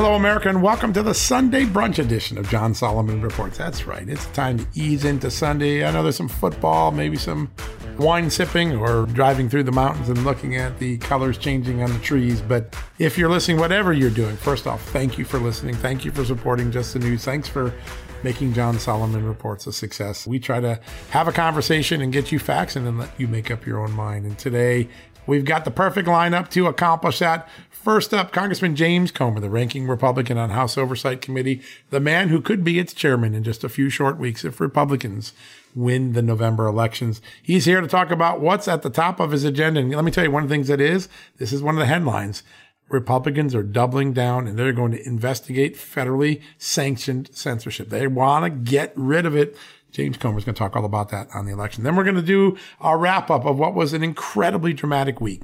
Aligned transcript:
Hello, 0.00 0.14
America, 0.14 0.48
and 0.48 0.62
welcome 0.62 0.92
to 0.92 1.02
the 1.02 1.12
Sunday 1.12 1.64
brunch 1.64 1.98
edition 1.98 2.38
of 2.38 2.48
John 2.48 2.72
Solomon 2.72 3.20
Reports. 3.20 3.58
That's 3.58 3.84
right, 3.84 4.08
it's 4.08 4.26
time 4.26 4.56
to 4.60 4.66
ease 4.72 5.04
into 5.04 5.28
Sunday. 5.28 5.84
I 5.84 5.90
know 5.90 6.04
there's 6.04 6.14
some 6.14 6.28
football, 6.28 6.92
maybe 6.92 7.16
some 7.16 7.50
wine 7.98 8.30
sipping, 8.30 8.76
or 8.76 9.06
driving 9.06 9.48
through 9.48 9.64
the 9.64 9.72
mountains 9.72 10.08
and 10.08 10.24
looking 10.24 10.54
at 10.54 10.78
the 10.78 10.98
colors 10.98 11.36
changing 11.36 11.82
on 11.82 11.92
the 11.92 11.98
trees. 11.98 12.40
But 12.40 12.76
if 13.00 13.18
you're 13.18 13.28
listening, 13.28 13.58
whatever 13.58 13.92
you're 13.92 14.08
doing, 14.08 14.36
first 14.36 14.68
off, 14.68 14.80
thank 14.90 15.18
you 15.18 15.24
for 15.24 15.40
listening. 15.40 15.74
Thank 15.74 16.04
you 16.04 16.12
for 16.12 16.24
supporting 16.24 16.70
Just 16.70 16.92
the 16.92 17.00
News. 17.00 17.24
Thanks 17.24 17.48
for 17.48 17.74
making 18.22 18.52
John 18.52 18.78
Solomon 18.78 19.24
Reports 19.24 19.66
a 19.66 19.72
success. 19.72 20.28
We 20.28 20.38
try 20.38 20.60
to 20.60 20.80
have 21.10 21.26
a 21.26 21.32
conversation 21.32 22.02
and 22.02 22.12
get 22.12 22.30
you 22.30 22.38
facts 22.38 22.76
and 22.76 22.86
then 22.86 22.98
let 22.98 23.10
you 23.18 23.26
make 23.26 23.50
up 23.50 23.66
your 23.66 23.80
own 23.80 23.92
mind. 23.92 24.26
And 24.26 24.38
today, 24.38 24.88
We've 25.28 25.44
got 25.44 25.66
the 25.66 25.70
perfect 25.70 26.08
lineup 26.08 26.48
to 26.52 26.68
accomplish 26.68 27.18
that. 27.18 27.46
First 27.70 28.14
up, 28.14 28.32
Congressman 28.32 28.74
James 28.74 29.10
Comer, 29.10 29.40
the 29.40 29.50
ranking 29.50 29.86
Republican 29.86 30.38
on 30.38 30.48
House 30.50 30.78
Oversight 30.78 31.20
Committee, 31.20 31.60
the 31.90 32.00
man 32.00 32.30
who 32.30 32.40
could 32.40 32.64
be 32.64 32.78
its 32.78 32.94
chairman 32.94 33.34
in 33.34 33.44
just 33.44 33.62
a 33.62 33.68
few 33.68 33.90
short 33.90 34.16
weeks 34.16 34.42
if 34.42 34.58
Republicans 34.58 35.34
win 35.74 36.14
the 36.14 36.22
November 36.22 36.66
elections. 36.66 37.20
He's 37.42 37.66
here 37.66 37.82
to 37.82 37.86
talk 37.86 38.10
about 38.10 38.40
what's 38.40 38.68
at 38.68 38.80
the 38.80 38.88
top 38.88 39.20
of 39.20 39.32
his 39.32 39.44
agenda. 39.44 39.80
And 39.80 39.94
let 39.94 40.02
me 40.02 40.10
tell 40.10 40.24
you 40.24 40.30
one 40.30 40.44
of 40.44 40.48
the 40.48 40.54
things 40.54 40.68
that 40.68 40.80
is, 40.80 41.10
this 41.36 41.52
is 41.52 41.62
one 41.62 41.74
of 41.74 41.80
the 41.80 41.86
headlines. 41.86 42.42
Republicans 42.88 43.54
are 43.54 43.62
doubling 43.62 44.14
down 44.14 44.46
and 44.46 44.58
they're 44.58 44.72
going 44.72 44.92
to 44.92 45.06
investigate 45.06 45.76
federally 45.76 46.40
sanctioned 46.56 47.28
censorship. 47.34 47.90
They 47.90 48.06
want 48.06 48.46
to 48.46 48.50
get 48.50 48.94
rid 48.96 49.26
of 49.26 49.36
it 49.36 49.58
James 49.98 50.16
Comer 50.16 50.38
is 50.38 50.44
going 50.44 50.54
to 50.54 50.58
talk 50.60 50.76
all 50.76 50.84
about 50.84 51.08
that 51.08 51.26
on 51.34 51.44
the 51.44 51.52
election. 51.52 51.82
Then 51.82 51.96
we're 51.96 52.04
going 52.04 52.14
to 52.14 52.22
do 52.22 52.56
a 52.80 52.96
wrap 52.96 53.32
up 53.32 53.44
of 53.44 53.58
what 53.58 53.74
was 53.74 53.92
an 53.92 54.04
incredibly 54.04 54.72
dramatic 54.72 55.20
week 55.20 55.42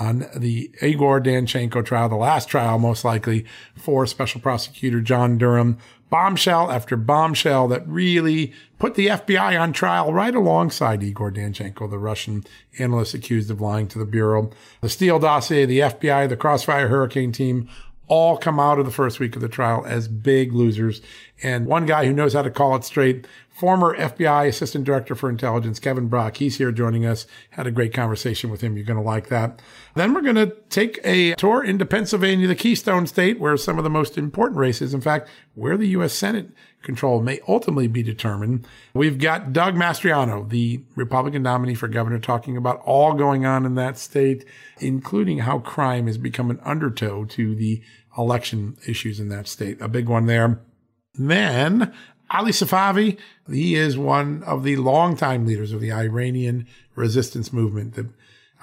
on 0.00 0.24
the 0.34 0.70
Igor 0.80 1.20
Danchenko 1.20 1.84
trial, 1.84 2.08
the 2.08 2.16
last 2.16 2.48
trial 2.48 2.78
most 2.78 3.04
likely 3.04 3.44
for 3.76 4.06
Special 4.06 4.40
Prosecutor 4.40 5.02
John 5.02 5.36
Durham. 5.36 5.76
Bombshell 6.08 6.70
after 6.70 6.96
bombshell 6.96 7.68
that 7.68 7.86
really 7.86 8.54
put 8.78 8.94
the 8.94 9.08
FBI 9.08 9.60
on 9.60 9.74
trial 9.74 10.14
right 10.14 10.34
alongside 10.34 11.02
Igor 11.02 11.30
Danchenko, 11.30 11.90
the 11.90 11.98
Russian 11.98 12.44
analyst 12.78 13.12
accused 13.12 13.50
of 13.50 13.60
lying 13.60 13.86
to 13.88 13.98
the 13.98 14.06
Bureau. 14.06 14.50
The 14.80 14.88
Steele 14.88 15.18
dossier, 15.18 15.66
the 15.66 15.80
FBI, 15.80 16.26
the 16.26 16.38
Crossfire 16.38 16.88
Hurricane 16.88 17.32
team, 17.32 17.68
all 18.10 18.36
come 18.36 18.58
out 18.58 18.78
of 18.80 18.84
the 18.84 18.90
first 18.90 19.20
week 19.20 19.36
of 19.36 19.42
the 19.42 19.48
trial 19.48 19.84
as 19.86 20.08
big 20.08 20.52
losers. 20.52 21.00
And 21.44 21.66
one 21.66 21.86
guy 21.86 22.06
who 22.06 22.12
knows 22.12 22.32
how 22.32 22.42
to 22.42 22.50
call 22.50 22.74
it 22.74 22.82
straight 22.82 23.24
former 23.60 23.94
FBI 23.94 24.48
Assistant 24.48 24.84
Director 24.84 25.14
for 25.14 25.28
Intelligence, 25.28 25.78
Kevin 25.78 26.08
Brock. 26.08 26.38
He's 26.38 26.56
here 26.56 26.72
joining 26.72 27.04
us. 27.04 27.26
Had 27.50 27.66
a 27.66 27.70
great 27.70 27.92
conversation 27.92 28.48
with 28.48 28.62
him. 28.62 28.74
You're 28.74 28.86
going 28.86 28.96
to 28.96 29.04
like 29.04 29.28
that. 29.28 29.60
Then 29.94 30.14
we're 30.14 30.22
going 30.22 30.36
to 30.36 30.56
take 30.70 30.98
a 31.04 31.34
tour 31.34 31.62
into 31.62 31.84
Pennsylvania, 31.84 32.46
the 32.46 32.54
Keystone 32.54 33.06
State, 33.06 33.38
where 33.38 33.58
some 33.58 33.76
of 33.76 33.84
the 33.84 33.90
most 33.90 34.16
important 34.16 34.58
races, 34.58 34.94
in 34.94 35.02
fact, 35.02 35.28
where 35.54 35.76
the 35.76 35.88
U.S. 35.88 36.14
Senate 36.14 36.52
control 36.82 37.20
may 37.20 37.38
ultimately 37.46 37.86
be 37.86 38.02
determined. 38.02 38.66
We've 38.94 39.18
got 39.18 39.52
Doug 39.52 39.74
Mastriano, 39.74 40.48
the 40.48 40.82
Republican 40.96 41.42
nominee 41.42 41.74
for 41.74 41.86
governor, 41.86 42.18
talking 42.18 42.56
about 42.56 42.80
all 42.86 43.12
going 43.12 43.44
on 43.44 43.66
in 43.66 43.74
that 43.74 43.98
state, 43.98 44.46
including 44.78 45.40
how 45.40 45.58
crime 45.58 46.06
has 46.06 46.16
become 46.16 46.50
an 46.50 46.60
undertow 46.64 47.26
to 47.26 47.54
the 47.54 47.82
election 48.16 48.78
issues 48.88 49.20
in 49.20 49.28
that 49.28 49.48
state. 49.48 49.82
A 49.82 49.88
big 49.88 50.08
one 50.08 50.24
there. 50.24 50.62
Then 51.14 51.92
Ali 52.30 52.52
Safavi, 52.52 53.18
he 53.50 53.74
is 53.74 53.98
one 53.98 54.42
of 54.44 54.62
the 54.62 54.76
longtime 54.76 55.46
leaders 55.46 55.72
of 55.72 55.80
the 55.80 55.92
Iranian 55.92 56.66
resistance 56.94 57.52
movement. 57.52 57.94
The 57.94 58.08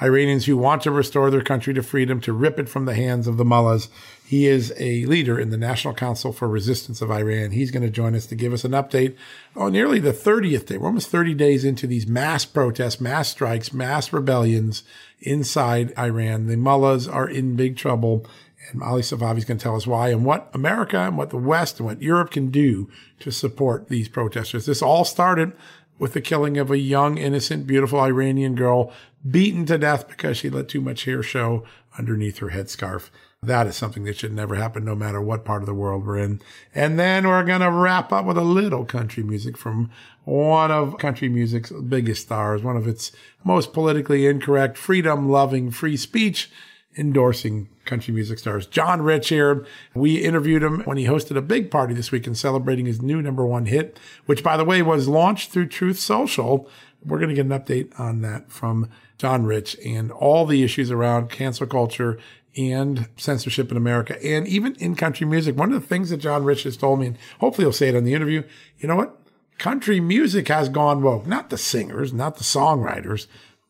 Iranians 0.02 0.46
who 0.46 0.56
want 0.56 0.84
to 0.84 0.92
restore 0.92 1.32
their 1.32 1.42
country 1.42 1.74
to 1.74 1.82
freedom, 1.82 2.22
to 2.22 2.32
rip 2.32 2.60
it 2.60 2.70
from 2.70 2.86
the 2.86 2.94
hands 2.94 3.28
of 3.28 3.38
the 3.38 3.44
mullahs. 3.44 3.90
He 4.24 4.46
is 4.46 4.72
a 4.78 5.06
leader 5.06 5.40
in 5.40 5.50
the 5.50 5.58
National 5.58 5.94
Council 5.94 6.32
for 6.32 6.48
Resistance 6.48 7.02
of 7.02 7.10
Iran. 7.10 7.52
He's 7.52 7.72
going 7.72 7.84
to 7.84 7.90
join 7.90 8.14
us 8.14 8.28
to 8.28 8.36
give 8.36 8.54
us 8.54 8.64
an 8.64 8.74
update 8.74 9.16
on 9.56 9.72
nearly 9.72 10.00
the 10.00 10.14
30th 10.14 10.68
day. 10.68 10.78
We're 10.78 10.88
almost 10.88 11.10
30 11.10 11.34
days 11.34 11.66
into 11.66 11.88
these 11.88 12.06
mass 12.06 12.46
protests, 12.46 13.02
mass 13.02 13.30
strikes, 13.30 13.74
mass 13.74 14.14
rebellions 14.14 14.84
inside 15.20 15.98
Iran. 15.98 16.46
The 16.46 16.58
mullahs 16.58 17.08
are 17.08 17.28
in 17.28 17.56
big 17.56 17.76
trouble 17.76 18.24
and 18.72 18.84
Ali 18.84 19.02
Safavi 19.02 19.38
is 19.38 19.46
going 19.46 19.58
to 19.58 19.64
tell 19.64 19.76
us 19.76 19.88
why 19.88 20.10
and 20.10 20.26
what 20.26 20.50
America 20.54 20.98
and 20.98 21.18
what 21.18 21.30
the 21.30 21.38
West 21.38 21.80
and 21.80 21.88
what 21.88 22.02
Europe 22.02 22.32
can 22.32 22.50
do 22.50 22.90
to 23.20 23.32
support 23.32 23.88
these 23.88 24.10
protesters. 24.10 24.66
This 24.66 24.82
all 24.82 25.06
started 25.06 25.54
with 26.00 26.14
the 26.14 26.22
killing 26.22 26.58
of 26.58 26.70
a 26.70 26.78
young, 26.78 27.18
innocent, 27.18 27.66
beautiful 27.66 28.00
Iranian 28.00 28.56
girl 28.56 28.92
beaten 29.30 29.66
to 29.66 29.78
death 29.78 30.08
because 30.08 30.38
she 30.38 30.50
let 30.50 30.68
too 30.68 30.82
much 30.82 31.06
hair 31.06 31.24
show 31.24 31.64
underneath 31.98 32.38
her 32.38 32.50
headscarf. 32.50 33.10
That 33.42 33.68
is 33.68 33.76
something 33.76 34.04
that 34.06 34.18
should 34.18 34.34
never 34.34 34.56
happen, 34.56 34.84
no 34.84 34.96
matter 34.96 35.22
what 35.22 35.46
part 35.46 35.62
of 35.62 35.68
the 35.68 35.74
world 35.74 36.06
we're 36.06 36.18
in. 36.18 36.42
And 36.74 37.00
then 37.00 37.28
we're 37.28 37.44
going 37.44 37.62
to 37.62 37.72
wrap 37.72 38.12
up 38.12 38.26
with 38.26 38.38
a 38.38 38.44
little 38.44 38.84
country 38.84 39.24
music 39.24 39.58
from 39.58 39.92
one 40.24 40.72
of 40.72 40.98
country 40.98 41.30
music's 41.30 41.72
biggest 41.72 42.24
stars, 42.24 42.64
one 42.64 42.78
of 42.78 42.88
its 42.88 43.12
most 43.44 43.74
politically 43.74 44.26
incorrect, 44.26 44.78
freedom 44.78 45.30
loving, 45.30 45.72
free 45.72 45.98
speech 45.98 46.50
endorsing 46.98 47.70
country 47.88 48.14
music 48.14 48.38
stars. 48.38 48.68
John 48.68 49.02
Rich 49.02 49.30
here. 49.30 49.66
We 49.96 50.18
interviewed 50.18 50.62
him 50.62 50.82
when 50.82 50.98
he 50.98 51.06
hosted 51.06 51.38
a 51.38 51.42
big 51.42 51.72
party 51.72 51.94
this 51.94 52.12
week 52.12 52.28
in 52.28 52.36
celebrating 52.36 52.86
his 52.86 53.02
new 53.02 53.22
number 53.22 53.46
one 53.46 53.66
hit, 53.66 54.00
which 54.26 54.44
by 54.44 54.58
the 54.58 54.66
way 54.66 54.82
was 54.82 55.08
launched 55.08 55.52
through 55.52 55.68
Truth 55.68 56.00
Social. 56.00 56.70
We're 57.04 57.20
going 57.20 57.30
to 57.30 57.36
get 57.36 57.46
an 57.46 57.52
update 57.52 58.00
on 58.00 58.22
that 58.22 58.52
from 58.52 58.90
John 59.18 59.46
Rich 59.46 59.78
and 59.86 60.12
all 60.12 60.46
the 60.46 60.64
issues 60.64 60.92
around 60.92 61.30
cancel 61.30 61.66
culture 61.66 62.20
and 62.58 63.08
censorship 63.18 63.72
in 63.72 63.78
America 63.78 64.22
and 64.26 64.48
even 64.48 64.76
in 64.76 64.96
country 64.96 65.26
music. 65.26 65.56
One 65.56 65.72
of 65.72 65.82
the 65.82 65.88
things 65.88 66.10
that 66.10 66.18
John 66.18 66.44
Rich 66.44 66.64
has 66.64 66.78
told 66.78 67.00
me, 67.00 67.08
and 67.08 67.18
hopefully 67.40 67.66
he'll 67.66 67.74
say 67.74 67.90
it 67.90 67.96
on 67.96 68.04
the 68.04 68.14
interview, 68.14 68.44
you 68.80 68.88
know 68.88 68.96
what? 68.96 69.18
Country 69.58 70.00
music 70.00 70.48
has 70.50 70.70
gone 70.70 71.02
woke. 71.02 71.26
Not 71.26 71.50
the 71.50 71.58
singers, 71.58 72.14
not 72.14 72.38
the 72.38 72.44
songwriters, 72.44 73.28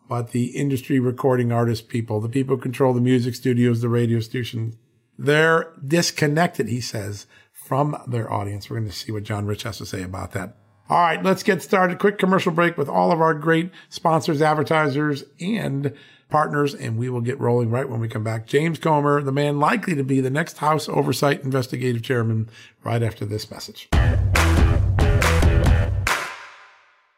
but 0.07 0.31
the 0.31 0.47
industry 0.55 0.99
recording 0.99 1.51
artist 1.51 1.89
people, 1.89 2.19
the 2.21 2.29
people 2.29 2.55
who 2.55 2.61
control 2.61 2.93
the 2.93 3.01
music 3.01 3.35
studios, 3.35 3.81
the 3.81 3.89
radio 3.89 4.19
stations, 4.19 4.75
they're 5.17 5.73
disconnected, 5.85 6.67
he 6.69 6.81
says, 6.81 7.27
from 7.51 8.01
their 8.07 8.31
audience. 8.31 8.69
We're 8.69 8.77
going 8.77 8.89
to 8.89 8.95
see 8.95 9.11
what 9.11 9.23
John 9.23 9.45
Rich 9.45 9.63
has 9.63 9.77
to 9.79 9.85
say 9.85 10.03
about 10.03 10.31
that. 10.31 10.55
All 10.89 10.99
right, 10.99 11.21
let's 11.21 11.43
get 11.43 11.61
started. 11.61 11.99
Quick 11.99 12.17
commercial 12.17 12.53
break 12.53 12.77
with 12.77 12.87
all 12.87 13.11
of 13.11 13.19
our 13.19 13.33
great 13.33 13.71
sponsors, 13.89 14.41
advertisers, 14.41 15.25
and 15.41 15.93
partners, 16.29 16.73
and 16.73 16.97
we 16.97 17.09
will 17.09 17.21
get 17.21 17.39
rolling 17.39 17.69
right 17.69 17.89
when 17.89 17.99
we 17.99 18.07
come 18.07 18.23
back. 18.23 18.47
James 18.47 18.79
Comer, 18.79 19.21
the 19.21 19.31
man 19.31 19.59
likely 19.59 19.95
to 19.95 20.03
be 20.03 20.21
the 20.21 20.29
next 20.29 20.59
House 20.59 20.87
Oversight 20.87 21.43
Investigative 21.43 22.03
Chairman, 22.03 22.49
right 22.83 23.03
after 23.03 23.25
this 23.25 23.51
message. 23.51 23.89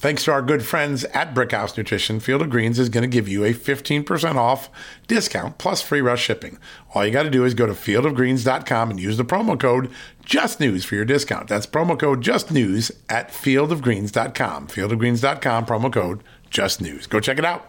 Thanks 0.00 0.24
to 0.24 0.32
our 0.32 0.40
good 0.40 0.64
friends 0.64 1.04
at 1.04 1.34
Brickhouse 1.34 1.76
Nutrition, 1.76 2.20
Field 2.20 2.40
of 2.40 2.48
Greens 2.48 2.78
is 2.78 2.88
going 2.88 3.02
to 3.02 3.06
give 3.06 3.28
you 3.28 3.44
a 3.44 3.52
15% 3.52 4.34
off 4.36 4.70
discount 5.06 5.58
plus 5.58 5.82
free 5.82 6.00
rush 6.00 6.22
shipping. 6.22 6.56
All 6.94 7.04
you 7.04 7.12
got 7.12 7.24
to 7.24 7.30
do 7.30 7.44
is 7.44 7.52
go 7.52 7.66
to 7.66 7.74
fieldofgreens.com 7.74 8.90
and 8.90 8.98
use 8.98 9.18
the 9.18 9.26
promo 9.26 9.60
code 9.60 9.90
JUSTNEWS 10.24 10.86
for 10.86 10.94
your 10.94 11.04
discount. 11.04 11.48
That's 11.48 11.66
promo 11.66 11.98
code 11.98 12.22
JUSTNEWS 12.22 12.92
at 13.10 13.28
fieldofgreens.com. 13.28 14.68
Fieldofgreens.com, 14.68 15.66
promo 15.66 15.92
code 15.92 16.24
JUSTNEWS. 16.50 17.06
Go 17.06 17.20
check 17.20 17.38
it 17.38 17.44
out. 17.44 17.66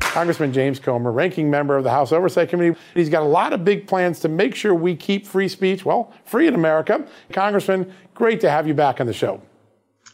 Congressman 0.00 0.52
James 0.52 0.80
Comer, 0.80 1.12
ranking 1.12 1.48
member 1.48 1.76
of 1.76 1.84
the 1.84 1.90
House 1.90 2.10
Oversight 2.10 2.48
Committee. 2.48 2.76
He's 2.94 3.08
got 3.08 3.22
a 3.22 3.26
lot 3.26 3.52
of 3.52 3.64
big 3.64 3.86
plans 3.86 4.18
to 4.20 4.28
make 4.28 4.56
sure 4.56 4.74
we 4.74 4.96
keep 4.96 5.24
free 5.24 5.46
speech, 5.46 5.84
well, 5.84 6.12
free 6.24 6.48
in 6.48 6.56
America. 6.56 7.06
Congressman, 7.32 7.94
great 8.12 8.40
to 8.40 8.50
have 8.50 8.66
you 8.66 8.74
back 8.74 9.00
on 9.00 9.06
the 9.06 9.12
show. 9.12 9.40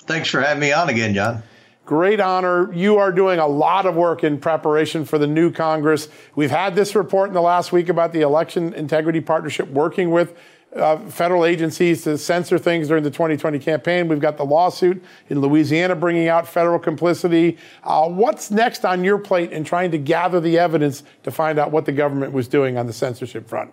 Thanks 0.08 0.30
for 0.30 0.40
having 0.40 0.60
me 0.60 0.72
on 0.72 0.88
again, 0.88 1.12
John. 1.12 1.42
Great 1.84 2.18
honor. 2.18 2.72
You 2.72 2.96
are 2.96 3.12
doing 3.12 3.38
a 3.38 3.46
lot 3.46 3.84
of 3.84 3.94
work 3.94 4.24
in 4.24 4.38
preparation 4.38 5.04
for 5.04 5.18
the 5.18 5.26
new 5.26 5.52
Congress. 5.52 6.08
We've 6.34 6.50
had 6.50 6.74
this 6.74 6.94
report 6.94 7.28
in 7.28 7.34
the 7.34 7.42
last 7.42 7.72
week 7.72 7.90
about 7.90 8.14
the 8.14 8.22
Election 8.22 8.72
Integrity 8.72 9.20
Partnership 9.20 9.68
working 9.68 10.10
with 10.10 10.34
uh, 10.74 10.98
federal 11.10 11.44
agencies 11.44 12.04
to 12.04 12.16
censor 12.16 12.58
things 12.58 12.88
during 12.88 13.04
the 13.04 13.10
2020 13.10 13.58
campaign. 13.58 14.08
We've 14.08 14.18
got 14.18 14.38
the 14.38 14.46
lawsuit 14.46 15.04
in 15.28 15.40
Louisiana 15.40 15.94
bringing 15.94 16.28
out 16.28 16.48
federal 16.48 16.78
complicity. 16.78 17.58
Uh, 17.84 18.08
what's 18.08 18.50
next 18.50 18.86
on 18.86 19.04
your 19.04 19.18
plate 19.18 19.52
in 19.52 19.62
trying 19.62 19.90
to 19.90 19.98
gather 19.98 20.40
the 20.40 20.58
evidence 20.58 21.02
to 21.22 21.30
find 21.30 21.58
out 21.58 21.70
what 21.70 21.84
the 21.84 21.92
government 21.92 22.32
was 22.32 22.48
doing 22.48 22.78
on 22.78 22.86
the 22.86 22.94
censorship 22.94 23.46
front? 23.46 23.72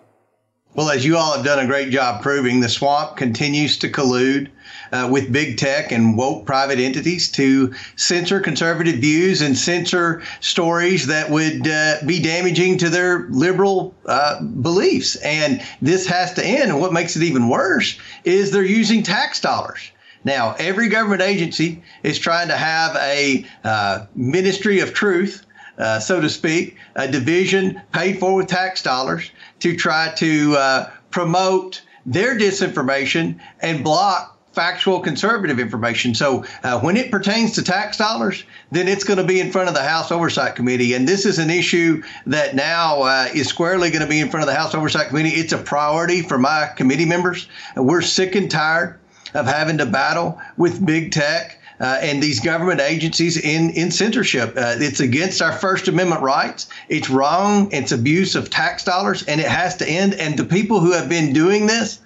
Well, 0.76 0.90
as 0.90 1.06
you 1.06 1.16
all 1.16 1.34
have 1.34 1.46
done 1.46 1.60
a 1.60 1.68
great 1.68 1.90
job 1.90 2.22
proving, 2.22 2.60
the 2.60 2.68
swamp 2.68 3.16
continues 3.16 3.78
to 3.78 3.90
collude 3.90 4.50
uh, 4.92 5.08
with 5.10 5.32
big 5.32 5.58
tech 5.58 5.94
and 5.94 6.18
woke 6.18 6.46
private 6.46 6.80
entities 6.80 7.32
to 7.32 7.74
censor 7.96 8.42
conservative 8.42 8.96
views 8.98 9.42
and 9.42 9.58
censor 9.58 10.22
stories 10.42 11.08
that 11.08 11.30
would 11.30 11.66
uh, 11.66 12.00
be 12.06 12.22
damaging 12.22 12.78
to 12.80 12.90
their 12.90 13.26
liberal 13.30 13.96
uh, 14.06 14.42
beliefs. 14.42 15.16
And 15.16 15.64
this 15.82 16.06
has 16.08 16.34
to 16.34 16.46
end. 16.46 16.72
And 16.72 16.82
what 16.82 16.92
makes 16.92 17.16
it 17.16 17.24
even 17.24 17.48
worse 17.48 17.98
is 18.26 18.52
they're 18.52 18.62
using 18.66 19.02
tax 19.02 19.40
dollars. 19.40 19.80
Now, 20.26 20.58
every 20.60 20.90
government 20.90 21.22
agency 21.22 21.84
is 22.04 22.20
trying 22.20 22.50
to 22.50 22.58
have 22.58 22.98
a 22.98 23.46
uh, 23.64 24.08
ministry 24.14 24.82
of 24.82 24.94
truth 24.94 25.46
uh, 25.78 26.00
so 26.00 26.22
to 26.22 26.30
speak, 26.30 26.78
a 26.96 27.08
division 27.08 27.82
paid 27.92 28.20
for 28.20 28.36
with 28.36 28.48
tax 28.48 28.82
dollars 28.82 29.30
to 29.66 29.76
try 29.76 30.14
to 30.16 30.56
uh, 30.56 30.92
promote 31.10 31.82
their 32.06 32.38
disinformation 32.38 33.40
and 33.62 33.84
block 33.84 34.38
factual 34.54 35.00
conservative 35.00 35.60
information. 35.60 36.14
So 36.14 36.46
uh, 36.62 36.80
when 36.82 36.96
it 36.96 37.10
pertains 37.10 37.54
to 37.54 37.64
tax 37.64 37.98
dollars, 37.98 38.44
then 38.70 38.88
it's 38.88 39.04
going 39.04 39.18
to 39.18 39.24
be 39.24 39.40
in 39.40 39.52
front 39.52 39.68
of 39.68 39.74
the 39.74 39.82
House 39.82 40.12
Oversight 40.12 40.56
Committee. 40.56 40.94
And 40.94 41.08
this 41.08 41.26
is 41.26 41.40
an 41.40 41.50
issue 41.50 42.04
that 42.28 42.54
now 42.54 43.02
uh, 43.02 43.30
is 43.34 43.48
squarely 43.48 43.90
going 43.90 44.04
to 44.04 44.08
be 44.08 44.20
in 44.20 44.30
front 44.30 44.44
of 44.44 44.48
the 44.48 44.54
House 44.54 44.76
Oversight 44.76 45.08
Committee. 45.08 45.30
It's 45.30 45.52
a 45.52 45.58
priority 45.58 46.22
for 46.22 46.38
my 46.38 46.70
committee 46.78 47.06
members. 47.06 47.48
We're 47.76 48.04
sick 48.04 48.36
and 48.36 48.52
tired 48.52 49.00
of 49.34 49.48
having 49.48 49.80
to 49.80 49.88
battle 49.88 50.40
with 50.58 50.86
big 50.86 51.12
tech 51.12 51.60
uh, 51.80 52.00
and 52.02 52.22
these 52.22 52.40
government 52.40 52.82
agencies 52.82 53.38
in, 53.38 53.70
in 53.72 53.92
censorship. 53.92 54.50
Uh, 54.56 54.76
it's 54.78 55.00
against 55.00 55.42
our 55.42 55.52
First 55.52 55.88
Amendment 55.88 56.22
rights. 56.22 56.68
It's 56.90 57.10
wrong. 57.10 57.72
It's 57.72 57.92
abuse 57.92 58.36
of 58.36 58.50
tax 58.50 58.84
dollars, 58.84 59.24
and 59.24 59.42
it 59.42 59.48
has 59.48 59.76
to 59.78 59.88
end. 59.88 60.14
And 60.16 60.38
the 60.38 60.46
people 60.46 60.80
who 60.80 60.92
have 60.92 61.10
been 61.10 61.34
doing 61.34 61.68
this, 61.68 62.00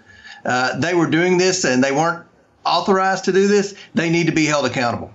uh, 0.46 0.80
they 0.80 0.94
were 0.94 1.08
doing 1.08 1.38
this 1.38 1.66
and 1.66 1.84
they 1.84 1.92
weren't 1.92 2.26
authorized 2.66 3.26
to 3.26 3.32
do 3.32 3.48
this. 3.48 3.76
They 3.94 4.10
need 4.10 4.28
to 4.28 4.34
be 4.34 4.46
held 4.46 4.66
accountable. 4.66 5.14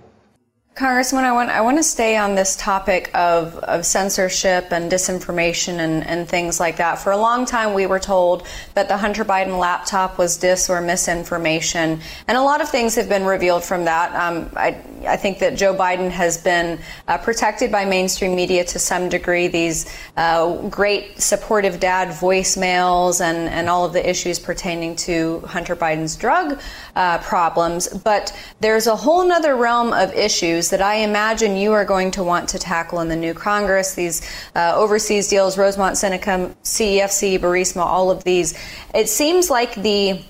Congressman, 0.75 1.23
I 1.23 1.31
want 1.31 1.49
I 1.49 1.61
want 1.61 1.77
to 1.77 1.83
stay 1.83 2.17
on 2.17 2.35
this 2.35 2.57
topic 2.57 3.09
of, 3.13 3.55
of 3.59 3.85
censorship 3.85 4.73
and 4.73 4.91
disinformation 4.91 5.79
and, 5.79 6.05
and 6.05 6.27
things 6.27 6.59
like 6.59 6.75
that. 6.75 6.99
For 6.99 7.13
a 7.13 7.17
long 7.17 7.45
time, 7.45 7.73
we 7.73 7.85
were 7.85 7.97
told 7.97 8.45
that 8.73 8.89
the 8.89 8.97
Hunter 8.97 9.23
Biden 9.23 9.57
laptop 9.57 10.17
was 10.17 10.35
dis 10.35 10.69
or 10.69 10.81
misinformation, 10.81 12.01
and 12.27 12.37
a 12.37 12.41
lot 12.41 12.59
of 12.59 12.67
things 12.67 12.93
have 12.95 13.07
been 13.07 13.23
revealed 13.23 13.63
from 13.63 13.85
that. 13.85 14.13
Um, 14.15 14.49
I, 14.57 14.75
I 15.07 15.15
think 15.15 15.39
that 15.39 15.55
Joe 15.55 15.73
Biden 15.73 16.09
has 16.09 16.37
been 16.37 16.77
uh, 17.07 17.19
protected 17.19 17.71
by 17.71 17.85
mainstream 17.85 18.35
media 18.35 18.65
to 18.65 18.77
some 18.77 19.07
degree. 19.07 19.47
These 19.47 19.85
uh, 20.17 20.67
great 20.67 21.21
supportive 21.21 21.79
dad 21.79 22.09
voicemails 22.09 23.21
and, 23.21 23.47
and 23.47 23.69
all 23.69 23.85
of 23.85 23.93
the 23.93 24.09
issues 24.09 24.39
pertaining 24.39 24.97
to 24.97 25.39
Hunter 25.47 25.77
Biden's 25.77 26.17
drug 26.17 26.59
uh, 26.97 27.19
problems, 27.19 27.87
but 27.87 28.37
there's 28.59 28.87
a 28.87 28.95
whole 28.97 29.31
other 29.31 29.55
realm 29.55 29.93
of 29.93 30.13
issues 30.13 30.64
issues 30.65 30.71
that 30.71 30.81
I 30.81 31.03
imagine 31.03 31.55
you 31.55 31.73
are 31.73 31.85
going 31.85 32.11
to 32.11 32.23
want 32.23 32.49
to 32.49 32.59
tackle 32.59 33.01
in 33.01 33.09
the 33.09 33.15
new 33.15 33.33
Congress. 33.33 33.93
These 33.93 34.21
uh, 34.55 34.73
overseas 34.75 35.27
deals, 35.27 35.57
Rosemont, 35.57 35.97
Seneca, 35.97 36.55
CEFC, 36.63 37.39
Burisma, 37.39 37.85
all 37.85 38.09
of 38.09 38.23
these. 38.23 38.55
It 38.93 39.07
seems 39.09 39.49
like 39.49 39.75
the 39.75 40.23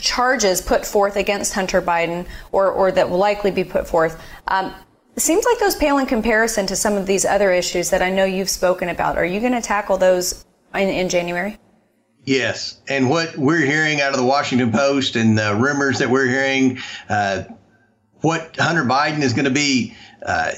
charges 0.00 0.60
put 0.60 0.86
forth 0.86 1.16
against 1.16 1.54
Hunter 1.54 1.82
Biden, 1.82 2.26
or, 2.52 2.70
or 2.70 2.92
that 2.92 3.08
will 3.08 3.18
likely 3.18 3.50
be 3.50 3.64
put 3.64 3.86
forth, 3.86 4.20
um, 4.48 4.74
seems 5.16 5.44
like 5.44 5.58
those 5.58 5.76
pale 5.76 5.98
in 5.98 6.06
comparison 6.06 6.66
to 6.66 6.76
some 6.76 6.94
of 6.94 7.06
these 7.06 7.24
other 7.24 7.52
issues 7.52 7.90
that 7.90 8.02
I 8.02 8.10
know 8.10 8.24
you've 8.24 8.50
spoken 8.50 8.88
about. 8.88 9.16
Are 9.16 9.24
you 9.24 9.40
going 9.40 9.52
to 9.52 9.62
tackle 9.62 9.96
those 9.96 10.44
in, 10.74 10.88
in 10.88 11.08
January? 11.08 11.58
Yes. 12.24 12.80
And 12.88 13.10
what 13.10 13.36
we're 13.36 13.66
hearing 13.66 14.00
out 14.00 14.12
of 14.12 14.18
the 14.18 14.26
Washington 14.26 14.72
Post 14.72 15.14
and 15.16 15.36
the 15.36 15.54
rumors 15.54 15.98
that 15.98 16.08
we're 16.08 16.26
hearing, 16.26 16.78
uh, 17.08 17.44
what 18.24 18.56
Hunter 18.56 18.84
Biden 18.84 19.20
is 19.20 19.34
going 19.34 19.44
to 19.44 19.50
be 19.50 19.94
uh, 20.24 20.52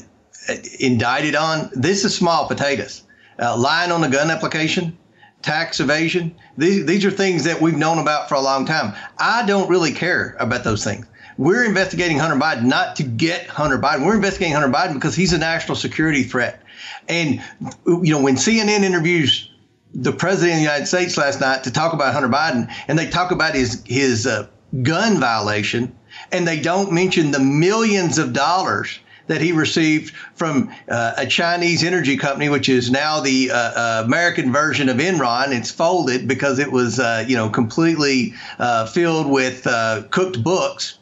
indicted 0.78 1.34
on, 1.34 1.68
this 1.72 2.04
is 2.04 2.14
small 2.14 2.46
potatoes. 2.46 3.02
Uh, 3.38 3.56
lying 3.58 3.90
on 3.90 4.04
a 4.04 4.08
gun 4.08 4.30
application, 4.30 4.96
tax 5.42 5.80
evasion, 5.80 6.34
these, 6.56 6.86
these 6.86 7.04
are 7.04 7.10
things 7.10 7.44
that 7.44 7.60
we've 7.60 7.76
known 7.76 7.98
about 7.98 8.28
for 8.28 8.36
a 8.36 8.40
long 8.40 8.64
time. 8.66 8.94
I 9.18 9.44
don't 9.44 9.68
really 9.68 9.92
care 9.92 10.36
about 10.38 10.62
those 10.62 10.84
things. 10.84 11.06
We're 11.38 11.64
investigating 11.64 12.18
Hunter 12.18 12.36
Biden 12.36 12.62
not 12.62 12.96
to 12.96 13.02
get 13.02 13.46
Hunter 13.46 13.78
Biden. 13.78 14.06
We're 14.06 14.14
investigating 14.14 14.54
Hunter 14.54 14.72
Biden 14.72 14.94
because 14.94 15.16
he's 15.16 15.32
a 15.32 15.38
national 15.38 15.76
security 15.76 16.22
threat. 16.22 16.62
And, 17.08 17.42
you 17.84 18.12
know, 18.12 18.22
when 18.22 18.36
CNN 18.36 18.84
interviews 18.84 19.50
the 19.92 20.12
president 20.12 20.52
of 20.52 20.56
the 20.58 20.62
United 20.62 20.86
States 20.86 21.16
last 21.16 21.40
night 21.40 21.64
to 21.64 21.72
talk 21.72 21.92
about 21.92 22.12
Hunter 22.12 22.28
Biden, 22.28 22.72
and 22.86 22.98
they 22.98 23.08
talk 23.08 23.32
about 23.32 23.54
his, 23.54 23.82
his 23.86 24.26
uh, 24.26 24.46
gun 24.82 25.18
violation, 25.18 25.96
and 26.32 26.46
they 26.46 26.60
don't 26.60 26.92
mention 26.92 27.30
the 27.30 27.40
millions 27.40 28.18
of 28.18 28.32
dollars 28.32 28.98
that 29.26 29.40
he 29.40 29.52
received 29.52 30.14
from 30.34 30.72
uh, 30.88 31.14
a 31.16 31.26
Chinese 31.26 31.82
energy 31.84 32.16
company, 32.16 32.48
which 32.48 32.68
is 32.68 32.90
now 32.90 33.20
the 33.20 33.50
uh, 33.50 33.56
uh, 33.56 34.02
American 34.04 34.52
version 34.52 34.88
of 34.88 34.98
Enron. 34.98 35.52
It's 35.52 35.70
folded 35.70 36.28
because 36.28 36.58
it 36.58 36.70
was, 36.70 36.98
uh, 36.98 37.24
you 37.26 37.36
know, 37.36 37.48
completely 37.48 38.34
uh, 38.58 38.86
filled 38.86 39.28
with 39.28 39.66
uh, 39.66 40.02
cooked 40.10 40.42
books. 40.42 40.98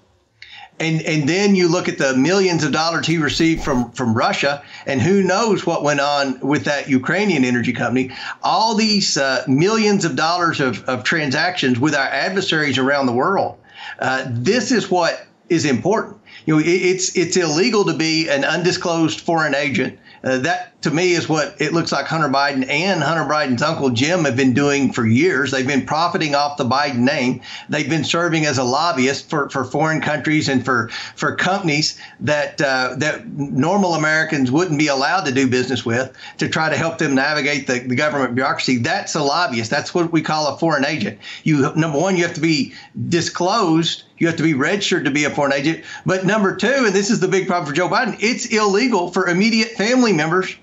And 0.81 1.03
and 1.03 1.29
then 1.29 1.55
you 1.55 1.69
look 1.69 1.89
at 1.89 1.99
the 1.99 2.17
millions 2.17 2.65
of 2.65 2.73
dollars 2.73 3.07
he 3.07 3.19
received 3.19 3.63
from 3.63 3.93
from 3.93 4.13
Russia, 4.13 4.65
and 4.87 5.01
who 5.01 5.23
knows 5.23 5.65
what 5.65 5.85
went 5.85 6.01
on 6.01 6.41
with 6.41 6.65
that 6.65 6.89
Ukrainian 6.89 7.45
energy 7.45 7.73
company. 7.73 8.11
All 8.43 8.75
these 8.75 9.17
millions 9.47 10.05
of 10.05 10.17
dollars 10.17 10.59
of, 10.59 10.83
of 10.89 11.05
transactions 11.05 11.79
with 11.79 11.95
our 11.95 12.09
adversaries 12.09 12.77
around 12.77 13.07
the 13.07 13.13
world 13.13 13.57
uh, 13.99 14.27
this 14.29 14.73
is 14.73 14.91
what 14.91 15.27
is 15.49 15.65
important. 15.65 16.19
You 16.47 16.55
know, 16.55 16.61
it, 16.61 16.67
it's 16.67 17.17
it's 17.17 17.37
illegal 17.37 17.85
to 17.85 17.95
be 17.95 18.29
an 18.29 18.45
undisclosed 18.45 19.21
foreign 19.21 19.55
agent. 19.55 19.99
Uh, 20.25 20.39
that 20.39 20.81
to 20.81 20.91
me 20.91 21.13
is 21.13 21.29
what 21.29 21.55
it 21.61 21.75
looks 21.75 21.93
like 21.93 22.07
Hunter 22.07 22.31
Biden 22.31 22.67
and 22.69 23.03
Hunter 23.03 23.31
Biden's 23.31 23.63
uncle 23.63 23.91
Jim 23.91 24.25
have 24.25 24.37
been 24.37 24.55
doing 24.55 24.91
for 24.91 25.07
years. 25.07 25.51
They've 25.51 25.67
been 25.67 25.85
profiting 25.85 26.35
off 26.35 26.57
the 26.57 26.65
Biden 26.65 27.01
name. 27.01 27.43
They've 27.69 27.89
been 27.89 28.05
serving 28.05 28.47
as 28.47 28.57
a 28.57 28.65
lobbyist 28.65 29.29
for, 29.29 29.51
for 29.51 29.65
foreign 29.65 30.01
countries 30.01 30.49
and 30.49 30.65
for 30.65 30.89
for 31.15 31.37
companies 31.37 32.01
that 32.21 32.61
uh, 32.63 32.95
that 32.99 33.27
normal 33.27 33.95
Americans 33.95 34.51
wouldn't 34.51 34.79
be 34.79 34.89
allowed 34.89 35.27
to 35.27 35.33
do 35.33 35.47
business 35.47 35.85
with 35.85 36.17
to 36.39 36.49
try 36.49 36.71
to 36.71 36.77
help 36.77 36.97
them 36.97 37.15
navigate 37.15 37.67
the, 37.67 37.81
the 37.81 37.95
government 37.95 38.35
bureaucracy. 38.35 38.79
That's 38.79 39.15
a 39.15 39.23
lobbyist. 39.23 39.71
That's 39.71 39.93
what 39.95 40.11
we 40.11 40.23
call 40.23 40.55
a 40.55 40.57
foreign 40.57 40.87
agent. 40.87 41.19
You 41.43 41.75
number 41.77 41.99
one, 41.99 42.17
you 42.17 42.23
have 42.23 42.35
to 42.35 42.41
be 42.41 42.73
disclosed. 43.09 44.04
You 44.19 44.27
have 44.29 44.37
to 44.37 44.43
be 44.43 44.55
registered 44.55 45.05
to 45.05 45.11
be 45.11 45.25
a 45.25 45.31
foreign 45.31 45.53
agent. 45.53 45.85
But 46.07 46.25
number 46.25 46.55
two, 46.57 46.85
and 46.87 46.95
this 46.95 47.11
is 47.11 47.21
the 47.21 47.29
big 47.29 47.47
problem 47.47 47.69
for 47.69 47.75
Joe 47.75 47.89
Biden, 47.89 48.17
it's 48.21 48.47
illegal 48.47 49.11
for 49.11 49.29
immediate 49.29 49.73
family 49.73 50.13
members 50.13 50.55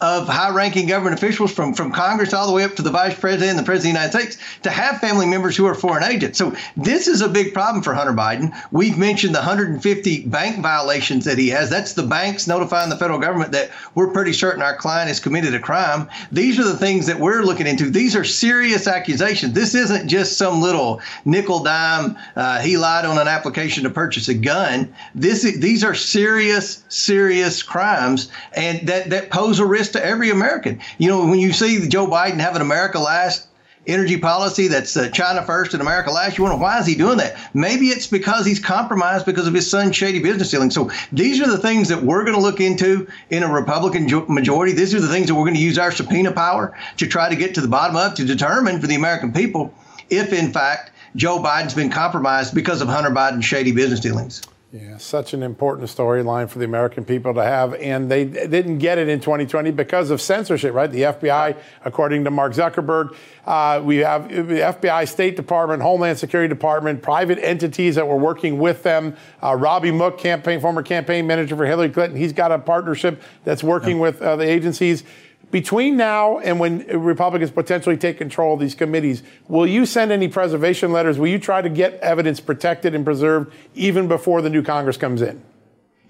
of 0.00 0.26
high-ranking 0.26 0.86
government 0.86 1.14
officials 1.14 1.52
from, 1.52 1.74
from 1.74 1.92
Congress 1.92 2.32
all 2.32 2.46
the 2.46 2.52
way 2.52 2.64
up 2.64 2.74
to 2.74 2.82
the 2.82 2.90
vice 2.90 3.18
president 3.18 3.50
and 3.50 3.58
the 3.58 3.62
president 3.62 3.96
of 3.96 4.12
the 4.12 4.18
United 4.18 4.34
States 4.34 4.60
to 4.62 4.70
have 4.70 4.98
family 4.98 5.26
members 5.26 5.56
who 5.56 5.66
are 5.66 5.74
foreign 5.74 6.04
agents. 6.04 6.38
So 6.38 6.54
this 6.76 7.06
is 7.06 7.20
a 7.20 7.28
big 7.28 7.52
problem 7.52 7.82
for 7.82 7.92
Hunter 7.92 8.12
Biden. 8.12 8.54
We've 8.72 8.96
mentioned 8.96 9.34
the 9.34 9.40
150 9.40 10.26
bank 10.26 10.62
violations 10.62 11.26
that 11.26 11.36
he 11.36 11.48
has. 11.48 11.68
That's 11.68 11.92
the 11.92 12.02
banks 12.02 12.46
notifying 12.46 12.88
the 12.88 12.96
federal 12.96 13.18
government 13.18 13.52
that 13.52 13.70
we're 13.94 14.10
pretty 14.10 14.32
certain 14.32 14.62
our 14.62 14.76
client 14.76 15.08
has 15.08 15.20
committed 15.20 15.54
a 15.54 15.60
crime. 15.60 16.08
These 16.32 16.58
are 16.58 16.64
the 16.64 16.76
things 16.78 17.06
that 17.06 17.20
we're 17.20 17.42
looking 17.42 17.66
into. 17.66 17.90
These 17.90 18.16
are 18.16 18.24
serious 18.24 18.86
accusations. 18.86 19.52
This 19.52 19.74
isn't 19.74 20.08
just 20.08 20.38
some 20.38 20.62
little 20.62 21.00
nickel 21.26 21.62
dime. 21.62 22.16
Uh, 22.36 22.60
he 22.60 22.78
lied 22.78 23.04
on 23.04 23.18
an 23.18 23.28
application 23.28 23.84
to 23.84 23.90
purchase 23.90 24.28
a 24.28 24.34
gun. 24.34 24.94
This 25.14 25.42
these 25.42 25.84
are 25.84 25.94
serious, 25.94 26.84
serious 26.88 27.62
crimes, 27.62 28.30
and 28.54 28.86
that 28.88 29.10
that 29.10 29.30
pose 29.30 29.58
a 29.58 29.66
risk 29.66 29.89
to 29.92 30.04
every 30.04 30.30
American. 30.30 30.80
You 30.98 31.08
know, 31.08 31.26
when 31.26 31.38
you 31.38 31.52
see 31.52 31.88
Joe 31.88 32.06
Biden 32.06 32.38
having 32.38 32.62
America 32.62 32.98
last 32.98 33.46
energy 33.86 34.18
policy 34.18 34.68
that's 34.68 34.96
uh, 34.96 35.08
China 35.08 35.42
first 35.42 35.72
and 35.72 35.80
America 35.80 36.10
last, 36.10 36.36
you 36.36 36.44
wonder 36.44 36.58
why 36.58 36.78
is 36.78 36.86
he 36.86 36.94
doing 36.94 37.18
that? 37.18 37.36
Maybe 37.54 37.88
it's 37.88 38.06
because 38.06 38.44
he's 38.44 38.60
compromised 38.60 39.26
because 39.26 39.46
of 39.46 39.54
his 39.54 39.70
son's 39.70 39.96
shady 39.96 40.20
business 40.20 40.50
dealings. 40.50 40.74
So 40.74 40.90
these 41.12 41.40
are 41.40 41.50
the 41.50 41.58
things 41.58 41.88
that 41.88 42.02
we're 42.02 42.24
going 42.24 42.36
to 42.36 42.42
look 42.42 42.60
into 42.60 43.08
in 43.30 43.42
a 43.42 43.52
Republican 43.52 44.06
majority. 44.28 44.72
These 44.72 44.94
are 44.94 45.00
the 45.00 45.08
things 45.08 45.28
that 45.28 45.34
we're 45.34 45.44
going 45.44 45.54
to 45.54 45.60
use 45.60 45.78
our 45.78 45.90
subpoena 45.90 46.32
power 46.32 46.76
to 46.98 47.06
try 47.06 47.28
to 47.28 47.36
get 47.36 47.54
to 47.54 47.60
the 47.60 47.68
bottom 47.68 47.96
of 47.96 48.14
to 48.14 48.24
determine 48.24 48.80
for 48.80 48.86
the 48.86 48.96
American 48.96 49.32
people 49.32 49.74
if, 50.10 50.32
in 50.32 50.52
fact, 50.52 50.90
Joe 51.16 51.38
Biden's 51.38 51.74
been 51.74 51.90
compromised 51.90 52.54
because 52.54 52.80
of 52.80 52.88
Hunter 52.88 53.10
Biden's 53.10 53.44
shady 53.44 53.72
business 53.72 54.00
dealings. 54.00 54.42
Yeah, 54.72 54.98
such 54.98 55.34
an 55.34 55.42
important 55.42 55.88
storyline 55.88 56.48
for 56.48 56.60
the 56.60 56.64
American 56.64 57.04
people 57.04 57.34
to 57.34 57.42
have. 57.42 57.74
And 57.74 58.08
they 58.08 58.24
didn't 58.24 58.78
get 58.78 58.98
it 58.98 59.08
in 59.08 59.18
2020 59.18 59.72
because 59.72 60.10
of 60.10 60.20
censorship, 60.20 60.72
right? 60.74 60.88
The 60.88 61.02
FBI, 61.02 61.56
according 61.84 62.22
to 62.22 62.30
Mark 62.30 62.52
Zuckerberg, 62.52 63.16
uh, 63.46 63.82
we 63.84 63.96
have 63.96 64.28
the 64.28 64.60
FBI, 64.60 65.08
State 65.08 65.34
Department, 65.34 65.82
Homeland 65.82 66.20
Security 66.20 66.48
Department, 66.48 67.02
private 67.02 67.40
entities 67.40 67.96
that 67.96 68.06
were 68.06 68.16
working 68.16 68.60
with 68.60 68.84
them. 68.84 69.16
Uh, 69.42 69.56
Robbie 69.56 69.90
Mook, 69.90 70.18
campaign, 70.18 70.60
former 70.60 70.84
campaign 70.84 71.26
manager 71.26 71.56
for 71.56 71.66
Hillary 71.66 71.90
Clinton, 71.90 72.16
he's 72.16 72.32
got 72.32 72.52
a 72.52 72.58
partnership 72.58 73.20
that's 73.42 73.64
working 73.64 73.96
yeah. 73.96 74.02
with 74.02 74.22
uh, 74.22 74.36
the 74.36 74.48
agencies 74.48 75.02
between 75.50 75.96
now 75.96 76.38
and 76.38 76.60
when 76.60 76.86
Republicans 76.86 77.50
potentially 77.50 77.96
take 77.96 78.18
control 78.18 78.54
of 78.54 78.60
these 78.60 78.74
committees, 78.74 79.22
will 79.48 79.66
you 79.66 79.84
send 79.84 80.12
any 80.12 80.28
preservation 80.28 80.92
letters? 80.92 81.18
Will 81.18 81.28
you 81.28 81.38
try 81.38 81.60
to 81.60 81.68
get 81.68 81.94
evidence 81.94 82.38
protected 82.38 82.94
and 82.94 83.04
preserved 83.04 83.52
even 83.74 84.06
before 84.06 84.42
the 84.42 84.50
new 84.50 84.62
Congress 84.62 84.96
comes 84.96 85.22
in? 85.22 85.42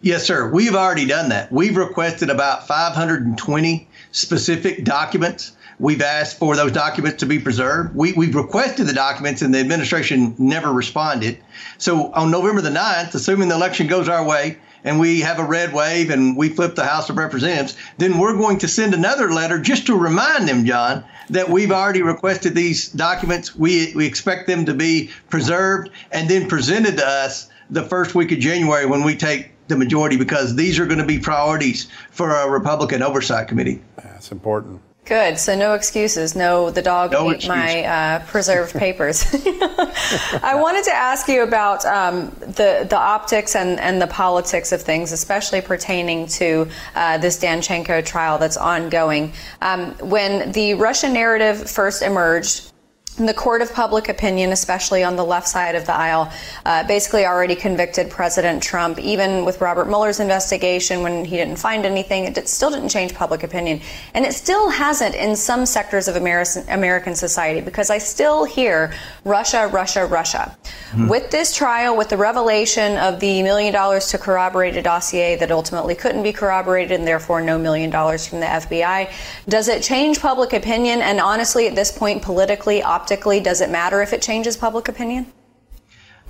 Yes, 0.03 0.27
sir. 0.27 0.51
We've 0.51 0.75
already 0.75 1.07
done 1.07 1.29
that. 1.29 1.53
We've 1.53 1.77
requested 1.77 2.31
about 2.31 2.67
520 2.67 3.89
specific 4.13 4.85
documents. 4.85 5.53
We've 5.79 6.03
asked 6.03 6.39
for 6.39 6.57
those 6.57 6.73
documents 6.73 7.19
to 7.21 7.27
be 7.27 7.39
preserved. 7.39 7.95
We, 7.95 8.13
have 8.13 8.35
requested 8.35 8.87
the 8.87 8.93
documents 8.93 9.41
and 9.43 9.55
the 9.55 9.61
administration 9.61 10.35
never 10.39 10.73
responded. 10.73 11.39
So 11.79 12.13
on 12.13 12.31
November 12.31 12.61
the 12.61 12.71
9th, 12.71 13.15
assuming 13.15 13.49
the 13.49 13.55
election 13.55 13.87
goes 13.87 14.09
our 14.09 14.27
way, 14.27 14.59
and 14.85 14.99
we 14.99 15.21
have 15.21 15.39
a 15.39 15.45
red 15.45 15.73
wave 15.73 16.11
and 16.11 16.37
we 16.37 16.49
flip 16.49 16.75
the 16.75 16.85
House 16.85 17.11
of 17.11 17.17
Representatives, 17.17 17.77
then 17.99 18.19
we're 18.19 18.37
going 18.37 18.59
to 18.59 18.69
send 18.69 18.95
another 18.95 19.33
letter 19.33 19.59
just 19.59 19.87
to 19.87 19.97
remind 19.97 20.49
them, 20.49 20.65
John, 20.65 21.05
that 21.29 21.49
we've 21.49 21.73
already 21.73 22.03
requested 22.03 22.55
these 22.55 22.89
documents. 22.89 23.55
We, 23.55 23.93
we 23.95 24.07
expect 24.07 24.47
them 24.47 24.65
to 24.67 24.75
be 24.75 25.11
preserved 25.29 25.91
and 26.13 26.29
then 26.29 26.49
presented 26.49 26.97
to 26.99 27.07
us 27.07 27.49
the 27.71 27.83
first 27.83 28.15
week 28.15 28.33
of 28.33 28.39
January 28.39 28.87
when 28.87 29.05
we 29.05 29.17
take 29.17 29.53
the 29.69 29.77
majority 29.77 30.17
because 30.17 30.57
these 30.57 30.79
are 30.79 30.87
going 30.87 30.99
to 30.99 31.07
be 31.07 31.19
priorities 31.19 31.89
for 32.11 32.31
a 32.31 32.51
Republican 32.51 33.03
Oversight 33.03 33.49
Committee. 33.49 33.81
That's 33.97 34.33
important. 34.33 34.81
Good. 35.11 35.41
So 35.41 35.57
no 35.57 35.75
excuses. 35.75 36.37
No, 36.37 36.71
the 36.71 36.83
dog 36.83 37.11
no 37.11 37.31
ate 37.31 37.39
excuse. 37.39 37.49
my 37.49 37.83
uh, 37.83 38.19
preserved 38.27 38.73
papers. 38.79 39.25
I 39.35 40.53
wanted 40.55 40.85
to 40.85 40.95
ask 40.95 41.27
you 41.27 41.43
about 41.43 41.85
um, 41.85 42.31
the 42.39 42.87
the 42.89 42.97
optics 42.97 43.57
and, 43.57 43.81
and 43.81 44.01
the 44.01 44.07
politics 44.07 44.71
of 44.71 44.81
things, 44.81 45.11
especially 45.11 45.63
pertaining 45.63 46.29
to 46.39 46.69
uh, 46.95 47.19
this 47.19 47.41
Danchenko 47.41 48.07
trial 48.07 48.39
that's 48.39 48.57
ongoing. 48.57 49.33
Um, 49.61 49.95
when 49.95 50.53
the 50.53 50.75
Russian 50.75 51.13
narrative 51.13 51.69
first 51.69 52.03
emerged, 52.03 52.70
the 53.17 53.35
court 53.35 53.61
of 53.61 53.73
public 53.73 54.09
opinion, 54.09 54.53
especially 54.53 55.03
on 55.03 55.17
the 55.17 55.25
left 55.25 55.49
side 55.49 55.75
of 55.75 55.85
the 55.87 55.95
aisle, 55.95 56.31
uh, 56.65 56.85
basically 56.87 57.27
already 57.27 57.55
convicted 57.55 58.11
President 58.11 58.63
Trump. 58.63 58.99
Even 58.99 59.45
with 59.45 59.61
Robert 59.61 59.87
Mueller's 59.87 60.21
investigation, 60.21 61.03
when 61.03 61.25
he 61.25 61.37
didn't 61.37 61.57
find 61.57 61.85
anything, 61.85 62.25
it 62.25 62.49
still 62.49 62.71
didn't 62.71 62.89
change 62.89 63.15
public 63.15 63.43
opinion. 63.43 63.81
And 64.15 64.25
it 64.25 64.33
still 64.33 64.71
hasn't 64.71 65.15
in 65.15 65.37
some 65.37 65.67
sectors 65.67 66.09
of 66.09 66.17
American, 66.17 66.69
American 66.69 67.15
society 67.15 67.61
because 67.61 67.91
I 67.91 67.99
still 67.99 68.45
hear 68.45 68.95
Russia, 69.25 69.69
Russia, 69.73 70.07
Russia. 70.07 70.57
Mm-hmm. 70.91 71.09
With 71.09 71.31
this 71.31 71.55
trial, 71.55 71.97
with 71.97 72.09
the 72.09 72.17
revelation 72.17 72.97
of 72.97 73.21
the 73.21 73.43
million 73.43 73.73
dollars 73.73 74.09
to 74.09 74.19
corroborate 74.19 74.77
a 74.77 74.83
dossier 74.83 75.37
that 75.37 75.51
ultimately 75.51 75.95
couldn't 75.95 76.23
be 76.23 76.33
corroborated 76.33 76.99
and 76.99 77.07
therefore 77.07 77.41
no 77.41 77.59
million 77.59 77.91
dollars 77.91 78.27
from 78.27 78.41
the 78.41 78.47
FBI, 78.47 79.13
does 79.49 79.69
it 79.69 79.83
change 79.83 80.21
public 80.21 80.53
opinion? 80.53 81.01
And 81.01 81.21
honestly, 81.21 81.67
at 81.67 81.75
this 81.75 81.97
point, 81.97 82.23
politically, 82.23 82.83
optically, 83.11 83.41
does 83.41 83.61
it 83.61 83.71
matter 83.71 84.03
if 84.03 84.13
it 84.13 84.23
changes 84.23 84.57
public 84.57 84.87
opinion? 84.87 85.27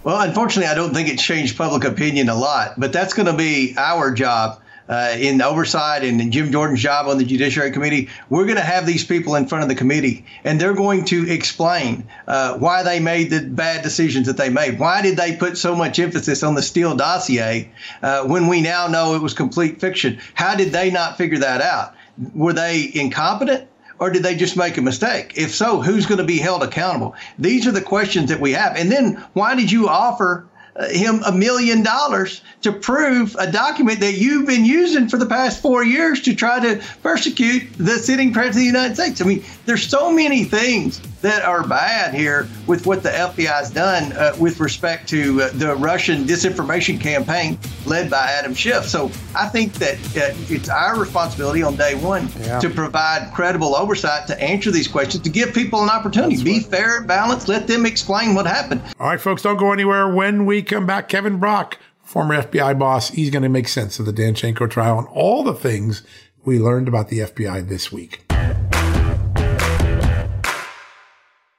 Well, 0.03 0.23
unfortunately, 0.23 0.71
I 0.71 0.75
don't 0.75 0.95
think 0.95 1.11
it 1.11 1.19
changed 1.19 1.59
public 1.59 1.85
opinion 1.85 2.31
a 2.31 2.35
lot, 2.35 2.81
but 2.81 2.91
that's 2.91 3.13
going 3.13 3.27
to 3.27 3.35
be 3.35 3.75
our 3.77 4.11
job 4.15 4.63
uh, 4.89 5.15
in 5.19 5.43
oversight 5.43 6.03
and 6.03 6.33
Jim 6.33 6.51
Jordan's 6.51 6.81
job 6.81 7.07
on 7.07 7.19
the 7.19 7.25
Judiciary 7.25 7.71
Committee. 7.71 8.09
We're 8.31 8.47
going 8.47 8.57
to 8.57 8.63
have 8.63 8.87
these 8.87 9.05
people 9.05 9.35
in 9.35 9.47
front 9.47 9.63
of 9.63 9.69
the 9.69 9.75
committee, 9.75 10.25
and 10.43 10.59
they're 10.59 10.73
going 10.73 11.05
to 11.07 11.31
explain 11.31 12.09
uh, 12.27 12.57
why 12.57 12.83
they 12.83 12.99
made 12.99 13.29
the 13.29 13.43
bad 13.43 13.83
decisions 13.83 14.27
that 14.27 14.39
they 14.39 14.49
made. 14.49 14.79
Why 14.79 15.03
did 15.03 15.19
they 15.19 15.37
put 15.37 15.59
so 15.59 15.77
much 15.77 15.99
emphasis 15.99 16.43
on 16.43 16.55
the 16.55 16.63
Steele 16.63 16.97
dossier 16.97 17.71
uh, 18.01 18.25
when 18.25 18.49
we 18.49 18.63
now 18.63 18.87
know 18.87 19.15
it 19.15 19.21
was 19.21 19.35
complete 19.35 19.81
fiction? 19.81 20.19
How 20.33 20.55
did 20.55 20.73
they 20.73 20.91
not 20.91 21.19
figure 21.19 21.41
that 21.41 21.61
out? 21.61 21.95
Were 22.35 22.55
they 22.55 22.91
incompetent? 22.95 23.70
Or 24.00 24.11
did 24.11 24.23
they 24.23 24.35
just 24.35 24.57
make 24.57 24.78
a 24.78 24.83
mistake? 24.83 25.35
If 25.37 25.54
so, 25.54 25.80
who's 25.80 26.07
going 26.07 26.19
to 26.19 26.25
be 26.25 26.38
held 26.38 26.62
accountable? 26.62 27.14
These 27.38 27.66
are 27.66 27.73
the 27.73 27.83
questions 27.83 28.30
that 28.30 28.40
we 28.40 28.52
have. 28.52 28.75
And 28.75 28.90
then 28.90 29.23
why 29.35 29.54
did 29.54 29.71
you 29.71 29.88
offer 29.88 30.47
uh, 30.75 30.88
him 30.88 31.23
a 31.26 31.33
million 31.33 31.83
dollars 31.83 32.40
to 32.62 32.73
prove 32.73 33.37
a 33.38 33.50
document 33.50 34.00
that 34.00 34.14
you've 34.14 34.47
been 34.47 34.64
using 34.64 35.09
for 35.09 35.19
the 35.19 35.26
past 35.26 35.61
four 35.61 35.85
years 35.85 36.23
to 36.23 36.35
try 36.35 36.61
to 36.61 36.83
persecute 37.02 37.64
the 37.76 37.99
sitting 37.99 38.33
president 38.33 38.69
of 38.69 38.73
the 38.73 38.78
United 38.78 38.95
States. 38.95 39.21
I 39.21 39.25
mean, 39.25 39.45
there's 39.66 39.87
so 39.87 40.11
many 40.11 40.45
things 40.45 41.00
that 41.23 41.43
are 41.43 41.67
bad 41.67 42.15
here 42.15 42.49
with 42.67 42.87
what 42.87 43.03
the 43.03 43.11
FBI 43.11 43.47
has 43.47 43.71
done 43.71 44.12
uh, 44.12 44.35
with 44.39 44.61
respect 44.61 45.09
to 45.11 45.43
uh, 45.43 45.50
the 45.55 45.75
Russian 45.77 46.25
disinformation 46.25 47.00
campaign 47.00 47.59
led 47.87 48.11
by 48.11 48.31
Adam 48.31 48.55
Schiff. 48.55 48.87
So 48.87 49.11
I 49.35 49.49
think 49.49 49.75
that 49.75 49.97
uh, 50.17 50.35
it's 50.49 50.69
our 50.69 50.99
responsibility 50.99 51.62
on 51.62 51.77
day 51.77 51.95
one 51.95 52.29
yeah. 52.41 52.59
to 52.61 52.71
provide 52.71 53.33
credible 53.35 53.75
oversight 53.75 54.27
to 54.29 54.43
answer 54.43 54.71
these 54.71 54.89
questions, 54.89 55.23
to 55.25 55.31
give 55.31 55.55
people 55.55 55.83
an 55.83 55.91
opportunity, 55.91 56.37
That's 56.37 56.45
be 56.45 56.59
right. 56.59 56.67
fair 56.67 56.99
and 56.99 57.09
balanced, 57.09 57.49
let 57.49 57.67
them 57.67 57.87
explain 57.87 58.35
what 58.35 58.47
happened. 58.47 58.83
All 58.99 59.09
right, 59.09 59.21
folks, 59.21 59.43
don't 59.43 59.59
go 59.59 59.73
anywhere. 59.73 60.09
When 60.09 60.47
we 60.47 60.62
come 60.62 60.87
back, 60.87 61.09
Kevin 61.09 61.39
Brock, 61.39 61.79
former 62.03 62.43
FBI 62.43 62.79
boss, 62.79 63.11
he's 63.11 63.31
going 63.31 63.43
to 63.43 63.49
make 63.49 63.69
sense 63.69 63.99
of 63.99 64.07
the 64.07 64.12
Danchenko 64.12 64.71
trial 64.71 64.99
and 64.99 65.09
all 65.09 65.43
the 65.43 65.55
things 65.55 66.03
we 66.45 66.59
learned 66.59 66.89
about 66.89 67.09
the 67.09 67.21
FBI 67.21 67.69
this 67.69 67.93
week. 67.93 68.25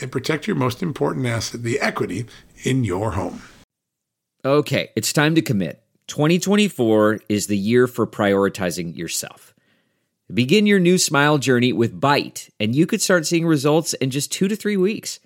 and 0.00 0.12
protect 0.12 0.46
your 0.46 0.56
most 0.56 0.82
important 0.82 1.26
asset, 1.26 1.62
the 1.62 1.80
equity 1.80 2.26
in 2.62 2.84
your 2.84 3.12
home. 3.12 3.42
Okay, 4.44 4.90
it's 4.94 5.12
time 5.12 5.34
to 5.34 5.42
commit. 5.42 5.82
2024 6.08 7.20
is 7.28 7.46
the 7.46 7.56
year 7.56 7.86
for 7.86 8.06
prioritizing 8.06 8.96
yourself. 8.96 9.54
Begin 10.32 10.66
your 10.66 10.80
new 10.80 10.98
smile 10.98 11.38
journey 11.38 11.72
with 11.72 12.00
Byte, 12.00 12.50
and 12.58 12.74
you 12.74 12.86
could 12.86 13.00
start 13.02 13.26
seeing 13.26 13.46
results 13.46 13.94
in 13.94 14.10
just 14.10 14.32
two 14.32 14.48
to 14.48 14.56
three 14.56 14.76
weeks. 14.76 15.20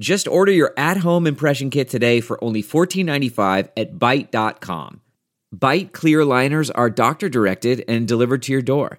Just 0.00 0.26
order 0.26 0.52
your 0.52 0.72
at 0.76 0.98
home 0.98 1.26
impression 1.26 1.70
kit 1.70 1.88
today 1.88 2.20
for 2.20 2.42
only 2.42 2.62
$14.95 2.62 3.68
at 3.76 3.94
Byte.com. 3.98 5.00
Byte 5.54 5.92
clear 5.92 6.24
liners 6.24 6.70
are 6.70 6.90
doctor 6.90 7.28
directed 7.28 7.84
and 7.86 8.08
delivered 8.08 8.42
to 8.42 8.52
your 8.52 8.62
door. 8.62 8.98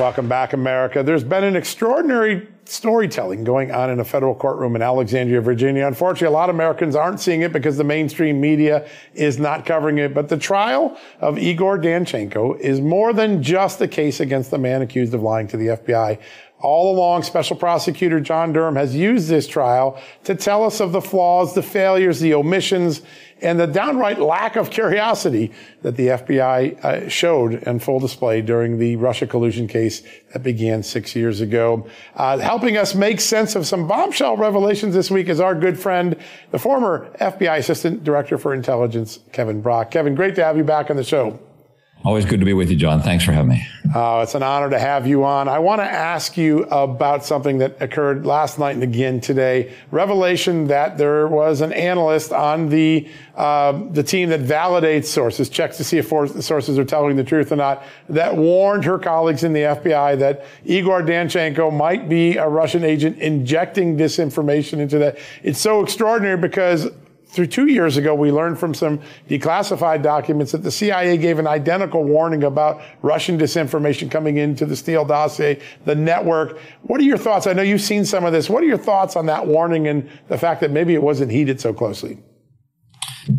Welcome 0.00 0.28
back, 0.28 0.54
America. 0.54 1.02
There's 1.02 1.24
been 1.24 1.44
an 1.44 1.56
extraordinary 1.56 2.48
storytelling 2.64 3.44
going 3.44 3.70
on 3.70 3.90
in 3.90 4.00
a 4.00 4.04
federal 4.04 4.34
courtroom 4.34 4.74
in 4.74 4.80
Alexandria, 4.80 5.42
Virginia. 5.42 5.86
Unfortunately, 5.86 6.28
a 6.28 6.38
lot 6.38 6.48
of 6.48 6.54
Americans 6.54 6.96
aren't 6.96 7.20
seeing 7.20 7.42
it 7.42 7.52
because 7.52 7.76
the 7.76 7.84
mainstream 7.84 8.40
media 8.40 8.88
is 9.12 9.38
not 9.38 9.66
covering 9.66 9.98
it. 9.98 10.14
But 10.14 10.30
the 10.30 10.38
trial 10.38 10.96
of 11.20 11.36
Igor 11.36 11.78
Danchenko 11.80 12.58
is 12.60 12.80
more 12.80 13.12
than 13.12 13.42
just 13.42 13.78
a 13.82 13.86
case 13.86 14.20
against 14.20 14.50
the 14.50 14.56
man 14.56 14.80
accused 14.80 15.12
of 15.12 15.20
lying 15.20 15.48
to 15.48 15.58
the 15.58 15.66
FBI. 15.66 16.18
All 16.60 16.96
along, 16.96 17.22
Special 17.22 17.56
Prosecutor 17.56 18.20
John 18.20 18.54
Durham 18.54 18.76
has 18.76 18.96
used 18.96 19.28
this 19.28 19.46
trial 19.46 20.00
to 20.24 20.34
tell 20.34 20.64
us 20.64 20.80
of 20.80 20.92
the 20.92 21.02
flaws, 21.02 21.54
the 21.54 21.62
failures, 21.62 22.20
the 22.20 22.32
omissions, 22.32 23.02
and 23.42 23.58
the 23.58 23.66
downright 23.66 24.18
lack 24.18 24.56
of 24.56 24.70
curiosity 24.70 25.52
that 25.82 25.96
the 25.96 26.08
FBI 26.08 26.84
uh, 26.84 27.08
showed 27.08 27.54
in 27.54 27.78
full 27.78 27.98
display 27.98 28.42
during 28.42 28.78
the 28.78 28.96
Russia 28.96 29.26
collusion 29.26 29.66
case 29.66 30.02
that 30.32 30.42
began 30.42 30.82
six 30.82 31.16
years 31.16 31.40
ago. 31.40 31.86
Uh, 32.14 32.38
helping 32.38 32.76
us 32.76 32.94
make 32.94 33.20
sense 33.20 33.54
of 33.56 33.66
some 33.66 33.86
bombshell 33.88 34.36
revelations 34.36 34.94
this 34.94 35.10
week 35.10 35.28
is 35.28 35.40
our 35.40 35.54
good 35.54 35.78
friend, 35.78 36.16
the 36.50 36.58
former 36.58 37.10
FBI 37.20 37.58
Assistant 37.58 38.04
Director 38.04 38.38
for 38.38 38.54
Intelligence, 38.54 39.20
Kevin 39.32 39.60
Brock. 39.60 39.90
Kevin, 39.90 40.14
great 40.14 40.34
to 40.36 40.44
have 40.44 40.56
you 40.56 40.64
back 40.64 40.90
on 40.90 40.96
the 40.96 41.04
show. 41.04 41.38
Always 42.02 42.24
good 42.24 42.40
to 42.40 42.46
be 42.46 42.54
with 42.54 42.70
you, 42.70 42.76
John. 42.76 43.02
Thanks 43.02 43.24
for 43.24 43.32
having 43.32 43.50
me. 43.50 43.66
Uh, 43.94 44.20
it's 44.22 44.34
an 44.34 44.42
honor 44.42 44.70
to 44.70 44.78
have 44.78 45.06
you 45.06 45.22
on. 45.24 45.48
I 45.48 45.58
want 45.58 45.82
to 45.82 45.84
ask 45.84 46.38
you 46.38 46.62
about 46.64 47.26
something 47.26 47.58
that 47.58 47.76
occurred 47.82 48.24
last 48.24 48.58
night 48.58 48.70
and 48.70 48.82
again 48.82 49.20
today. 49.20 49.74
Revelation 49.90 50.68
that 50.68 50.96
there 50.96 51.28
was 51.28 51.60
an 51.60 51.74
analyst 51.74 52.32
on 52.32 52.70
the 52.70 53.06
uh, 53.36 53.72
the 53.90 54.02
team 54.02 54.30
that 54.30 54.40
validates 54.40 55.06
sources, 55.06 55.50
checks 55.50 55.76
to 55.76 55.84
see 55.84 55.98
if 55.98 56.08
sources 56.08 56.78
are 56.78 56.84
telling 56.86 57.16
the 57.16 57.24
truth 57.24 57.52
or 57.52 57.56
not, 57.56 57.82
that 58.08 58.34
warned 58.34 58.84
her 58.84 58.98
colleagues 58.98 59.44
in 59.44 59.52
the 59.52 59.60
FBI 59.60 60.18
that 60.18 60.46
Igor 60.64 61.02
Danchenko 61.02 61.70
might 61.70 62.08
be 62.08 62.38
a 62.38 62.48
Russian 62.48 62.82
agent 62.82 63.18
injecting 63.18 63.98
disinformation 63.98 64.78
into 64.78 64.98
that. 64.98 65.18
It's 65.42 65.60
so 65.60 65.82
extraordinary 65.82 66.38
because 66.38 66.88
through 67.30 67.46
two 67.46 67.66
years 67.66 67.96
ago, 67.96 68.14
we 68.14 68.32
learned 68.32 68.58
from 68.58 68.74
some 68.74 69.00
declassified 69.28 70.02
documents 70.02 70.50
that 70.50 70.64
the 70.64 70.70
CIA 70.70 71.16
gave 71.16 71.38
an 71.38 71.46
identical 71.46 72.02
warning 72.02 72.42
about 72.42 72.82
Russian 73.02 73.38
disinformation 73.38 74.10
coming 74.10 74.36
into 74.36 74.66
the 74.66 74.74
Steele 74.74 75.04
dossier, 75.04 75.60
the 75.84 75.94
network. 75.94 76.58
What 76.82 77.00
are 77.00 77.04
your 77.04 77.18
thoughts? 77.18 77.46
I 77.46 77.52
know 77.52 77.62
you've 77.62 77.80
seen 77.80 78.04
some 78.04 78.24
of 78.24 78.32
this. 78.32 78.50
What 78.50 78.64
are 78.64 78.66
your 78.66 78.78
thoughts 78.78 79.14
on 79.14 79.26
that 79.26 79.46
warning 79.46 79.86
and 79.86 80.08
the 80.28 80.38
fact 80.38 80.60
that 80.62 80.72
maybe 80.72 80.94
it 80.94 81.02
wasn't 81.02 81.30
heeded 81.30 81.60
so 81.60 81.72
closely? 81.72 82.18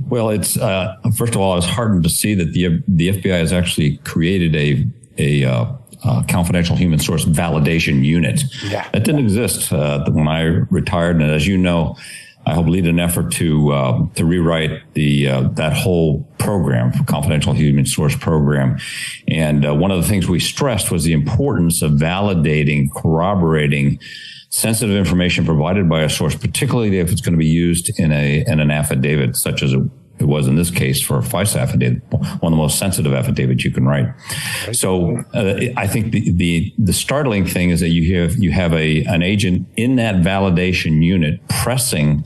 Well, 0.07 0.29
it's 0.29 0.57
uh, 0.57 0.95
first 1.17 1.35
of 1.35 1.41
all, 1.41 1.51
I 1.51 1.55
was 1.55 1.65
heartened 1.65 2.03
to 2.03 2.09
see 2.09 2.33
that 2.35 2.53
the 2.53 2.81
the 2.87 3.09
FBI 3.09 3.39
has 3.39 3.51
actually 3.51 3.97
created 3.97 4.55
a 4.55 4.85
a 5.17 5.43
uh, 5.43 5.65
uh, 6.05 6.23
confidential 6.29 6.77
human 6.77 6.99
source 6.99 7.25
validation 7.25 8.05
unit. 8.05 8.43
Yeah. 8.63 8.87
That 8.93 9.03
didn't 9.03 9.21
exist 9.21 9.73
uh, 9.73 10.09
when 10.11 10.29
I 10.29 10.43
retired, 10.69 11.19
and 11.19 11.29
as 11.29 11.45
you 11.45 11.57
know 11.57 11.97
I 12.45 12.53
hope 12.53 12.67
lead 12.67 12.87
an 12.87 12.99
effort 12.99 13.31
to 13.33 13.71
uh, 13.71 14.07
to 14.15 14.25
rewrite 14.25 14.81
the 14.93 15.27
uh, 15.27 15.41
that 15.53 15.73
whole 15.73 16.23
program, 16.37 16.91
confidential 17.05 17.53
human 17.53 17.85
source 17.85 18.15
program. 18.15 18.79
And 19.27 19.65
uh, 19.65 19.75
one 19.75 19.91
of 19.91 20.01
the 20.01 20.07
things 20.07 20.27
we 20.27 20.39
stressed 20.39 20.91
was 20.91 21.03
the 21.03 21.13
importance 21.13 21.81
of 21.81 21.91
validating, 21.93 22.91
corroborating 22.95 23.99
sensitive 24.49 24.95
information 24.95 25.45
provided 25.45 25.87
by 25.87 26.01
a 26.01 26.09
source, 26.09 26.35
particularly 26.35 26.99
if 26.99 27.11
it's 27.11 27.21
going 27.21 27.33
to 27.33 27.39
be 27.39 27.45
used 27.45 27.97
in 27.99 28.11
a 28.11 28.43
in 28.45 28.59
an 28.59 28.71
affidavit, 28.71 29.35
such 29.35 29.63
as 29.63 29.73
a 29.73 29.87
it 30.21 30.27
was 30.27 30.47
in 30.47 30.55
this 30.55 30.71
case 30.71 31.01
for 31.01 31.19
a 31.19 31.21
FISA 31.21 31.59
affidavit, 31.59 32.01
one 32.11 32.23
of 32.23 32.51
the 32.51 32.63
most 32.65 32.77
sensitive 32.77 33.13
affidavits 33.13 33.65
you 33.65 33.71
can 33.71 33.85
write. 33.85 34.07
So 34.71 35.17
uh, 35.33 35.59
I 35.75 35.87
think 35.87 36.11
the, 36.11 36.31
the, 36.31 36.73
the 36.77 36.93
startling 36.93 37.45
thing 37.45 37.71
is 37.71 37.79
that 37.79 37.89
you 37.89 38.21
have 38.21 38.37
you 38.37 38.51
have 38.51 38.73
a 38.73 39.03
an 39.05 39.21
agent 39.21 39.67
in 39.75 39.95
that 39.97 40.15
validation 40.15 41.03
unit 41.03 41.39
pressing 41.49 42.23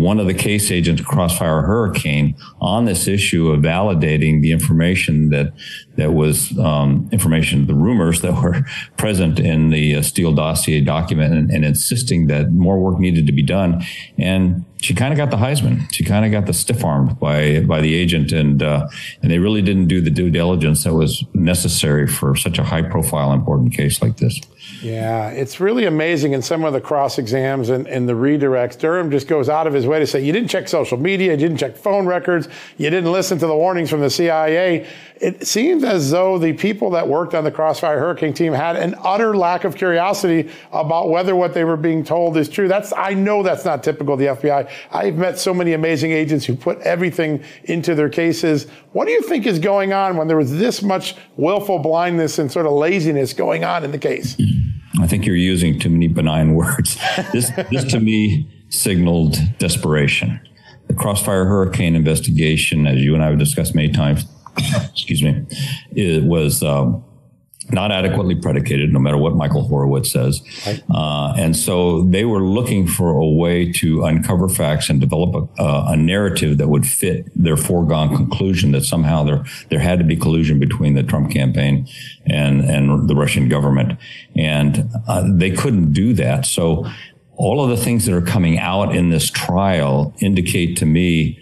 one 0.00 0.18
of 0.18 0.26
the 0.26 0.34
case 0.34 0.70
agents, 0.70 1.02
Crossfire 1.02 1.60
Hurricane, 1.60 2.34
on 2.58 2.86
this 2.86 3.06
issue 3.06 3.50
of 3.50 3.60
validating 3.60 4.40
the 4.40 4.50
information 4.50 5.28
that 5.28 5.52
that 5.96 6.12
was 6.12 6.58
um, 6.58 7.06
information, 7.12 7.66
the 7.66 7.74
rumors 7.74 8.22
that 8.22 8.42
were 8.42 8.64
present 8.96 9.38
in 9.38 9.68
the 9.68 9.96
uh, 9.96 10.02
Steele 10.02 10.32
dossier 10.32 10.80
document, 10.80 11.34
and, 11.34 11.50
and, 11.50 11.66
insisting 11.66 12.28
that 12.28 12.50
more 12.50 12.78
work 12.78 12.98
needed 12.98 13.26
to 13.26 13.32
be 13.32 13.42
done. 13.42 13.84
And 14.16 14.64
she 14.80 14.94
kind 14.94 15.12
of 15.12 15.18
got 15.18 15.30
the 15.30 15.36
Heisman. 15.36 15.92
She 15.92 16.02
kind 16.02 16.24
of 16.24 16.32
got 16.32 16.46
the 16.46 16.54
stiff 16.54 16.82
armed 16.82 17.20
by 17.20 17.60
by 17.60 17.82
the 17.82 17.94
agent, 17.94 18.32
and 18.32 18.62
uh, 18.62 18.88
and 19.20 19.30
they 19.30 19.38
really 19.38 19.60
didn't 19.60 19.88
do 19.88 20.00
the 20.00 20.10
due 20.10 20.30
diligence 20.30 20.84
that 20.84 20.94
was 20.94 21.22
necessary 21.34 22.06
for 22.06 22.34
such 22.34 22.58
a 22.58 22.64
high 22.64 22.82
profile, 22.82 23.34
important 23.34 23.74
case 23.74 24.00
like 24.00 24.16
this. 24.16 24.40
Yeah, 24.82 25.28
it's 25.28 25.60
really 25.60 25.84
amazing 25.84 26.32
in 26.32 26.40
some 26.40 26.64
of 26.64 26.72
the 26.72 26.80
cross 26.80 27.18
exams 27.18 27.68
and, 27.68 27.86
and, 27.86 28.08
the 28.08 28.14
redirects. 28.14 28.78
Durham 28.78 29.10
just 29.10 29.28
goes 29.28 29.50
out 29.50 29.66
of 29.66 29.74
his 29.74 29.86
way 29.86 29.98
to 29.98 30.06
say, 30.06 30.24
you 30.24 30.32
didn't 30.32 30.48
check 30.48 30.68
social 30.68 30.96
media, 30.96 31.32
you 31.32 31.36
didn't 31.36 31.58
check 31.58 31.76
phone 31.76 32.06
records, 32.06 32.48
you 32.78 32.88
didn't 32.88 33.12
listen 33.12 33.38
to 33.38 33.46
the 33.46 33.54
warnings 33.54 33.90
from 33.90 34.00
the 34.00 34.08
CIA. 34.08 34.86
It 35.16 35.46
seems 35.46 35.84
as 35.84 36.10
though 36.10 36.38
the 36.38 36.54
people 36.54 36.90
that 36.90 37.06
worked 37.06 37.34
on 37.34 37.44
the 37.44 37.50
Crossfire 37.50 37.98
Hurricane 37.98 38.32
team 38.32 38.54
had 38.54 38.76
an 38.76 38.94
utter 39.04 39.36
lack 39.36 39.64
of 39.64 39.76
curiosity 39.76 40.50
about 40.72 41.10
whether 41.10 41.36
what 41.36 41.52
they 41.52 41.64
were 41.64 41.76
being 41.76 42.02
told 42.02 42.38
is 42.38 42.48
true. 42.48 42.66
That's, 42.66 42.94
I 42.96 43.12
know 43.12 43.42
that's 43.42 43.66
not 43.66 43.82
typical 43.82 44.14
of 44.14 44.20
the 44.20 44.26
FBI. 44.26 44.70
I've 44.90 45.16
met 45.16 45.38
so 45.38 45.52
many 45.52 45.74
amazing 45.74 46.12
agents 46.12 46.46
who 46.46 46.56
put 46.56 46.78
everything 46.80 47.44
into 47.64 47.94
their 47.94 48.08
cases. 48.08 48.66
What 48.92 49.04
do 49.04 49.12
you 49.12 49.20
think 49.20 49.44
is 49.44 49.58
going 49.58 49.92
on 49.92 50.16
when 50.16 50.26
there 50.26 50.38
was 50.38 50.56
this 50.56 50.82
much 50.82 51.16
willful 51.36 51.80
blindness 51.80 52.38
and 52.38 52.50
sort 52.50 52.64
of 52.64 52.72
laziness 52.72 53.34
going 53.34 53.62
on 53.62 53.84
in 53.84 53.90
the 53.90 53.98
case? 53.98 54.40
Think 55.10 55.26
you're 55.26 55.34
using 55.34 55.76
too 55.76 55.90
many 55.90 56.06
benign 56.06 56.54
words. 56.54 56.96
This, 57.32 57.50
this 57.68 57.84
to 57.90 57.98
me 57.98 58.48
signaled 58.68 59.36
desperation. 59.58 60.40
The 60.86 60.94
Crossfire 60.94 61.46
Hurricane 61.46 61.96
investigation, 61.96 62.86
as 62.86 62.98
you 62.98 63.14
and 63.14 63.24
I 63.24 63.30
have 63.30 63.38
discussed 63.38 63.74
many 63.74 63.90
times, 63.90 64.24
excuse 64.88 65.20
me, 65.20 65.44
it 65.90 66.22
was 66.22 66.62
um, 66.62 67.02
not 67.72 67.92
adequately 67.92 68.34
predicated, 68.34 68.92
no 68.92 68.98
matter 68.98 69.16
what 69.16 69.34
Michael 69.34 69.66
Horowitz 69.66 70.12
says. 70.12 70.40
Uh, 70.92 71.34
and 71.36 71.56
so 71.56 72.02
they 72.04 72.24
were 72.24 72.42
looking 72.42 72.86
for 72.86 73.10
a 73.10 73.26
way 73.26 73.70
to 73.72 74.04
uncover 74.04 74.48
facts 74.48 74.88
and 74.90 75.00
develop 75.00 75.50
a, 75.58 75.62
uh, 75.62 75.92
a, 75.92 75.96
narrative 75.96 76.58
that 76.58 76.68
would 76.68 76.86
fit 76.86 77.26
their 77.34 77.56
foregone 77.56 78.14
conclusion 78.14 78.72
that 78.72 78.84
somehow 78.84 79.22
there 79.22 79.44
there 79.68 79.78
had 79.78 79.98
to 79.98 80.04
be 80.04 80.16
collusion 80.16 80.58
between 80.58 80.94
the 80.94 81.02
Trump 81.02 81.30
campaign 81.30 81.86
and 82.26 82.60
and 82.60 83.08
the 83.08 83.14
Russian 83.14 83.48
government, 83.48 83.98
and 84.36 84.88
uh, 85.08 85.24
they 85.26 85.50
couldn't 85.50 85.92
do 85.92 86.12
that. 86.14 86.46
So 86.46 86.86
all 87.36 87.64
of 87.64 87.70
the 87.70 87.82
things 87.82 88.04
that 88.04 88.14
are 88.14 88.20
coming 88.20 88.58
out 88.58 88.94
in 88.94 89.08
this 89.08 89.30
trial 89.30 90.14
indicate 90.20 90.76
to 90.76 90.84
me 90.84 91.39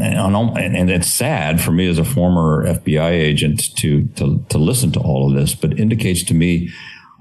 and 0.00 0.90
it's 0.90 1.08
sad 1.08 1.60
for 1.60 1.70
me 1.70 1.88
as 1.88 1.98
a 1.98 2.04
former 2.04 2.66
FBI 2.66 3.10
agent 3.10 3.62
to, 3.76 4.06
to, 4.16 4.44
to 4.48 4.58
listen 4.58 4.92
to 4.92 5.00
all 5.00 5.28
of 5.28 5.36
this, 5.36 5.54
but 5.54 5.78
indicates 5.78 6.24
to 6.24 6.34
me 6.34 6.70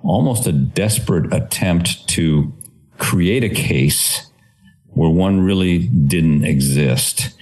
almost 0.04 0.48
a 0.48 0.52
desperate 0.52 1.34
attempt 1.34 2.08
to 2.10 2.54
create 2.98 3.44
a 3.44 3.50
case 3.50 4.30
where 4.88 5.10
one 5.10 5.42
really 5.42 5.88
didn't 5.88 6.44
exist 6.44 7.38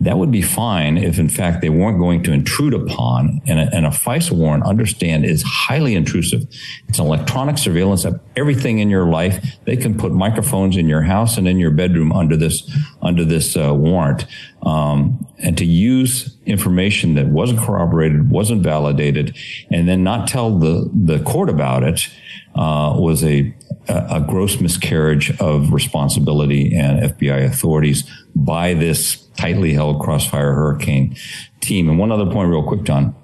that 0.00 0.16
would 0.16 0.30
be 0.30 0.40
fine 0.40 0.96
if, 0.96 1.18
in 1.18 1.28
fact, 1.28 1.60
they 1.60 1.68
weren't 1.68 1.98
going 1.98 2.22
to 2.22 2.32
intrude 2.32 2.72
upon. 2.72 3.42
And 3.46 3.60
a, 3.60 3.68
and 3.74 3.84
a 3.84 3.90
FISA 3.90 4.32
warrant, 4.32 4.64
understand, 4.64 5.26
is 5.26 5.42
highly 5.42 5.94
intrusive. 5.94 6.46
It's 6.88 6.98
an 6.98 7.04
electronic 7.04 7.58
surveillance 7.58 8.06
of 8.06 8.18
everything 8.34 8.78
in 8.78 8.88
your 8.88 9.04
life. 9.04 9.58
They 9.66 9.76
can 9.76 9.98
put 9.98 10.12
microphones 10.12 10.78
in 10.78 10.88
your 10.88 11.02
house 11.02 11.36
and 11.36 11.46
in 11.46 11.58
your 11.58 11.70
bedroom 11.70 12.12
under 12.12 12.36
this 12.36 12.68
under 13.02 13.24
this 13.26 13.56
uh, 13.56 13.74
warrant. 13.74 14.24
Um, 14.62 15.26
and 15.38 15.56
to 15.58 15.66
use 15.66 16.36
information 16.46 17.14
that 17.14 17.26
wasn't 17.28 17.60
corroborated, 17.60 18.30
wasn't 18.30 18.62
validated, 18.62 19.36
and 19.70 19.86
then 19.86 20.02
not 20.02 20.28
tell 20.28 20.58
the 20.58 20.90
the 20.94 21.18
court 21.20 21.50
about 21.50 21.82
it 21.82 22.08
uh, 22.54 22.94
was 22.96 23.22
a 23.22 23.54
a 23.88 24.24
gross 24.26 24.60
miscarriage 24.60 25.30
of 25.40 25.72
responsibility 25.72 26.74
and 26.76 27.00
FBI 27.00 27.44
authorities 27.44 28.08
by 28.34 28.74
this 28.74 29.16
tightly 29.36 29.72
held 29.72 30.00
Crossfire 30.00 30.52
Hurricane 30.52 31.16
team. 31.60 31.88
And 31.88 31.98
one 31.98 32.12
other 32.12 32.30
point, 32.30 32.50
real 32.50 32.62
quick, 32.62 32.84
John. 32.84 33.14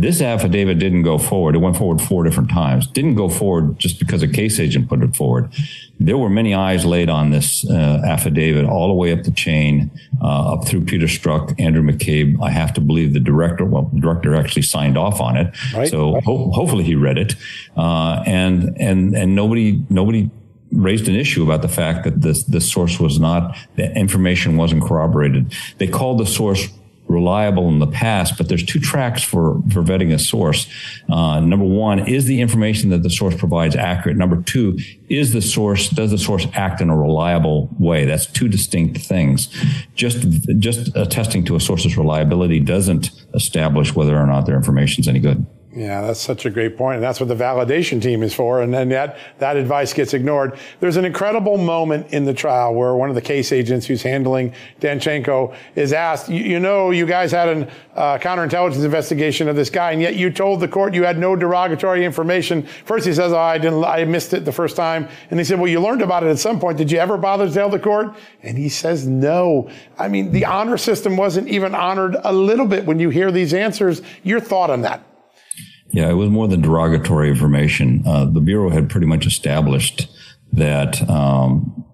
This 0.00 0.20
affidavit 0.20 0.78
didn't 0.78 1.02
go 1.02 1.18
forward. 1.18 1.56
It 1.56 1.58
went 1.58 1.76
forward 1.76 2.00
four 2.00 2.22
different 2.22 2.50
times. 2.50 2.86
Didn't 2.86 3.16
go 3.16 3.28
forward 3.28 3.80
just 3.80 3.98
because 3.98 4.22
a 4.22 4.28
case 4.28 4.60
agent 4.60 4.88
put 4.88 5.02
it 5.02 5.16
forward. 5.16 5.52
There 5.98 6.16
were 6.16 6.30
many 6.30 6.54
eyes 6.54 6.86
laid 6.86 7.10
on 7.10 7.30
this 7.30 7.68
uh, 7.68 8.00
affidavit 8.06 8.64
all 8.64 8.86
the 8.86 8.94
way 8.94 9.10
up 9.10 9.24
the 9.24 9.32
chain, 9.32 9.90
uh, 10.22 10.52
up 10.52 10.68
through 10.68 10.84
Peter 10.84 11.06
Strzok, 11.06 11.60
Andrew 11.60 11.82
McCabe. 11.82 12.40
I 12.40 12.50
have 12.50 12.72
to 12.74 12.80
believe 12.80 13.12
the 13.12 13.18
director, 13.18 13.64
well, 13.64 13.90
the 13.92 14.00
director 14.00 14.36
actually 14.36 14.62
signed 14.62 14.96
off 14.96 15.20
on 15.20 15.36
it. 15.36 15.52
Right. 15.74 15.88
So 15.88 16.20
ho- 16.20 16.52
hopefully 16.52 16.84
he 16.84 16.94
read 16.94 17.18
it. 17.18 17.34
Uh, 17.76 18.22
and, 18.24 18.76
and, 18.80 19.16
and 19.16 19.34
nobody, 19.34 19.82
nobody 19.90 20.30
raised 20.70 21.08
an 21.08 21.16
issue 21.16 21.42
about 21.42 21.62
the 21.62 21.68
fact 21.68 22.04
that 22.04 22.20
this, 22.20 22.44
this 22.44 22.70
source 22.70 23.00
was 23.00 23.18
not, 23.18 23.56
the 23.74 23.92
information 23.98 24.56
wasn't 24.56 24.84
corroborated. 24.84 25.52
They 25.78 25.88
called 25.88 26.18
the 26.18 26.26
source 26.26 26.68
reliable 27.08 27.68
in 27.68 27.78
the 27.78 27.86
past, 27.86 28.36
but 28.36 28.48
there's 28.48 28.64
two 28.64 28.78
tracks 28.78 29.22
for, 29.22 29.62
for 29.72 29.82
vetting 29.82 30.12
a 30.12 30.18
source. 30.18 30.68
Uh, 31.08 31.40
number 31.40 31.64
one, 31.64 32.06
is 32.06 32.26
the 32.26 32.40
information 32.40 32.90
that 32.90 33.02
the 33.02 33.10
source 33.10 33.34
provides 33.34 33.74
accurate? 33.74 34.16
Number 34.16 34.42
two, 34.42 34.78
is 35.08 35.32
the 35.32 35.42
source, 35.42 35.88
does 35.88 36.10
the 36.10 36.18
source 36.18 36.46
act 36.54 36.80
in 36.80 36.90
a 36.90 36.96
reliable 36.96 37.74
way? 37.78 38.04
That's 38.04 38.26
two 38.26 38.48
distinct 38.48 38.98
things. 38.98 39.48
Just, 39.94 40.28
just 40.58 40.94
attesting 40.96 41.44
to 41.46 41.56
a 41.56 41.60
source's 41.60 41.96
reliability 41.96 42.60
doesn't 42.60 43.10
establish 43.34 43.94
whether 43.94 44.16
or 44.16 44.26
not 44.26 44.46
their 44.46 44.56
information 44.56 45.00
is 45.00 45.08
any 45.08 45.20
good. 45.20 45.46
Yeah, 45.74 46.00
that's 46.00 46.20
such 46.20 46.46
a 46.46 46.50
great 46.50 46.78
point. 46.78 46.96
And 46.96 47.04
that's 47.04 47.20
what 47.20 47.28
the 47.28 47.34
validation 47.34 48.00
team 48.00 48.22
is 48.22 48.32
for. 48.32 48.62
And 48.62 48.72
then 48.72 48.88
that, 48.88 49.18
that 49.38 49.56
advice 49.56 49.92
gets 49.92 50.14
ignored. 50.14 50.58
There's 50.80 50.96
an 50.96 51.04
incredible 51.04 51.58
moment 51.58 52.10
in 52.12 52.24
the 52.24 52.32
trial 52.32 52.74
where 52.74 52.94
one 52.94 53.10
of 53.10 53.14
the 53.14 53.20
case 53.20 53.52
agents 53.52 53.84
who's 53.84 54.02
handling 54.02 54.54
Danchenko 54.80 55.54
is 55.74 55.92
asked, 55.92 56.30
you, 56.30 56.42
you 56.42 56.58
know, 56.58 56.90
you 56.90 57.04
guys 57.04 57.30
had 57.32 57.48
a 57.48 57.70
uh, 57.98 58.18
counterintelligence 58.18 58.82
investigation 58.82 59.46
of 59.46 59.56
this 59.56 59.68
guy, 59.68 59.92
and 59.92 60.00
yet 60.00 60.16
you 60.16 60.30
told 60.30 60.60
the 60.60 60.68
court 60.68 60.94
you 60.94 61.04
had 61.04 61.18
no 61.18 61.36
derogatory 61.36 62.02
information. 62.02 62.62
First 62.86 63.06
he 63.06 63.12
says, 63.12 63.32
oh, 63.32 63.38
I 63.38 63.58
didn't, 63.58 63.84
I 63.84 64.04
missed 64.06 64.32
it 64.32 64.46
the 64.46 64.52
first 64.52 64.74
time. 64.74 65.06
And 65.30 65.38
he 65.38 65.44
said, 65.44 65.60
well, 65.60 65.70
you 65.70 65.80
learned 65.80 66.00
about 66.00 66.22
it 66.22 66.30
at 66.30 66.38
some 66.38 66.58
point. 66.58 66.78
Did 66.78 66.90
you 66.90 66.98
ever 66.98 67.18
bother 67.18 67.46
to 67.46 67.52
tell 67.52 67.68
the 67.68 67.78
court? 67.78 68.16
And 68.42 68.56
he 68.56 68.70
says, 68.70 69.06
no. 69.06 69.68
I 69.98 70.08
mean, 70.08 70.32
the 70.32 70.46
honor 70.46 70.78
system 70.78 71.18
wasn't 71.18 71.48
even 71.48 71.74
honored 71.74 72.16
a 72.24 72.32
little 72.32 72.66
bit 72.66 72.86
when 72.86 72.98
you 72.98 73.10
hear 73.10 73.30
these 73.30 73.52
answers. 73.52 74.00
Your 74.22 74.40
thought 74.40 74.70
on 74.70 74.80
that? 74.82 75.04
Yeah, 75.90 76.10
it 76.10 76.14
was 76.14 76.30
more 76.30 76.48
than 76.48 76.60
derogatory 76.60 77.30
information. 77.30 78.02
Uh, 78.06 78.26
the 78.26 78.40
Bureau 78.40 78.70
had 78.70 78.90
pretty 78.90 79.06
much 79.06 79.26
established 79.26 80.08
that 80.52 81.08
um, 81.08 81.84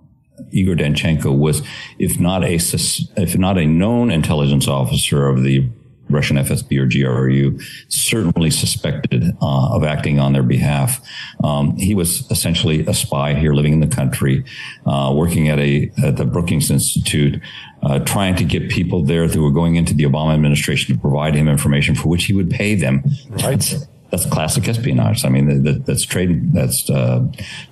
Igor 0.50 0.74
Danchenko 0.74 1.37
was, 1.37 1.62
if 1.98 2.18
not 2.18 2.44
a 2.44 2.54
if 2.54 3.38
not 3.38 3.59
a 3.59 3.66
known 3.66 4.11
intelligence 4.11 4.66
officer 4.68 5.28
of 5.28 5.42
the 5.42 5.68
Russian 6.09 6.37
FSB 6.37 6.79
or 6.79 6.87
GRU, 6.87 7.59
certainly 7.88 8.51
suspected 8.51 9.25
uh, 9.40 9.75
of 9.75 9.85
acting 9.85 10.19
on 10.19 10.33
their 10.33 10.43
behalf. 10.43 11.01
Um, 11.43 11.77
he 11.77 11.95
was 11.95 12.31
essentially 12.31 12.87
a 12.87 12.95
spy 12.95 13.35
here, 13.35 13.55
living 13.55 13.73
in 13.73 13.81
the 13.81 13.95
country, 13.95 14.45
uh, 14.87 15.12
working 15.14 15.49
at 15.49 15.59
a 15.59 15.90
at 16.03 16.17
the 16.17 16.25
Brookings 16.25 16.71
Institute, 16.71 17.40
uh, 17.83 17.99
trying 18.01 18.37
to 18.37 18.45
get 18.45 18.71
people 18.71 19.03
there 19.03 19.27
who 19.29 19.43
were 19.43 19.51
going 19.51 19.77
into 19.77 19.95
the 19.95 20.05
Obama 20.05 20.35
administration 20.35 20.95
to 20.95 21.01
provide 21.01 21.35
him 21.35 21.49
information 21.49 21.95
for 21.95 22.09
which 22.09 22.25
he 22.25 22.33
would 22.33 22.51
pay 22.51 22.75
them. 22.75 23.03
Right. 23.31 23.75
That's, 24.16 24.27
classic 24.35 24.68
espionage. 24.68 25.24
I 25.24 25.29
mean, 25.29 25.62
that, 25.64 25.87
that's 25.87 26.05
trade, 26.05 26.53
that's 26.53 26.88
uh, 26.90 27.20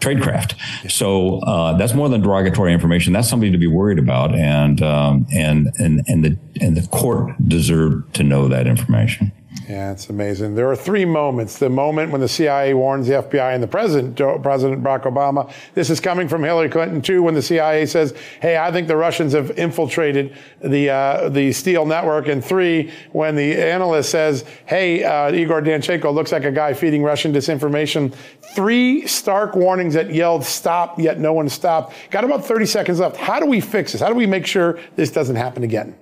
tradecraft. 0.00 0.90
So 0.90 1.38
uh, 1.40 1.76
that's 1.76 1.94
more 1.94 2.08
than 2.08 2.20
derogatory 2.20 2.72
information. 2.72 3.12
That's 3.12 3.28
something 3.28 3.52
to 3.52 3.58
be 3.58 3.66
worried 3.66 3.98
about, 3.98 4.34
and 4.34 4.82
um, 4.82 5.26
and 5.32 5.68
and 5.78 6.02
and 6.06 6.24
the 6.24 6.38
and 6.60 6.76
the 6.76 6.86
court 6.88 7.32
deserved 7.46 8.14
to 8.14 8.22
know 8.22 8.48
that 8.48 8.66
information. 8.66 9.32
Yeah, 9.68 9.92
it's 9.92 10.10
amazing. 10.10 10.56
There 10.56 10.68
are 10.70 10.76
three 10.76 11.04
moments. 11.04 11.58
The 11.58 11.70
moment 11.70 12.10
when 12.10 12.20
the 12.20 12.28
CIA 12.28 12.74
warns 12.74 13.06
the 13.06 13.14
FBI 13.14 13.54
and 13.54 13.62
the 13.62 13.68
president, 13.68 14.16
President 14.42 14.82
Barack 14.82 15.02
Obama. 15.02 15.52
This 15.74 15.88
is 15.88 16.00
coming 16.00 16.26
from 16.26 16.42
Hillary 16.42 16.68
Clinton 16.68 17.00
too, 17.00 17.22
when 17.22 17.34
the 17.34 17.42
CIA 17.42 17.86
says, 17.86 18.12
"Hey, 18.40 18.56
I 18.58 18.72
think 18.72 18.88
the 18.88 18.96
Russians 18.96 19.32
have 19.34 19.56
infiltrated 19.56 20.36
the 20.60 20.90
uh, 20.90 21.28
the 21.28 21.52
Steele 21.52 21.86
network." 21.86 22.26
And 22.26 22.44
three, 22.44 22.90
when 23.12 23.36
the 23.36 23.54
analyst 23.54 24.10
says, 24.10 24.44
"Hey, 24.66 25.04
uh, 25.04 25.32
Igor 25.32 25.62
Danchenko 25.62 26.12
looks 26.12 26.32
like 26.32 26.44
a 26.44 26.52
guy 26.52 26.72
feeding 26.74 27.02
Russian 27.02 27.32
disinformation." 27.32 28.12
Three 28.56 29.06
stark 29.06 29.54
warnings 29.54 29.94
that 29.94 30.12
yelled 30.12 30.44
"Stop!" 30.44 30.98
Yet 30.98 31.20
no 31.20 31.32
one 31.32 31.48
stopped. 31.48 31.94
Got 32.10 32.24
about 32.24 32.44
30 32.44 32.66
seconds 32.66 32.98
left. 32.98 33.16
How 33.16 33.38
do 33.38 33.46
we 33.46 33.60
fix 33.60 33.92
this? 33.92 34.00
How 34.00 34.08
do 34.08 34.14
we 34.14 34.26
make 34.26 34.46
sure 34.46 34.78
this 34.96 35.10
doesn't 35.10 35.36
happen 35.36 35.62
again? 35.62 35.94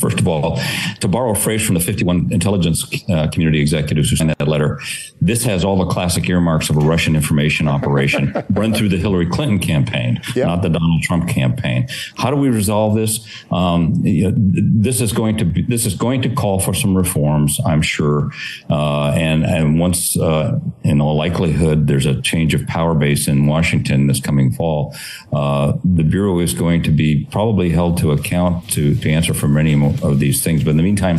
First 0.00 0.20
of 0.20 0.28
all, 0.28 0.58
to 1.00 1.08
borrow 1.08 1.30
a 1.32 1.34
phrase 1.34 1.64
from 1.64 1.74
the 1.74 1.80
51 1.80 2.32
intelligence 2.32 2.84
uh, 3.08 3.28
community 3.28 3.60
executives 3.60 4.10
who 4.10 4.16
signed 4.16 4.34
that 4.38 4.48
letter, 4.48 4.80
this 5.20 5.44
has 5.44 5.64
all 5.64 5.76
the 5.76 5.86
classic 5.86 6.28
earmarks 6.28 6.70
of 6.70 6.76
a 6.76 6.80
Russian 6.80 7.14
information 7.14 7.68
operation 7.68 8.32
run 8.50 8.72
through 8.72 8.88
the 8.88 8.96
Hillary 8.96 9.26
Clinton 9.26 9.58
campaign, 9.58 10.20
not 10.34 10.62
the 10.62 10.70
Donald 10.70 11.02
Trump 11.02 11.28
campaign. 11.28 11.86
How 12.16 12.30
do 12.30 12.36
we 12.36 12.48
resolve 12.48 12.94
this? 12.94 13.26
Um, 13.50 13.94
you 14.04 14.30
know, 14.30 14.34
this 14.36 15.00
is 15.00 15.12
going 15.12 15.36
to 15.38 15.44
be, 15.44 15.62
this 15.62 15.84
is 15.84 15.94
going 15.94 16.22
to 16.22 16.34
call 16.34 16.58
for 16.58 16.72
some 16.72 16.96
reforms, 16.96 17.60
I'm 17.66 17.82
sure. 17.82 18.30
Uh, 18.68 19.10
and 19.10 19.44
and 19.44 19.78
once, 19.78 20.18
uh, 20.18 20.58
in 20.84 21.00
all 21.00 21.16
likelihood, 21.16 21.86
there's 21.86 22.06
a 22.06 22.20
change 22.22 22.54
of 22.54 22.66
power 22.66 22.94
base 22.94 23.28
in 23.28 23.46
Washington 23.46 24.06
this 24.06 24.20
coming 24.20 24.52
fall. 24.52 24.94
Uh, 25.32 25.74
the 25.84 26.04
bureau 26.04 26.38
is 26.38 26.54
going 26.54 26.82
to 26.84 26.90
be 26.90 27.26
probably 27.30 27.70
held 27.70 27.98
to 27.98 28.12
account 28.12 28.68
to 28.70 28.94
to 28.94 29.10
answer 29.10 29.34
for 29.34 29.48
many 29.48 29.74
of 30.02 30.18
these 30.18 30.42
things. 30.42 30.64
But 30.64 30.70
in 30.70 30.76
the 30.78 30.82
meantime, 30.82 31.18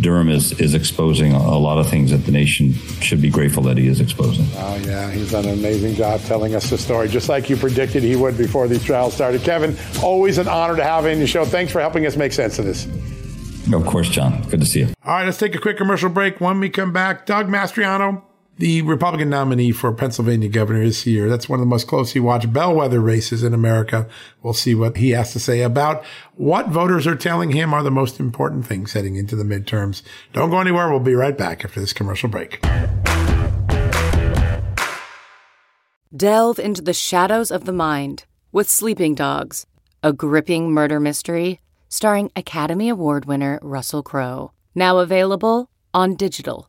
Durham 0.00 0.28
is, 0.28 0.58
is 0.60 0.74
exposing 0.74 1.32
a 1.32 1.58
lot 1.58 1.78
of 1.78 1.88
things 1.88 2.10
that 2.10 2.18
the 2.18 2.32
nation 2.32 2.72
should 3.00 3.22
be 3.22 3.30
grateful 3.30 3.62
that 3.64 3.78
he 3.78 3.86
is 3.86 4.00
exposing. 4.00 4.46
Oh, 4.56 4.76
yeah. 4.84 5.10
He's 5.10 5.30
done 5.30 5.44
an 5.46 5.54
amazing 5.54 5.94
job 5.94 6.20
telling 6.22 6.54
us 6.54 6.68
the 6.70 6.78
story, 6.78 7.08
just 7.08 7.28
like 7.28 7.48
you 7.48 7.56
predicted 7.56 8.02
he 8.02 8.16
would 8.16 8.36
before 8.36 8.68
these 8.68 8.84
trials 8.84 9.14
started. 9.14 9.42
Kevin, 9.42 9.76
always 10.02 10.38
an 10.38 10.48
honor 10.48 10.76
to 10.76 10.84
have 10.84 11.04
you 11.04 11.10
in 11.10 11.18
the 11.18 11.26
show. 11.26 11.44
Thanks 11.44 11.72
for 11.72 11.80
helping 11.80 12.06
us 12.06 12.16
make 12.16 12.32
sense 12.32 12.58
of 12.58 12.64
this. 12.64 12.86
Of 13.72 13.84
course, 13.86 14.08
John. 14.08 14.42
Good 14.48 14.60
to 14.60 14.66
see 14.66 14.80
you. 14.80 14.88
All 15.04 15.14
right, 15.14 15.24
let's 15.24 15.38
take 15.38 15.54
a 15.54 15.58
quick 15.58 15.76
commercial 15.76 16.08
break. 16.08 16.40
When 16.40 16.60
we 16.60 16.68
come 16.68 16.92
back, 16.92 17.26
Doug 17.26 17.48
Mastriano 17.48 18.22
the 18.58 18.80
Republican 18.82 19.28
nominee 19.28 19.72
for 19.72 19.92
Pennsylvania 19.92 20.48
governor 20.48 20.82
is 20.82 21.02
here. 21.02 21.28
That's 21.28 21.48
one 21.48 21.58
of 21.58 21.60
the 21.60 21.68
most 21.68 21.86
closely 21.86 22.20
watched 22.20 22.52
bellwether 22.52 23.00
races 23.00 23.42
in 23.42 23.52
America. 23.52 24.08
We'll 24.42 24.54
see 24.54 24.74
what 24.74 24.96
he 24.96 25.10
has 25.10 25.32
to 25.34 25.40
say 25.40 25.60
about 25.60 26.04
what 26.36 26.68
voters 26.68 27.06
are 27.06 27.16
telling 27.16 27.50
him 27.50 27.74
are 27.74 27.82
the 27.82 27.90
most 27.90 28.18
important 28.18 28.66
things 28.66 28.94
heading 28.94 29.16
into 29.16 29.36
the 29.36 29.44
midterms. 29.44 30.02
Don't 30.32 30.50
go 30.50 30.60
anywhere. 30.60 30.88
We'll 30.88 31.00
be 31.00 31.14
right 31.14 31.36
back 31.36 31.64
after 31.64 31.80
this 31.80 31.92
commercial 31.92 32.30
break. 32.30 32.64
Delve 36.16 36.58
into 36.58 36.80
the 36.80 36.94
shadows 36.94 37.50
of 37.50 37.66
the 37.66 37.72
mind 37.72 38.24
with 38.52 38.70
Sleeping 38.70 39.14
Dogs, 39.14 39.66
a 40.02 40.14
gripping 40.14 40.70
murder 40.70 40.98
mystery 40.98 41.60
starring 41.88 42.30
Academy 42.34 42.88
Award 42.88 43.26
winner 43.26 43.58
Russell 43.62 44.02
Crowe. 44.02 44.52
Now 44.74 44.98
available 44.98 45.68
on 45.92 46.14
digital. 46.14 46.68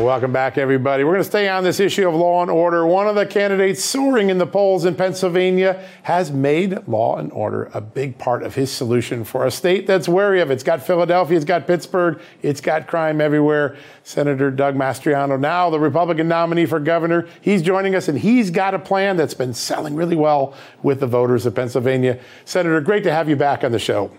Welcome 0.00 0.32
back, 0.32 0.56
everybody. 0.56 1.04
We're 1.04 1.12
going 1.12 1.24
to 1.24 1.28
stay 1.28 1.50
on 1.50 1.64
this 1.64 1.78
issue 1.78 2.08
of 2.08 2.14
law 2.14 2.40
and 2.40 2.50
order. 2.50 2.86
One 2.86 3.06
of 3.06 3.14
the 3.14 3.26
candidates 3.26 3.84
soaring 3.84 4.30
in 4.30 4.38
the 4.38 4.46
polls 4.46 4.86
in 4.86 4.94
Pennsylvania 4.94 5.86
has 6.04 6.30
made 6.30 6.88
law 6.88 7.18
and 7.18 7.30
order 7.32 7.70
a 7.74 7.80
big 7.82 8.16
part 8.16 8.42
of 8.42 8.54
his 8.54 8.72
solution 8.72 9.22
for 9.22 9.44
a 9.44 9.50
state 9.50 9.86
that's 9.86 10.08
wary 10.08 10.40
of 10.40 10.50
it. 10.50 10.54
It's 10.54 10.62
got 10.62 10.82
Philadelphia, 10.82 11.36
it's 11.36 11.44
got 11.44 11.66
Pittsburgh, 11.66 12.22
it's 12.40 12.62
got 12.62 12.86
crime 12.86 13.20
everywhere. 13.20 13.76
Senator 14.02 14.50
Doug 14.50 14.76
Mastriano, 14.76 15.38
now 15.38 15.68
the 15.68 15.80
Republican 15.80 16.26
nominee 16.26 16.64
for 16.64 16.80
governor, 16.80 17.28
he's 17.42 17.60
joining 17.60 17.94
us 17.94 18.08
and 18.08 18.18
he's 18.18 18.50
got 18.50 18.72
a 18.72 18.78
plan 18.78 19.18
that's 19.18 19.34
been 19.34 19.52
selling 19.52 19.94
really 19.94 20.16
well 20.16 20.54
with 20.82 21.00
the 21.00 21.06
voters 21.06 21.44
of 21.44 21.54
Pennsylvania. 21.54 22.18
Senator, 22.46 22.80
great 22.80 23.04
to 23.04 23.12
have 23.12 23.28
you 23.28 23.36
back 23.36 23.62
on 23.62 23.72
the 23.72 23.78
show. 23.78 24.10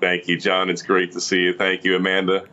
Thank 0.00 0.26
you, 0.26 0.36
John. 0.36 0.68
It's 0.70 0.82
great 0.82 1.12
to 1.12 1.20
see 1.20 1.40
you. 1.40 1.54
Thank 1.54 1.84
you, 1.84 1.96
Amanda 1.96 2.46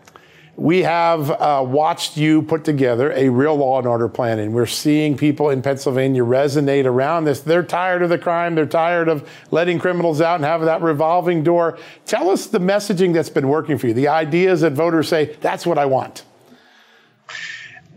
we 0.55 0.83
have 0.83 1.31
uh, 1.31 1.63
watched 1.65 2.15
you 2.15 2.43
put 2.43 2.63
together 2.63 3.11
a 3.13 3.29
real 3.29 3.55
law 3.55 3.79
and 3.79 3.87
order 3.87 4.07
plan, 4.07 4.37
and 4.39 4.53
we're 4.53 4.67
seeing 4.67 5.17
people 5.17 5.49
in 5.49 5.61
Pennsylvania 5.61 6.23
resonate 6.23 6.85
around 6.85 7.25
this. 7.25 7.41
They're 7.41 7.63
tired 7.63 8.03
of 8.03 8.09
the 8.09 8.19
crime, 8.19 8.53
they're 8.53 8.65
tired 8.65 9.09
of 9.09 9.27
letting 9.49 9.79
criminals 9.79 10.21
out 10.21 10.35
and 10.35 10.45
having 10.45 10.67
that 10.67 10.81
revolving 10.81 11.43
door. 11.43 11.79
Tell 12.05 12.29
us 12.29 12.45
the 12.45 12.59
messaging 12.59 13.13
that's 13.13 13.29
been 13.29 13.47
working 13.47 13.77
for 13.77 13.87
you, 13.87 13.93
the 13.93 14.09
ideas 14.09 14.61
that 14.61 14.73
voters 14.73 15.07
say, 15.07 15.35
that's 15.41 15.65
what 15.65 15.79
I 15.79 15.85
want. 15.85 16.23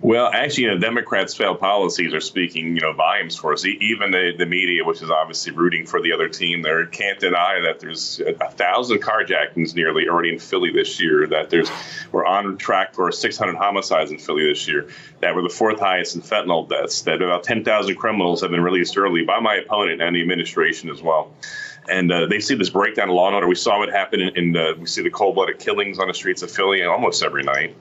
Well, 0.06 0.30
actually, 0.32 0.62
you 0.62 0.70
know, 0.70 0.78
Democrats' 0.78 1.34
failed 1.34 1.58
policies 1.58 2.14
are 2.14 2.20
speaking, 2.20 2.76
you 2.76 2.80
know, 2.80 2.92
volumes 2.92 3.34
for 3.34 3.52
us. 3.52 3.64
Even 3.64 4.12
the, 4.12 4.34
the 4.38 4.46
media, 4.46 4.84
which 4.84 5.02
is 5.02 5.10
obviously 5.10 5.50
rooting 5.50 5.84
for 5.84 6.00
the 6.00 6.12
other 6.12 6.28
team, 6.28 6.62
there 6.62 6.86
can't 6.86 7.18
deny 7.18 7.60
that 7.62 7.80
there's 7.80 8.20
a, 8.20 8.30
a 8.34 8.50
thousand 8.52 8.98
carjackings 9.02 9.74
nearly 9.74 10.08
already 10.08 10.32
in 10.32 10.38
Philly 10.38 10.70
this 10.70 11.00
year. 11.00 11.26
That 11.26 11.50
there's 11.50 11.68
we're 12.12 12.24
on 12.24 12.56
track 12.56 12.94
for 12.94 13.10
600 13.10 13.56
homicides 13.56 14.12
in 14.12 14.18
Philly 14.20 14.46
this 14.46 14.68
year. 14.68 14.86
That 15.22 15.34
we're 15.34 15.42
the 15.42 15.48
fourth 15.48 15.80
highest 15.80 16.14
in 16.14 16.22
fentanyl 16.22 16.68
deaths. 16.68 17.02
That 17.02 17.20
about 17.20 17.42
10,000 17.42 17.96
criminals 17.96 18.42
have 18.42 18.52
been 18.52 18.62
released 18.62 18.96
early 18.96 19.24
by 19.24 19.40
my 19.40 19.56
opponent 19.56 20.00
and 20.00 20.14
the 20.14 20.20
administration 20.20 20.88
as 20.88 21.02
well 21.02 21.34
and 21.88 22.10
uh, 22.10 22.26
they 22.26 22.40
see 22.40 22.56
this 22.56 22.70
breakdown 22.70 23.08
of 23.08 23.14
law 23.14 23.26
and 23.26 23.34
order. 23.36 23.46
We 23.46 23.54
saw 23.54 23.78
what 23.78 23.88
happened 23.90 24.22
in, 24.22 24.36
in 24.36 24.56
uh, 24.56 24.74
we 24.76 24.86
see 24.86 25.02
the 25.02 25.10
cold-blooded 25.10 25.60
killings 25.60 26.00
on 26.00 26.08
the 26.08 26.14
streets 26.14 26.42
of 26.42 26.50
Philly 26.50 26.82
almost 26.82 27.22
every 27.22 27.44
night 27.44 27.76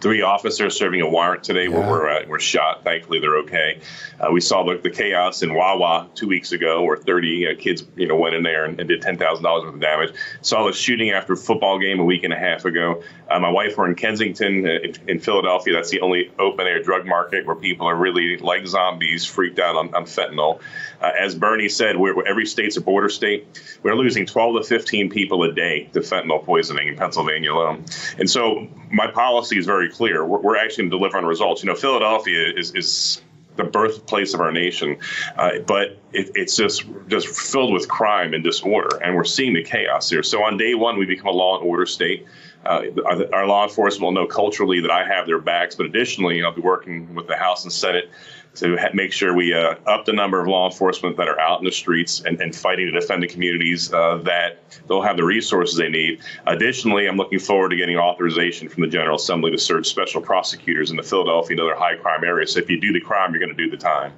three 0.00 0.22
officers 0.22 0.76
serving 0.76 1.00
a 1.00 1.08
warrant 1.08 1.44
today 1.44 1.64
yeah. 1.64 1.76
were, 1.76 1.86
were, 1.86 2.10
uh, 2.10 2.26
were 2.26 2.40
shot. 2.40 2.84
Thankfully, 2.84 3.20
they're 3.20 3.38
okay. 3.38 3.80
Uh, 4.18 4.30
we 4.30 4.40
saw 4.40 4.64
the, 4.64 4.78
the, 4.78 4.90
chaos 4.90 5.42
in 5.42 5.54
Wawa 5.54 6.08
two 6.14 6.28
weeks 6.28 6.52
ago 6.52 6.82
where 6.82 6.96
30 6.96 7.48
uh, 7.48 7.54
kids 7.58 7.84
you 7.96 8.06
know, 8.06 8.16
went 8.16 8.34
in 8.34 8.42
there 8.42 8.64
and, 8.64 8.78
and 8.80 8.88
did 8.88 9.02
$10,000 9.02 9.42
worth 9.42 9.74
of 9.74 9.80
damage. 9.80 10.12
Saw 10.42 10.66
the 10.66 10.72
shooting 10.72 11.10
after 11.10 11.34
a 11.34 11.36
football 11.36 11.78
game 11.78 12.00
a 12.00 12.04
week 12.04 12.24
and 12.24 12.32
a 12.32 12.38
half 12.38 12.64
ago. 12.64 13.02
Uh, 13.28 13.38
my 13.38 13.50
wife 13.50 13.76
were 13.76 13.88
in 13.88 13.94
Kensington 13.94 14.66
uh, 14.66 14.70
in, 14.70 14.94
in, 15.08 15.20
Philadelphia. 15.20 15.72
That's 15.72 15.90
the 15.90 16.00
only 16.00 16.30
open 16.38 16.66
air 16.66 16.82
drug 16.82 17.06
market 17.06 17.46
where 17.46 17.56
people 17.56 17.86
are 17.86 17.96
really 17.96 18.36
like 18.38 18.66
zombies, 18.66 19.24
freaked 19.24 19.58
out 19.58 19.76
on, 19.76 19.94
on 19.94 20.04
fentanyl. 20.04 20.60
Uh, 21.00 21.12
as 21.18 21.34
Bernie 21.34 21.68
said, 21.68 21.96
we're, 21.96 22.26
every 22.26 22.46
state's 22.46 22.76
a 22.76 22.80
border 22.80 23.08
state. 23.08 23.78
We're 23.82 23.94
losing 23.94 24.26
12 24.26 24.62
to 24.62 24.68
15 24.68 25.10
people 25.10 25.44
a 25.44 25.52
day 25.52 25.84
to 25.92 26.00
fentanyl 26.00 26.44
poisoning 26.44 26.88
in 26.88 26.96
Pennsylvania 26.96 27.52
alone. 27.52 27.84
And 28.18 28.28
so 28.28 28.68
my 28.90 29.10
policy 29.10 29.58
is 29.58 29.66
very 29.66 29.89
clear. 29.90 30.24
We're, 30.24 30.40
we're 30.40 30.56
actually 30.56 30.84
going 30.84 30.90
to 30.92 30.98
deliver 30.98 31.18
on 31.18 31.26
results. 31.26 31.62
You 31.62 31.68
know, 31.68 31.76
Philadelphia 31.76 32.52
is, 32.56 32.74
is 32.74 33.22
the 33.56 33.64
birthplace 33.64 34.34
of 34.34 34.40
our 34.40 34.52
nation, 34.52 34.96
uh, 35.36 35.58
but 35.66 35.98
it, 36.12 36.30
it's 36.34 36.56
just 36.56 36.84
just 37.08 37.28
filled 37.28 37.72
with 37.72 37.88
crime 37.88 38.34
and 38.34 38.42
disorder, 38.42 38.96
and 39.02 39.14
we're 39.14 39.24
seeing 39.24 39.52
the 39.52 39.62
chaos 39.62 40.08
here. 40.08 40.22
So 40.22 40.42
on 40.42 40.56
day 40.56 40.74
one, 40.74 40.98
we 40.98 41.06
become 41.06 41.28
a 41.28 41.32
law 41.32 41.58
and 41.58 41.68
order 41.68 41.86
state. 41.86 42.26
Uh, 42.64 42.82
our, 43.06 43.34
our, 43.34 43.46
law 43.46 43.64
enforcement 43.64 44.02
will 44.02 44.12
know 44.12 44.26
culturally 44.26 44.80
that 44.80 44.90
I 44.90 45.06
have 45.06 45.26
their 45.26 45.38
backs, 45.38 45.74
but 45.74 45.86
additionally, 45.86 46.44
I'll 46.44 46.52
be 46.52 46.60
working 46.60 47.14
with 47.14 47.26
the 47.26 47.36
House 47.36 47.64
and 47.64 47.72
Senate 47.72 48.10
to 48.56 48.76
ha- 48.76 48.90
make 48.92 49.12
sure 49.12 49.34
we 49.34 49.54
uh, 49.54 49.74
up 49.86 50.04
the 50.04 50.12
number 50.12 50.40
of 50.40 50.48
law 50.48 50.68
enforcement 50.68 51.16
that 51.16 51.28
are 51.28 51.38
out 51.38 51.60
in 51.60 51.64
the 51.64 51.72
streets 51.72 52.20
and, 52.20 52.40
and 52.40 52.54
fighting 52.54 52.86
to 52.86 52.92
defend 52.92 53.22
the 53.22 53.26
communities 53.26 53.92
uh, 53.92 54.18
that 54.24 54.62
they'll 54.88 55.02
have 55.02 55.16
the 55.16 55.24
resources 55.24 55.76
they 55.76 55.88
need. 55.88 56.20
Additionally, 56.46 57.06
I'm 57.06 57.16
looking 57.16 57.38
forward 57.38 57.70
to 57.70 57.76
getting 57.76 57.96
authorization 57.96 58.68
from 58.68 58.82
the 58.82 58.88
General 58.88 59.16
Assembly 59.16 59.50
to 59.50 59.58
search 59.58 59.86
special 59.88 60.20
prosecutors 60.20 60.90
in 60.90 60.96
the 60.96 61.02
Philadelphia 61.02 61.52
and 61.52 61.60
other 61.60 61.76
high 61.76 61.96
crime 61.96 62.24
areas. 62.24 62.52
So 62.52 62.60
if 62.60 62.68
you 62.68 62.80
do 62.80 62.92
the 62.92 63.00
crime, 63.00 63.32
you're 63.32 63.40
going 63.40 63.56
to 63.56 63.62
do 63.62 63.70
the 63.70 63.76
time. 63.76 64.12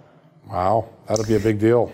Wow, 0.49 0.89
that'll 1.07 1.25
be 1.25 1.37
a 1.37 1.41
big 1.41 1.59
deal. 1.59 1.93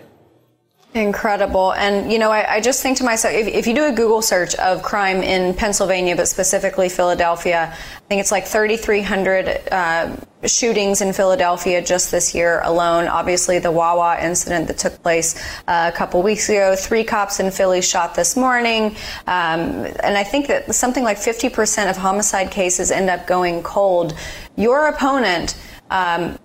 Incredible. 0.95 1.73
And, 1.73 2.11
you 2.11 2.17
know, 2.17 2.31
I, 2.31 2.55
I, 2.55 2.61
just 2.61 2.81
think 2.81 2.97
to 2.97 3.03
myself, 3.03 3.35
if, 3.35 3.45
if, 3.45 3.67
you 3.67 3.75
do 3.75 3.85
a 3.85 3.91
Google 3.91 4.23
search 4.23 4.55
of 4.55 4.81
crime 4.81 5.21
in 5.21 5.53
Pennsylvania, 5.53 6.15
but 6.15 6.27
specifically 6.27 6.89
Philadelphia, 6.89 7.71
I 7.71 7.99
think 8.07 8.19
it's 8.19 8.31
like 8.31 8.47
3,300 8.47 9.69
uh, 9.71 10.15
shootings 10.47 11.01
in 11.01 11.13
Philadelphia 11.13 11.79
just 11.79 12.09
this 12.09 12.33
year 12.33 12.61
alone. 12.63 13.07
Obviously, 13.07 13.59
the 13.59 13.71
Wawa 13.71 14.17
incident 14.19 14.67
that 14.67 14.79
took 14.79 14.99
place 15.03 15.39
uh, 15.67 15.91
a 15.93 15.95
couple 15.95 16.23
weeks 16.23 16.49
ago, 16.49 16.75
three 16.75 17.03
cops 17.03 17.39
in 17.39 17.51
Philly 17.51 17.83
shot 17.83 18.15
this 18.15 18.35
morning. 18.35 18.95
Um, 19.27 19.85
and 20.01 20.17
I 20.17 20.23
think 20.23 20.47
that 20.47 20.73
something 20.73 21.03
like 21.03 21.17
50% 21.17 21.87
of 21.87 21.97
homicide 21.97 22.49
cases 22.49 22.89
end 22.89 23.11
up 23.11 23.27
going 23.27 23.61
cold. 23.61 24.15
Your 24.55 24.87
opponent, 24.87 25.55
um, 25.91 26.39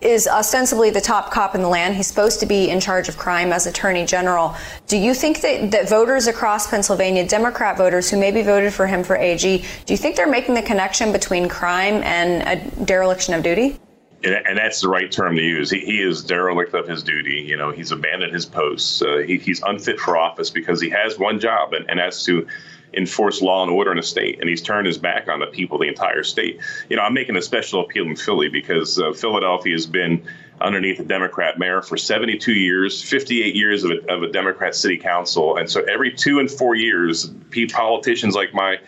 is 0.00 0.26
ostensibly 0.26 0.90
the 0.90 1.00
top 1.00 1.30
cop 1.30 1.54
in 1.54 1.62
the 1.62 1.68
land. 1.68 1.94
He's 1.94 2.06
supposed 2.06 2.40
to 2.40 2.46
be 2.46 2.70
in 2.70 2.80
charge 2.80 3.08
of 3.08 3.16
crime 3.16 3.52
as 3.52 3.66
Attorney 3.66 4.06
General. 4.06 4.54
Do 4.86 4.96
you 4.96 5.14
think 5.14 5.40
that, 5.42 5.70
that 5.70 5.88
voters 5.88 6.26
across 6.26 6.68
Pennsylvania, 6.68 7.26
Democrat 7.26 7.76
voters 7.76 8.10
who 8.10 8.18
maybe 8.18 8.42
voted 8.42 8.72
for 8.72 8.86
him 8.86 9.04
for 9.04 9.16
AG, 9.16 9.58
do 9.84 9.92
you 9.92 9.98
think 9.98 10.16
they're 10.16 10.30
making 10.30 10.54
the 10.54 10.62
connection 10.62 11.12
between 11.12 11.48
crime 11.48 12.02
and 12.02 12.42
a 12.48 12.84
dereliction 12.84 13.34
of 13.34 13.42
duty? 13.42 13.78
and 14.22 14.58
that's 14.58 14.82
the 14.82 14.88
right 14.88 15.10
term 15.10 15.34
to 15.36 15.42
use. 15.42 15.70
He, 15.70 15.80
he, 15.80 16.02
is 16.02 16.22
derelict 16.22 16.74
of 16.74 16.86
his 16.86 17.02
duty. 17.02 17.42
You 17.46 17.56
know, 17.56 17.70
he's 17.70 17.90
abandoned 17.90 18.34
his 18.34 18.44
posts. 18.44 19.00
Uh, 19.00 19.18
he, 19.26 19.38
he's 19.38 19.62
unfit 19.62 19.98
for 19.98 20.16
office 20.16 20.50
because 20.50 20.80
he 20.80 20.90
has 20.90 21.18
one 21.18 21.40
job, 21.40 21.72
and, 21.72 21.88
and 21.88 21.98
that's 21.98 22.22
to 22.26 22.46
enforce 22.94 23.42
law 23.42 23.62
and 23.62 23.70
order 23.70 23.92
in 23.92 23.98
a 23.98 24.02
state, 24.02 24.40
and 24.40 24.48
he's 24.48 24.62
turned 24.62 24.86
his 24.86 24.98
back 24.98 25.28
on 25.28 25.40
the 25.40 25.46
people, 25.46 25.78
the 25.78 25.88
entire 25.88 26.22
state. 26.22 26.60
You 26.88 26.96
know, 26.96 27.02
I'm 27.02 27.14
making 27.14 27.36
a 27.36 27.42
special 27.42 27.80
appeal 27.80 28.06
in 28.06 28.16
Philly 28.16 28.48
because 28.48 28.98
uh, 28.98 29.12
Philadelphia 29.12 29.72
has 29.72 29.86
been 29.86 30.26
underneath 30.60 31.00
a 31.00 31.04
Democrat 31.04 31.58
mayor 31.58 31.80
for 31.80 31.96
72 31.96 32.52
years, 32.52 33.02
58 33.02 33.54
years 33.54 33.84
of 33.84 33.92
a, 33.92 34.12
of 34.12 34.22
a 34.22 34.30
Democrat 34.30 34.74
city 34.74 34.98
council, 34.98 35.56
and 35.56 35.70
so 35.70 35.82
every 35.84 36.12
two 36.12 36.38
and 36.38 36.50
four 36.50 36.74
years, 36.74 37.30
politicians 37.72 38.34
like 38.34 38.52
my 38.52 38.78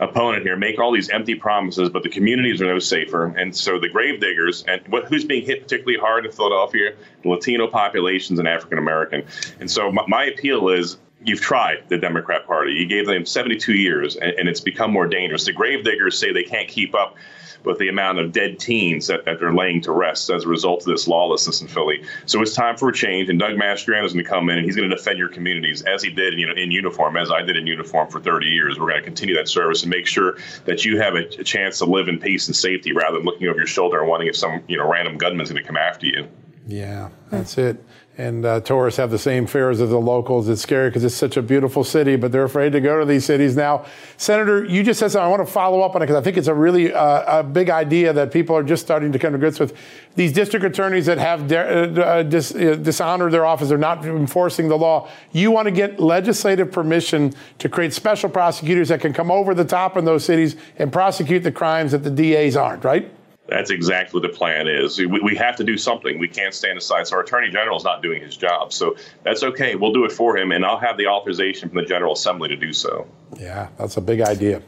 opponent 0.00 0.44
here 0.44 0.56
make 0.56 0.78
all 0.78 0.92
these 0.92 1.10
empty 1.10 1.34
promises, 1.34 1.88
but 1.88 2.02
the 2.02 2.08
communities 2.08 2.62
are 2.62 2.66
no 2.66 2.78
safer. 2.78 3.26
And 3.26 3.54
so 3.54 3.78
the 3.78 3.88
gravediggers, 3.88 4.64
and 4.66 4.80
what, 4.88 5.06
who's 5.06 5.24
being 5.24 5.44
hit 5.44 5.62
particularly 5.62 5.98
hard 5.98 6.24
in 6.24 6.32
Philadelphia? 6.32 6.94
The 7.22 7.28
Latino 7.28 7.66
populations 7.66 8.38
and 8.38 8.46
African 8.46 8.78
American. 8.78 9.24
And 9.60 9.70
so 9.70 9.90
my, 9.90 10.04
my, 10.06 10.24
appeal 10.26 10.68
is 10.68 10.98
you've 11.24 11.40
tried 11.40 11.88
the 11.88 11.98
Democrat 11.98 12.46
Party. 12.46 12.72
You 12.72 12.86
gave 12.86 13.06
them 13.06 13.26
72 13.26 13.74
years, 13.74 14.16
and, 14.16 14.32
and, 14.32 14.48
it's 14.48 14.60
become 14.60 14.92
more 14.92 15.06
dangerous. 15.06 15.44
The 15.44 15.52
gravediggers 15.52 16.18
say 16.18 16.32
they 16.32 16.44
can't 16.44 16.68
keep 16.68 16.94
up 16.94 17.16
with 17.64 17.78
the 17.78 17.88
amount 17.88 18.18
of 18.18 18.30
dead 18.30 18.58
teens 18.58 19.08
that, 19.08 19.24
that 19.24 19.40
they're 19.40 19.52
laying 19.52 19.80
to 19.80 19.90
rest 19.90 20.30
as 20.30 20.44
a 20.44 20.48
result 20.48 20.80
of 20.80 20.86
this 20.86 21.08
lawlessness 21.08 21.60
in 21.60 21.66
Philly. 21.66 22.04
So 22.24 22.40
it's 22.40 22.54
time 22.54 22.76
for 22.76 22.88
a 22.88 22.92
change, 22.92 23.28
and 23.28 23.38
Doug 23.38 23.56
Mastriano 23.56 24.04
is 24.04 24.12
going 24.12 24.24
to 24.24 24.30
come 24.30 24.48
in 24.48 24.58
and 24.58 24.64
he's 24.64 24.76
going 24.76 24.88
to 24.88 24.96
defend 24.96 25.18
your 25.18 25.28
communities 25.28 25.82
as 25.82 26.02
he 26.02 26.10
did, 26.10 26.34
you 26.38 26.46
know, 26.46 26.54
in 26.54 26.70
uniform, 26.70 27.16
as 27.16 27.30
I 27.30 27.42
did 27.42 27.56
in 27.56 27.66
uniform 27.66 28.08
for 28.08 28.20
30 28.20 28.46
years. 28.46 28.78
We're 28.78 28.88
going 28.88 29.00
to 29.00 29.04
continue 29.04 29.34
that 29.34 29.48
service 29.48 29.82
and 29.82 29.90
make 29.90 30.06
sure 30.06 30.38
that 30.66 30.84
you 30.84 31.00
have 31.00 31.14
a, 31.14 31.26
a 31.40 31.44
chance 31.44 31.78
to 31.78 31.84
live 31.84 32.08
in 32.08 32.18
peace 32.18 32.46
and 32.46 32.54
safety 32.54 32.92
rather 32.92 33.16
than 33.16 33.26
looking 33.26 33.48
over 33.48 33.58
your 33.58 33.66
shoulder 33.66 34.00
and 34.00 34.08
wondering 34.08 34.28
if 34.28 34.36
some, 34.36 34.62
you 34.68 34.76
know, 34.76 34.88
random 34.88 35.18
gunman's 35.18 35.50
going 35.50 35.60
to 35.60 35.66
come 35.66 35.76
after 35.76 36.06
you. 36.06 36.28
Yeah, 36.66 37.08
that's 37.30 37.58
it 37.58 37.82
and 38.18 38.44
uh, 38.44 38.58
tourists 38.60 38.98
have 38.98 39.12
the 39.12 39.18
same 39.18 39.46
fares 39.46 39.80
as 39.80 39.90
the 39.90 39.98
locals. 39.98 40.48
It's 40.48 40.60
scary 40.60 40.88
because 40.90 41.04
it's 41.04 41.14
such 41.14 41.36
a 41.36 41.42
beautiful 41.42 41.84
city, 41.84 42.16
but 42.16 42.32
they're 42.32 42.42
afraid 42.42 42.72
to 42.72 42.80
go 42.80 42.98
to 42.98 43.06
these 43.06 43.24
cities 43.24 43.54
now. 43.54 43.86
Senator, 44.16 44.64
you 44.64 44.82
just 44.82 44.98
said 44.98 45.12
something. 45.12 45.24
I 45.24 45.28
want 45.28 45.46
to 45.46 45.52
follow 45.52 45.82
up 45.82 45.94
on 45.94 46.02
it 46.02 46.06
because 46.06 46.20
I 46.20 46.24
think 46.24 46.36
it's 46.36 46.48
a 46.48 46.54
really 46.54 46.92
uh, 46.92 47.38
a 47.38 47.44
big 47.44 47.70
idea 47.70 48.12
that 48.12 48.32
people 48.32 48.56
are 48.56 48.64
just 48.64 48.84
starting 48.84 49.12
to 49.12 49.20
come 49.20 49.32
to 49.32 49.38
grips 49.38 49.60
with. 49.60 49.76
These 50.16 50.32
district 50.32 50.66
attorneys 50.66 51.06
that 51.06 51.18
have 51.18 51.46
de- 51.46 52.00
uh, 52.00 52.02
uh 52.02 52.22
dis- 52.24 52.56
uh, 52.56 52.74
dishonored 52.74 53.30
their 53.30 53.46
office, 53.46 53.68
they're 53.68 53.78
not 53.78 54.04
enforcing 54.04 54.68
the 54.68 54.76
law. 54.76 55.08
You 55.30 55.52
want 55.52 55.66
to 55.66 55.72
get 55.72 56.00
legislative 56.00 56.72
permission 56.72 57.34
to 57.60 57.68
create 57.68 57.92
special 57.92 58.28
prosecutors 58.28 58.88
that 58.88 59.00
can 59.00 59.12
come 59.12 59.30
over 59.30 59.54
the 59.54 59.64
top 59.64 59.96
in 59.96 60.04
those 60.04 60.24
cities 60.24 60.56
and 60.76 60.92
prosecute 60.92 61.44
the 61.44 61.52
crimes 61.52 61.92
that 61.92 62.02
the 62.02 62.10
DAs 62.10 62.56
aren't, 62.56 62.82
right? 62.82 63.12
That's 63.48 63.70
exactly 63.70 64.20
what 64.20 64.30
the 64.30 64.36
plan 64.36 64.68
is. 64.68 64.98
We, 64.98 65.06
we 65.06 65.34
have 65.36 65.56
to 65.56 65.64
do 65.64 65.78
something. 65.78 66.18
We 66.18 66.28
can't 66.28 66.52
stand 66.52 66.76
aside. 66.76 67.06
So 67.06 67.16
our 67.16 67.22
attorney 67.22 67.50
general 67.50 67.78
is 67.78 67.84
not 67.84 68.02
doing 68.02 68.20
his 68.20 68.36
job. 68.36 68.74
So 68.74 68.96
that's 69.22 69.42
okay. 69.42 69.74
We'll 69.74 69.94
do 69.94 70.04
it 70.04 70.12
for 70.12 70.36
him, 70.36 70.52
and 70.52 70.66
I'll 70.66 70.78
have 70.78 70.98
the 70.98 71.06
authorization 71.06 71.70
from 71.70 71.78
the 71.78 71.86
General 71.86 72.12
Assembly 72.12 72.48
to 72.50 72.56
do 72.56 72.74
so. 72.74 73.06
Yeah, 73.38 73.68
that's 73.78 73.96
a 73.96 74.02
big 74.02 74.20
idea. 74.20 74.62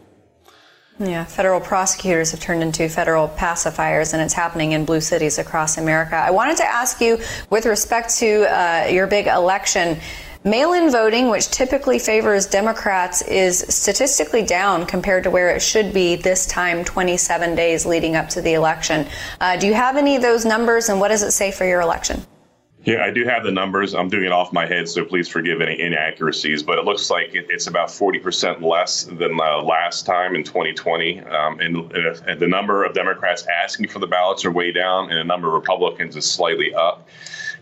Yeah, 0.98 1.24
federal 1.24 1.60
prosecutors 1.60 2.30
have 2.32 2.40
turned 2.40 2.62
into 2.62 2.88
federal 2.88 3.28
pacifiers, 3.28 4.12
and 4.12 4.20
it's 4.20 4.34
happening 4.34 4.72
in 4.72 4.84
blue 4.84 5.00
cities 5.00 5.38
across 5.38 5.78
America. 5.78 6.14
I 6.14 6.30
wanted 6.30 6.58
to 6.58 6.64
ask 6.64 7.00
you, 7.00 7.18
with 7.48 7.64
respect 7.64 8.16
to 8.16 8.44
uh, 8.44 8.86
your 8.90 9.06
big 9.06 9.26
election, 9.26 9.98
Mail 10.42 10.72
in 10.72 10.90
voting, 10.90 11.28
which 11.28 11.50
typically 11.50 11.98
favors 11.98 12.46
Democrats, 12.46 13.20
is 13.20 13.58
statistically 13.68 14.42
down 14.42 14.86
compared 14.86 15.22
to 15.24 15.30
where 15.30 15.50
it 15.50 15.60
should 15.60 15.92
be 15.92 16.16
this 16.16 16.46
time, 16.46 16.82
27 16.82 17.54
days 17.54 17.84
leading 17.84 18.16
up 18.16 18.26
to 18.30 18.40
the 18.40 18.54
election. 18.54 19.06
Uh, 19.38 19.58
do 19.58 19.66
you 19.66 19.74
have 19.74 19.98
any 19.98 20.16
of 20.16 20.22
those 20.22 20.46
numbers, 20.46 20.88
and 20.88 20.98
what 20.98 21.08
does 21.08 21.22
it 21.22 21.32
say 21.32 21.52
for 21.52 21.66
your 21.66 21.82
election? 21.82 22.24
Yeah, 22.84 23.04
I 23.04 23.10
do 23.10 23.26
have 23.26 23.44
the 23.44 23.50
numbers. 23.50 23.94
I'm 23.94 24.08
doing 24.08 24.24
it 24.24 24.32
off 24.32 24.50
my 24.54 24.64
head, 24.64 24.88
so 24.88 25.04
please 25.04 25.28
forgive 25.28 25.60
any 25.60 25.78
inaccuracies. 25.78 26.62
But 26.62 26.78
it 26.78 26.86
looks 26.86 27.10
like 27.10 27.32
it's 27.34 27.66
about 27.66 27.88
40% 27.88 28.62
less 28.62 29.04
than 29.04 29.38
uh, 29.38 29.62
last 29.62 30.06
time 30.06 30.34
in 30.34 30.42
2020. 30.42 31.20
Um, 31.20 31.60
and, 31.60 31.92
and, 31.92 32.40
the 32.40 32.48
number 32.48 32.84
of 32.84 32.94
Democrats 32.94 33.46
asking 33.46 33.88
for 33.88 33.98
the 33.98 34.06
ballots 34.06 34.46
are 34.46 34.50
way 34.50 34.72
down, 34.72 35.10
and 35.10 35.18
the 35.18 35.24
number 35.24 35.48
of 35.48 35.52
Republicans 35.52 36.16
is 36.16 36.24
slightly 36.24 36.72
up. 36.72 37.06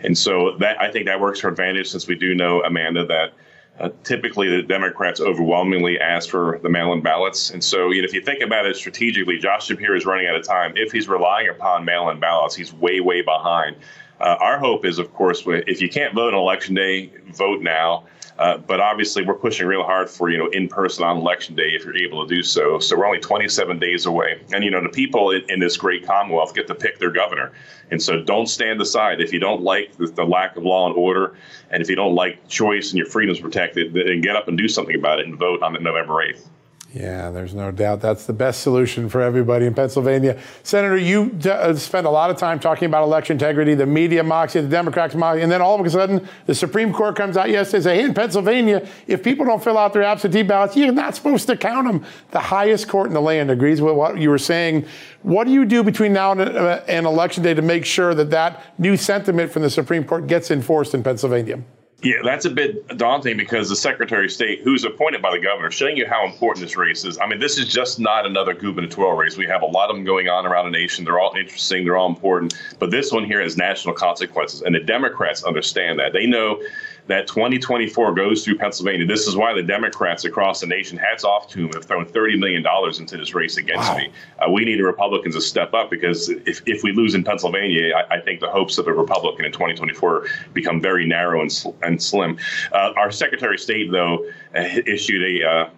And 0.00 0.16
so 0.16 0.56
that 0.58 0.80
I 0.80 0.90
think 0.90 1.06
that 1.06 1.20
works 1.20 1.40
for 1.40 1.48
advantage 1.48 1.88
since 1.90 2.06
we 2.06 2.14
do 2.14 2.34
know, 2.34 2.62
Amanda, 2.62 3.06
that 3.06 3.32
uh, 3.80 3.90
typically 4.04 4.48
the 4.48 4.62
Democrats 4.62 5.20
overwhelmingly 5.20 6.00
ask 6.00 6.28
for 6.28 6.58
the 6.62 6.68
mail 6.68 6.92
in 6.92 7.00
ballots. 7.00 7.50
And 7.50 7.62
so 7.62 7.90
you 7.90 8.02
know, 8.02 8.06
if 8.06 8.12
you 8.12 8.20
think 8.20 8.42
about 8.42 8.66
it 8.66 8.76
strategically, 8.76 9.38
Josh 9.38 9.66
Shapiro 9.66 9.96
is 9.96 10.04
running 10.04 10.26
out 10.26 10.36
of 10.36 10.44
time. 10.44 10.72
If 10.76 10.92
he's 10.92 11.08
relying 11.08 11.48
upon 11.48 11.84
mail 11.84 12.08
in 12.10 12.20
ballots, 12.20 12.54
he's 12.54 12.72
way, 12.72 13.00
way 13.00 13.22
behind. 13.22 13.76
Uh, 14.20 14.36
our 14.40 14.58
hope 14.58 14.84
is, 14.84 14.98
of 14.98 15.14
course, 15.14 15.44
if 15.46 15.80
you 15.80 15.88
can't 15.88 16.12
vote 16.12 16.34
on 16.34 16.40
election 16.40 16.74
day, 16.74 17.12
vote 17.32 17.62
now. 17.62 18.04
Uh, 18.38 18.56
but 18.56 18.78
obviously, 18.78 19.24
we're 19.24 19.34
pushing 19.34 19.66
real 19.66 19.82
hard 19.82 20.08
for 20.08 20.30
you 20.30 20.38
know 20.38 20.46
in 20.48 20.68
person 20.68 21.04
on 21.04 21.16
election 21.16 21.56
day 21.56 21.70
if 21.70 21.84
you're 21.84 21.96
able 21.96 22.26
to 22.26 22.34
do 22.34 22.42
so. 22.42 22.78
So 22.78 22.96
we're 22.96 23.06
only 23.06 23.18
27 23.18 23.78
days 23.78 24.06
away, 24.06 24.40
and 24.52 24.62
you 24.62 24.70
know 24.70 24.80
the 24.80 24.88
people 24.88 25.32
in, 25.32 25.42
in 25.48 25.58
this 25.58 25.76
great 25.76 26.06
Commonwealth 26.06 26.54
get 26.54 26.66
to 26.68 26.74
pick 26.74 26.98
their 26.98 27.10
governor. 27.10 27.52
And 27.90 28.00
so 28.00 28.22
don't 28.22 28.46
stand 28.46 28.80
aside 28.80 29.20
if 29.20 29.32
you 29.32 29.40
don't 29.40 29.62
like 29.62 29.96
the, 29.96 30.06
the 30.06 30.24
lack 30.24 30.56
of 30.56 30.62
law 30.62 30.86
and 30.86 30.96
order, 30.96 31.34
and 31.70 31.82
if 31.82 31.90
you 31.90 31.96
don't 31.96 32.14
like 32.14 32.46
choice 32.48 32.90
and 32.90 32.98
your 32.98 33.06
freedoms 33.06 33.40
protected, 33.40 33.92
then 33.92 34.20
get 34.20 34.36
up 34.36 34.46
and 34.46 34.56
do 34.56 34.68
something 34.68 34.94
about 34.94 35.18
it 35.18 35.26
and 35.26 35.36
vote 35.36 35.62
on 35.62 35.72
November 35.82 36.14
8th. 36.14 36.46
Yeah, 36.94 37.30
there's 37.30 37.54
no 37.54 37.70
doubt 37.70 38.00
that's 38.00 38.24
the 38.24 38.32
best 38.32 38.62
solution 38.62 39.10
for 39.10 39.20
everybody 39.20 39.66
in 39.66 39.74
Pennsylvania. 39.74 40.40
Senator, 40.62 40.96
you 40.96 41.28
d- 41.28 41.50
uh, 41.50 41.74
spent 41.74 42.06
a 42.06 42.10
lot 42.10 42.30
of 42.30 42.38
time 42.38 42.58
talking 42.58 42.86
about 42.86 43.02
election 43.02 43.34
integrity. 43.34 43.74
The 43.74 43.84
media 43.84 44.22
you, 44.22 44.62
the 44.62 44.68
Democrats 44.68 45.14
you, 45.14 45.20
and 45.22 45.52
then 45.52 45.60
all 45.60 45.78
of 45.78 45.84
a 45.84 45.90
sudden, 45.90 46.26
the 46.46 46.54
Supreme 46.54 46.90
Court 46.94 47.14
comes 47.14 47.36
out 47.36 47.50
yesterday 47.50 47.76
and 47.76 47.84
says, 47.84 47.92
hey, 47.92 48.04
in 48.04 48.14
Pennsylvania, 48.14 48.88
if 49.06 49.22
people 49.22 49.44
don't 49.44 49.62
fill 49.62 49.76
out 49.76 49.92
their 49.92 50.02
absentee 50.02 50.42
ballots, 50.42 50.76
you're 50.78 50.90
not 50.90 51.14
supposed 51.14 51.46
to 51.48 51.58
count 51.58 51.86
them. 51.86 52.06
The 52.30 52.40
highest 52.40 52.88
court 52.88 53.08
in 53.08 53.12
the 53.12 53.20
land 53.20 53.50
agrees 53.50 53.82
with 53.82 53.94
what 53.94 54.16
you 54.16 54.30
were 54.30 54.38
saying. 54.38 54.86
What 55.22 55.44
do 55.44 55.52
you 55.52 55.66
do 55.66 55.82
between 55.82 56.14
now 56.14 56.32
and, 56.32 56.40
uh, 56.40 56.80
and 56.88 57.04
election 57.04 57.42
day 57.42 57.52
to 57.52 57.60
make 57.60 57.84
sure 57.84 58.14
that 58.14 58.30
that 58.30 58.78
new 58.78 58.96
sentiment 58.96 59.52
from 59.52 59.60
the 59.60 59.70
Supreme 59.70 60.04
Court 60.04 60.26
gets 60.26 60.50
enforced 60.50 60.94
in 60.94 61.02
Pennsylvania? 61.02 61.62
Yeah, 62.00 62.18
that's 62.22 62.44
a 62.44 62.50
bit 62.50 62.96
daunting 62.96 63.36
because 63.36 63.68
the 63.68 63.74
Secretary 63.74 64.26
of 64.26 64.30
State, 64.30 64.60
who's 64.62 64.84
appointed 64.84 65.20
by 65.20 65.32
the 65.32 65.42
governor, 65.42 65.68
showing 65.72 65.96
you 65.96 66.06
how 66.06 66.24
important 66.24 66.64
this 66.64 66.76
race 66.76 67.04
is. 67.04 67.18
I 67.18 67.26
mean, 67.26 67.40
this 67.40 67.58
is 67.58 67.66
just 67.66 67.98
not 67.98 68.24
another 68.24 68.54
gubernatorial 68.54 69.16
race. 69.16 69.36
We 69.36 69.46
have 69.46 69.62
a 69.62 69.66
lot 69.66 69.90
of 69.90 69.96
them 69.96 70.04
going 70.04 70.28
on 70.28 70.46
around 70.46 70.66
the 70.66 70.78
nation. 70.78 71.04
They're 71.04 71.18
all 71.18 71.34
interesting, 71.36 71.84
they're 71.84 71.96
all 71.96 72.08
important. 72.08 72.54
But 72.78 72.92
this 72.92 73.10
one 73.10 73.24
here 73.24 73.42
has 73.42 73.56
national 73.56 73.94
consequences. 73.94 74.62
And 74.62 74.76
the 74.76 74.80
Democrats 74.80 75.42
understand 75.42 75.98
that. 75.98 76.12
They 76.12 76.26
know 76.26 76.62
that 77.08 77.26
2024 77.26 78.14
goes 78.14 78.44
through 78.44 78.58
Pennsylvania. 78.58 79.06
This 79.06 79.26
is 79.26 79.34
why 79.34 79.54
the 79.54 79.62
Democrats 79.62 80.24
across 80.24 80.60
the 80.60 80.66
nation, 80.66 80.98
hats 80.98 81.24
off 81.24 81.48
to 81.48 81.62
them, 81.62 81.72
have 81.72 81.86
thrown 81.86 82.04
$30 82.04 82.38
million 82.38 82.64
into 82.98 83.16
this 83.16 83.34
race 83.34 83.56
against 83.56 83.88
wow. 83.88 83.96
me. 83.96 84.12
Uh, 84.38 84.50
we 84.50 84.64
need 84.64 84.78
the 84.78 84.84
Republicans 84.84 85.34
to 85.34 85.40
step 85.40 85.72
up 85.72 85.90
because 85.90 86.28
if, 86.28 86.60
if 86.66 86.82
we 86.82 86.92
lose 86.92 87.14
in 87.14 87.24
Pennsylvania, 87.24 87.94
I, 87.94 88.16
I, 88.16 88.20
think 88.20 88.40
the 88.40 88.50
hopes 88.50 88.76
of 88.76 88.86
a 88.86 88.92
Republican 88.92 89.46
in 89.46 89.52
2024 89.52 90.26
become 90.52 90.82
very 90.82 91.06
narrow 91.06 91.40
and, 91.40 91.50
sl- 91.50 91.70
and 91.82 92.00
slim. 92.00 92.38
Uh, 92.72 92.92
our 92.96 93.10
Secretary 93.10 93.54
of 93.54 93.60
State, 93.60 93.90
though, 93.90 94.26
uh, 94.54 94.60
issued 94.86 95.42
a 95.42 95.48
uh, 95.48 95.70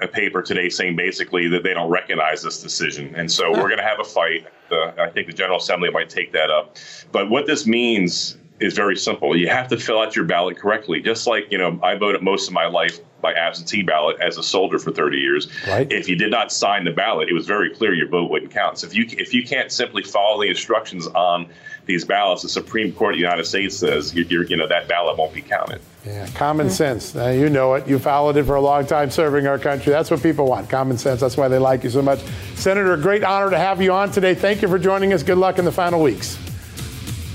a 0.00 0.08
paper 0.08 0.42
today 0.42 0.68
saying 0.68 0.96
basically 0.96 1.46
that 1.46 1.62
they 1.62 1.72
don't 1.72 1.90
recognize 1.90 2.42
this 2.42 2.60
decision. 2.60 3.14
And 3.14 3.30
so 3.30 3.52
we're 3.52 3.68
going 3.68 3.76
to 3.76 3.84
have 3.84 4.00
a 4.00 4.04
fight. 4.04 4.48
Uh, 4.68 4.90
I 4.98 5.10
think 5.10 5.28
the 5.28 5.32
General 5.32 5.58
Assembly 5.58 5.90
might 5.90 6.10
take 6.10 6.32
that 6.32 6.50
up. 6.50 6.76
But 7.12 7.30
what 7.30 7.46
this 7.46 7.68
means 7.68 8.36
is 8.62 8.74
very 8.74 8.96
simple. 8.96 9.36
You 9.36 9.48
have 9.48 9.68
to 9.68 9.76
fill 9.76 10.00
out 10.00 10.14
your 10.14 10.24
ballot 10.24 10.56
correctly. 10.56 11.00
Just 11.00 11.26
like, 11.26 11.50
you 11.50 11.58
know, 11.58 11.78
I 11.82 11.96
voted 11.96 12.22
most 12.22 12.46
of 12.46 12.54
my 12.54 12.66
life 12.66 13.00
by 13.20 13.32
absentee 13.32 13.82
ballot 13.82 14.20
as 14.20 14.36
a 14.36 14.42
soldier 14.42 14.78
for 14.78 14.90
30 14.90 15.16
years. 15.16 15.48
Right. 15.66 15.90
If 15.90 16.08
you 16.08 16.16
did 16.16 16.30
not 16.30 16.52
sign 16.52 16.84
the 16.84 16.90
ballot, 16.90 17.28
it 17.28 17.32
was 17.32 17.46
very 17.46 17.70
clear 17.70 17.94
your 17.94 18.08
vote 18.08 18.30
wouldn't 18.30 18.50
count. 18.50 18.78
So 18.78 18.86
if 18.88 18.94
you 18.94 19.06
if 19.10 19.32
you 19.32 19.44
can't 19.44 19.70
simply 19.70 20.02
follow 20.02 20.42
the 20.42 20.48
instructions 20.48 21.06
on 21.06 21.48
these 21.86 22.04
ballots, 22.04 22.42
the 22.42 22.48
Supreme 22.48 22.92
Court 22.92 23.14
of 23.14 23.18
the 23.18 23.22
United 23.22 23.46
States 23.46 23.76
says 23.76 24.14
you 24.14 24.24
you 24.24 24.56
know 24.56 24.66
that 24.66 24.88
ballot 24.88 25.16
won't 25.16 25.32
be 25.32 25.40
counted. 25.40 25.80
Yeah, 26.04 26.26
common 26.34 26.68
sense. 26.68 27.14
Uh, 27.14 27.28
you 27.28 27.48
know 27.48 27.74
it. 27.74 27.86
You 27.86 28.00
followed 28.00 28.36
it 28.36 28.44
for 28.44 28.56
a 28.56 28.60
long 28.60 28.86
time 28.86 29.10
serving 29.10 29.46
our 29.46 29.58
country. 29.58 29.92
That's 29.92 30.10
what 30.10 30.20
people 30.20 30.46
want. 30.46 30.68
Common 30.68 30.98
sense. 30.98 31.20
That's 31.20 31.36
why 31.36 31.46
they 31.46 31.58
like 31.58 31.84
you 31.84 31.90
so 31.90 32.02
much. 32.02 32.20
Senator, 32.56 32.96
great 32.96 33.22
honor 33.22 33.50
to 33.50 33.58
have 33.58 33.80
you 33.80 33.92
on 33.92 34.10
today. 34.10 34.34
Thank 34.34 34.62
you 34.62 34.68
for 34.68 34.80
joining 34.80 35.12
us. 35.12 35.22
Good 35.22 35.38
luck 35.38 35.60
in 35.60 35.64
the 35.64 35.72
final 35.72 36.02
weeks. 36.02 36.36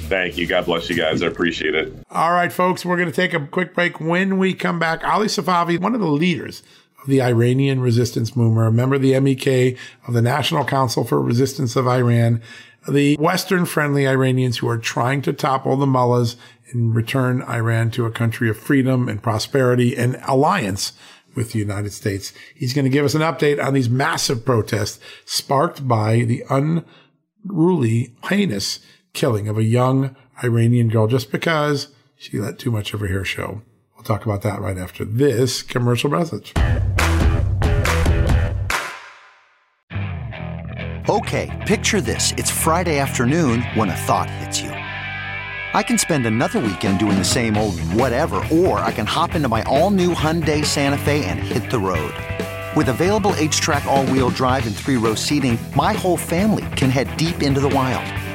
Thank 0.08 0.38
you. 0.38 0.47
God 0.47 0.66
bless 0.66 0.89
you 0.89 0.95
guys. 0.95 1.22
I 1.22 1.28
appreciate 1.28 1.76
it. 1.76 1.93
All 2.10 2.32
right, 2.32 2.51
folks, 2.51 2.86
we're 2.86 2.95
going 2.97 3.12
to 3.12 3.16
take 3.16 3.34
a 3.34 3.45
quick 3.45 3.74
break. 3.74 3.99
When 3.99 4.38
we 4.38 4.53
come 4.53 4.80
back, 4.80 5.03
Ali 5.03 5.28
Safavi, 5.28 5.80
one 5.80 5.93
of 5.93 5.99
the 5.99 6.08
leaders 6.08 6.64
of 7.01 7.08
the 7.08 7.22
Iranian 7.22 7.82
resistance 7.82 8.36
movement, 8.36 8.68
a 8.68 8.72
member 8.72 8.95
of 8.95 9.01
the 9.01 9.20
MEK 9.20 9.78
of 10.08 10.14
the 10.14 10.22
National 10.22 10.64
Council 10.64 11.03
for 11.03 11.22
Resistance 11.22 11.76
of 11.76 11.88
Iran, 11.88 12.41
the 12.88 13.18
Western 13.18 13.66
friendly 13.66 14.08
Iranians 14.08 14.58
who 14.58 14.70
are 14.70 14.78
trying 14.78 15.22
to 15.24 15.34
topple 15.34 15.76
the 15.76 15.86
mullahs 15.86 16.38
and 16.72 16.95
return 16.95 17.41
Iran 17.43 17.91
to 17.91 18.05
a 18.05 18.12
country 18.12 18.49
of 18.49 18.58
freedom 18.58 19.10
and 19.10 19.22
prosperity 19.22 19.95
and 19.95 20.18
alliance 20.26 20.93
with 21.36 21.51
the 21.51 21.60
United 21.60 21.91
States. 21.91 22.34
He's 22.55 22.74
going 22.74 22.86
to 22.86 22.89
give 22.89 23.05
us 23.05 23.14
an 23.14 23.22
update 23.22 23.64
on 23.64 23.74
these 23.74 23.89
massive 23.89 24.45
protests 24.45 24.99
sparked 25.26 25.88
by 25.88 26.22
the 26.22 26.43
unruly, 26.49 28.16
heinous 28.30 28.80
killing 29.18 29.47
of 29.47 29.57
a 29.57 29.63
young 29.63 30.15
Iranian 30.43 30.89
girl 30.89 31.07
just 31.07 31.32
because 31.32 31.88
she 32.15 32.38
let 32.38 32.59
too 32.59 32.70
much 32.70 32.93
of 32.93 32.99
her 32.99 33.07
hair 33.07 33.26
show. 33.26 33.63
We'll 33.95 34.03
talk 34.03 34.26
about 34.26 34.43
that 34.43 34.61
right 34.61 34.78
after 34.78 35.03
this 35.03 35.63
commercial 35.63 36.11
message. 36.11 36.53
Okay, 41.09 41.63
picture 41.65 41.99
this. 41.99 42.32
It's 42.38 42.51
Friday 42.51 42.99
afternoon 42.99 43.63
when 43.74 43.89
a 43.89 43.95
thought 43.95 44.30
hits 44.30 44.61
you. 44.61 44.70
I 44.70 45.82
can 45.82 45.97
spend 45.97 46.28
another 46.28 46.59
weekend 46.59 46.99
doing 46.99 47.18
the 47.18 47.26
same 47.26 47.57
old 47.57 47.80
whatever, 47.93 48.43
or 48.51 48.80
I 48.82 48.91
can 48.91 49.07
hop 49.07 49.34
into 49.34 49.49
my 49.49 49.63
all 49.63 49.89
new 49.89 50.13
Hyundai 50.13 50.63
Santa 50.63 50.97
Fe 50.99 51.26
and 51.26 51.39
hit 51.39 51.72
the 51.72 51.80
road. 51.80 52.13
With 52.76 52.89
available 52.89 53.32
HTRAC, 53.32 53.84
all 53.86 54.05
wheel 54.05 54.30
drive, 54.30 54.68
and 54.68 54.76
three 54.76 54.97
row 54.97 55.15
seating, 55.15 55.57
my 55.76 55.93
whole 55.93 56.18
family 56.18 56.68
can 56.76 56.91
head 56.91 57.18
deep 57.18 57.41
into 57.41 57.59
the 57.59 57.70
wild 57.70 58.05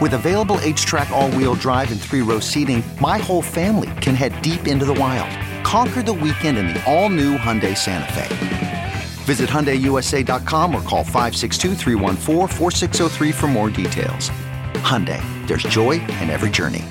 With 0.00 0.14
available 0.14 0.56
HTRAC 0.56 1.10
all-wheel 1.10 1.56
drive 1.56 1.92
and 1.92 2.00
three-row 2.00 2.40
seating, 2.40 2.82
my 3.02 3.18
whole 3.18 3.42
family 3.42 3.90
can 4.00 4.14
head 4.14 4.40
deep 4.40 4.66
into 4.66 4.86
the 4.86 4.94
wild. 4.94 5.28
Conquer 5.62 6.02
the 6.02 6.14
weekend 6.14 6.56
in 6.56 6.68
the 6.68 6.82
all-new 6.90 7.36
Hyundai 7.36 7.76
Santa 7.76 8.10
Fe. 8.14 8.92
Visit 9.24 9.50
HyundaiUSA.com 9.50 10.74
or 10.74 10.80
call 10.82 11.04
562 11.04 11.74
for 13.32 13.46
more 13.46 13.68
details. 13.68 14.30
Hyundai, 14.80 15.20
there's 15.46 15.64
joy 15.64 16.00
in 16.00 16.30
every 16.30 16.48
journey. 16.48 16.86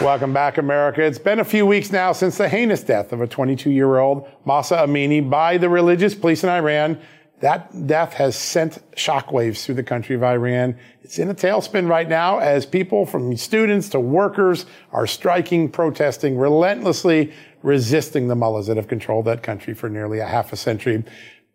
Welcome 0.00 0.32
back, 0.32 0.56
America. 0.56 1.02
It's 1.02 1.18
been 1.18 1.40
a 1.40 1.44
few 1.44 1.66
weeks 1.66 1.92
now 1.92 2.12
since 2.12 2.38
the 2.38 2.48
heinous 2.48 2.82
death 2.82 3.12
of 3.12 3.20
a 3.20 3.26
22-year-old 3.26 4.26
Mahsa 4.46 4.76
Amini 4.76 5.28
by 5.28 5.58
the 5.58 5.68
religious 5.68 6.14
police 6.14 6.42
in 6.42 6.48
Iran 6.48 6.98
that 7.40 7.86
death 7.86 8.12
has 8.14 8.36
sent 8.36 8.78
shockwaves 8.94 9.64
through 9.64 9.74
the 9.74 9.82
country 9.82 10.14
of 10.14 10.22
Iran. 10.22 10.78
It's 11.02 11.18
in 11.18 11.30
a 11.30 11.34
tailspin 11.34 11.88
right 11.88 12.08
now 12.08 12.38
as 12.38 12.66
people 12.66 13.06
from 13.06 13.36
students 13.36 13.88
to 13.90 14.00
workers 14.00 14.66
are 14.92 15.06
striking, 15.06 15.70
protesting, 15.70 16.36
relentlessly 16.38 17.32
resisting 17.62 18.28
the 18.28 18.34
mullahs 18.34 18.66
that 18.66 18.76
have 18.76 18.88
controlled 18.88 19.26
that 19.26 19.42
country 19.42 19.74
for 19.74 19.88
nearly 19.88 20.18
a 20.18 20.26
half 20.26 20.52
a 20.52 20.56
century. 20.56 21.04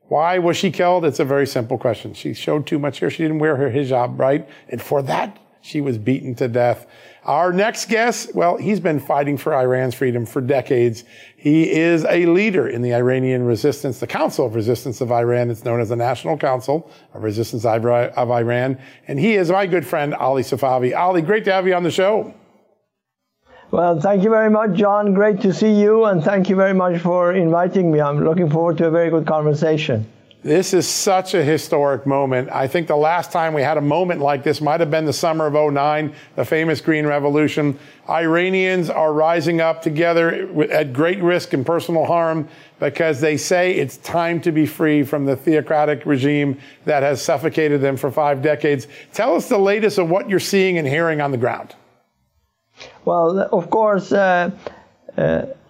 Why 0.07 0.37
was 0.37 0.55
she 0.55 0.69
killed? 0.69 1.03
It's 1.03 1.19
a 1.19 1.25
very 1.25 1.47
simple 1.47 1.77
question. 1.77 2.13
She 2.13 2.33
showed 2.33 2.67
too 2.67 2.77
much 2.77 2.99
hair. 2.99 3.09
She 3.09 3.23
didn't 3.23 3.39
wear 3.39 3.55
her 3.55 3.71
hijab 3.71 4.19
right. 4.19 4.47
And 4.69 4.81
for 4.81 5.01
that, 5.03 5.39
she 5.61 5.81
was 5.81 5.97
beaten 5.97 6.35
to 6.35 6.47
death. 6.47 6.85
Our 7.23 7.51
next 7.51 7.89
guest, 7.89 8.35
well, 8.35 8.55
he's 8.55 8.79
been 8.79 8.99
fighting 8.99 9.35
for 9.35 9.55
Iran's 9.55 9.95
freedom 9.95 10.27
for 10.27 10.41
decades. 10.41 11.03
He 11.45 11.69
is 11.69 12.05
a 12.05 12.25
leader 12.25 12.67
in 12.67 12.81
the 12.81 12.95
Iranian 12.95 13.45
resistance, 13.45 13.99
the 13.99 14.07
Council 14.07 14.47
of 14.47 14.55
Resistance 14.55 14.99
of 14.99 15.11
Iran. 15.11 15.51
It's 15.51 15.63
known 15.63 15.79
as 15.79 15.89
the 15.89 15.95
National 15.95 16.39
Council 16.39 16.89
of 17.13 17.21
Resistance 17.21 17.63
of 17.65 17.85
Iran. 18.31 18.79
And 19.07 19.19
he 19.19 19.35
is 19.35 19.51
my 19.51 19.67
good 19.67 19.85
friend, 19.85 20.15
Ali 20.15 20.41
Safavi. 20.41 20.97
Ali, 20.97 21.21
great 21.21 21.45
to 21.45 21.51
have 21.51 21.67
you 21.67 21.75
on 21.75 21.83
the 21.83 21.91
show. 21.91 22.33
Well, 23.69 24.01
thank 24.01 24.23
you 24.23 24.31
very 24.31 24.49
much, 24.49 24.73
John. 24.73 25.13
Great 25.13 25.39
to 25.41 25.53
see 25.53 25.79
you, 25.79 26.05
and 26.05 26.23
thank 26.23 26.49
you 26.49 26.55
very 26.55 26.73
much 26.73 26.99
for 26.99 27.31
inviting 27.33 27.91
me. 27.91 28.01
I'm 28.01 28.23
looking 28.23 28.49
forward 28.49 28.79
to 28.79 28.87
a 28.87 28.89
very 28.89 29.11
good 29.11 29.27
conversation. 29.27 30.11
This 30.45 30.75
is 30.75 30.87
such 30.87 31.33
a 31.33 31.43
historic 31.43 32.05
moment. 32.05 32.51
I 32.51 32.67
think 32.67 32.87
the 32.87 32.95
last 32.95 33.31
time 33.31 33.55
we 33.55 33.63
had 33.63 33.77
a 33.77 33.81
moment 33.81 34.21
like 34.21 34.43
this 34.43 34.61
might 34.61 34.79
have 34.79 34.91
been 34.91 35.05
the 35.05 35.11
summer 35.11 35.47
of 35.47 35.73
09, 35.73 36.13
the 36.35 36.45
famous 36.45 36.81
Green 36.81 37.07
Revolution. 37.07 37.79
Iranians 38.07 38.91
are 38.91 39.11
rising 39.11 39.59
up 39.59 39.81
together 39.81 40.47
at 40.69 40.93
great 40.93 41.19
risk 41.23 41.53
and 41.53 41.65
personal 41.65 42.05
harm 42.05 42.47
because 42.79 43.19
they 43.19 43.37
say 43.37 43.71
it's 43.73 43.97
time 43.97 44.39
to 44.41 44.51
be 44.51 44.67
free 44.67 45.01
from 45.01 45.25
the 45.25 45.35
theocratic 45.35 46.05
regime 46.05 46.59
that 46.83 47.01
has 47.01 47.23
suffocated 47.23 47.81
them 47.81 47.97
for 47.97 48.11
five 48.11 48.43
decades. 48.43 48.85
Tell 49.13 49.33
us 49.33 49.49
the 49.49 49.57
latest 49.57 49.97
of 49.97 50.11
what 50.11 50.29
you're 50.29 50.39
seeing 50.39 50.77
and 50.77 50.87
hearing 50.87 51.21
on 51.21 51.31
the 51.31 51.39
ground. 51.39 51.73
Well, 53.03 53.39
of 53.51 53.71
course, 53.71 54.11
uh, 54.11 54.51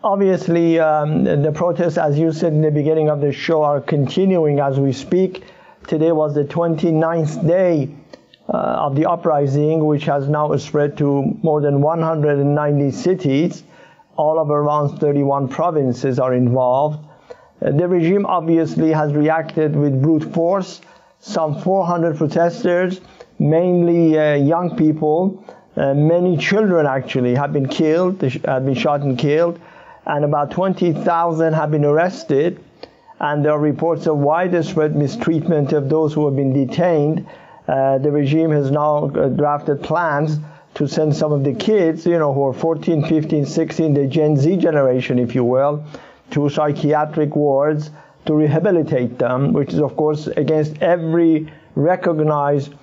obviously, 0.03 0.79
um, 0.79 1.23
the 1.23 1.51
protests, 1.53 1.97
as 1.97 2.17
you 2.17 2.31
said 2.31 2.53
in 2.53 2.61
the 2.61 2.71
beginning 2.71 3.09
of 3.09 3.21
the 3.21 3.31
show, 3.31 3.63
are 3.63 3.81
continuing 3.81 4.59
as 4.59 4.79
we 4.79 4.91
speak. 4.91 5.43
Today 5.87 6.11
was 6.11 6.33
the 6.33 6.43
29th 6.43 7.47
day 7.47 7.89
uh, 8.47 8.51
of 8.57 8.95
the 8.95 9.05
uprising, 9.05 9.85
which 9.85 10.05
has 10.05 10.27
now 10.27 10.55
spread 10.57 10.97
to 10.97 11.37
more 11.43 11.61
than 11.61 11.81
190 11.81 12.91
cities. 12.91 13.63
All 14.17 14.39
of 14.39 14.49
Iran's 14.49 14.99
31 14.99 15.47
provinces 15.47 16.19
are 16.19 16.33
involved. 16.33 17.05
Uh, 17.61 17.71
the 17.71 17.87
regime 17.87 18.25
obviously 18.25 18.91
has 18.91 19.13
reacted 19.13 19.75
with 19.75 20.01
brute 20.01 20.33
force. 20.33 20.81
Some 21.19 21.59
400 21.61 22.17
protesters, 22.17 23.01
mainly 23.39 24.17
uh, 24.17 24.35
young 24.35 24.75
people, 24.77 25.43
uh, 25.77 25.93
many 25.93 26.37
children 26.37 26.85
actually 26.85 27.35
have 27.35 27.51
been 27.51 27.67
killed, 27.67 28.21
have 28.21 28.65
been 28.65 28.75
shot 28.75 29.01
and 29.01 29.17
killed, 29.17 29.59
and 30.05 30.23
about 30.23 30.51
20,000 30.51 31.53
have 31.53 31.71
been 31.71 31.85
arrested. 31.85 32.63
And 33.19 33.43
there 33.43 33.53
are 33.53 33.59
reports 33.59 34.07
of 34.07 34.17
widespread 34.17 34.95
mistreatment 34.95 35.73
of 35.73 35.89
those 35.89 36.13
who 36.13 36.25
have 36.25 36.35
been 36.35 36.53
detained. 36.53 37.27
Uh, 37.67 37.97
the 37.97 38.11
regime 38.11 38.51
has 38.51 38.71
now 38.71 39.05
uh, 39.05 39.29
drafted 39.29 39.81
plans 39.81 40.37
to 40.75 40.87
send 40.87 41.15
some 41.15 41.31
of 41.31 41.43
the 41.43 41.53
kids, 41.53 42.05
you 42.05 42.19
know, 42.19 42.33
who 42.33 42.43
are 42.43 42.53
14, 42.53 43.07
15, 43.07 43.45
16, 43.45 43.93
the 43.93 44.07
Gen 44.07 44.37
Z 44.37 44.57
generation, 44.57 45.17
if 45.17 45.33
you 45.33 45.43
will, 45.43 45.85
to 46.31 46.49
psychiatric 46.49 47.35
wards 47.35 47.89
to 48.25 48.33
rehabilitate 48.33 49.17
them, 49.17 49.53
which 49.53 49.73
is, 49.73 49.79
of 49.79 49.95
course, 49.95 50.27
against 50.27 50.81
every 50.81 51.51
recognized 51.75 52.73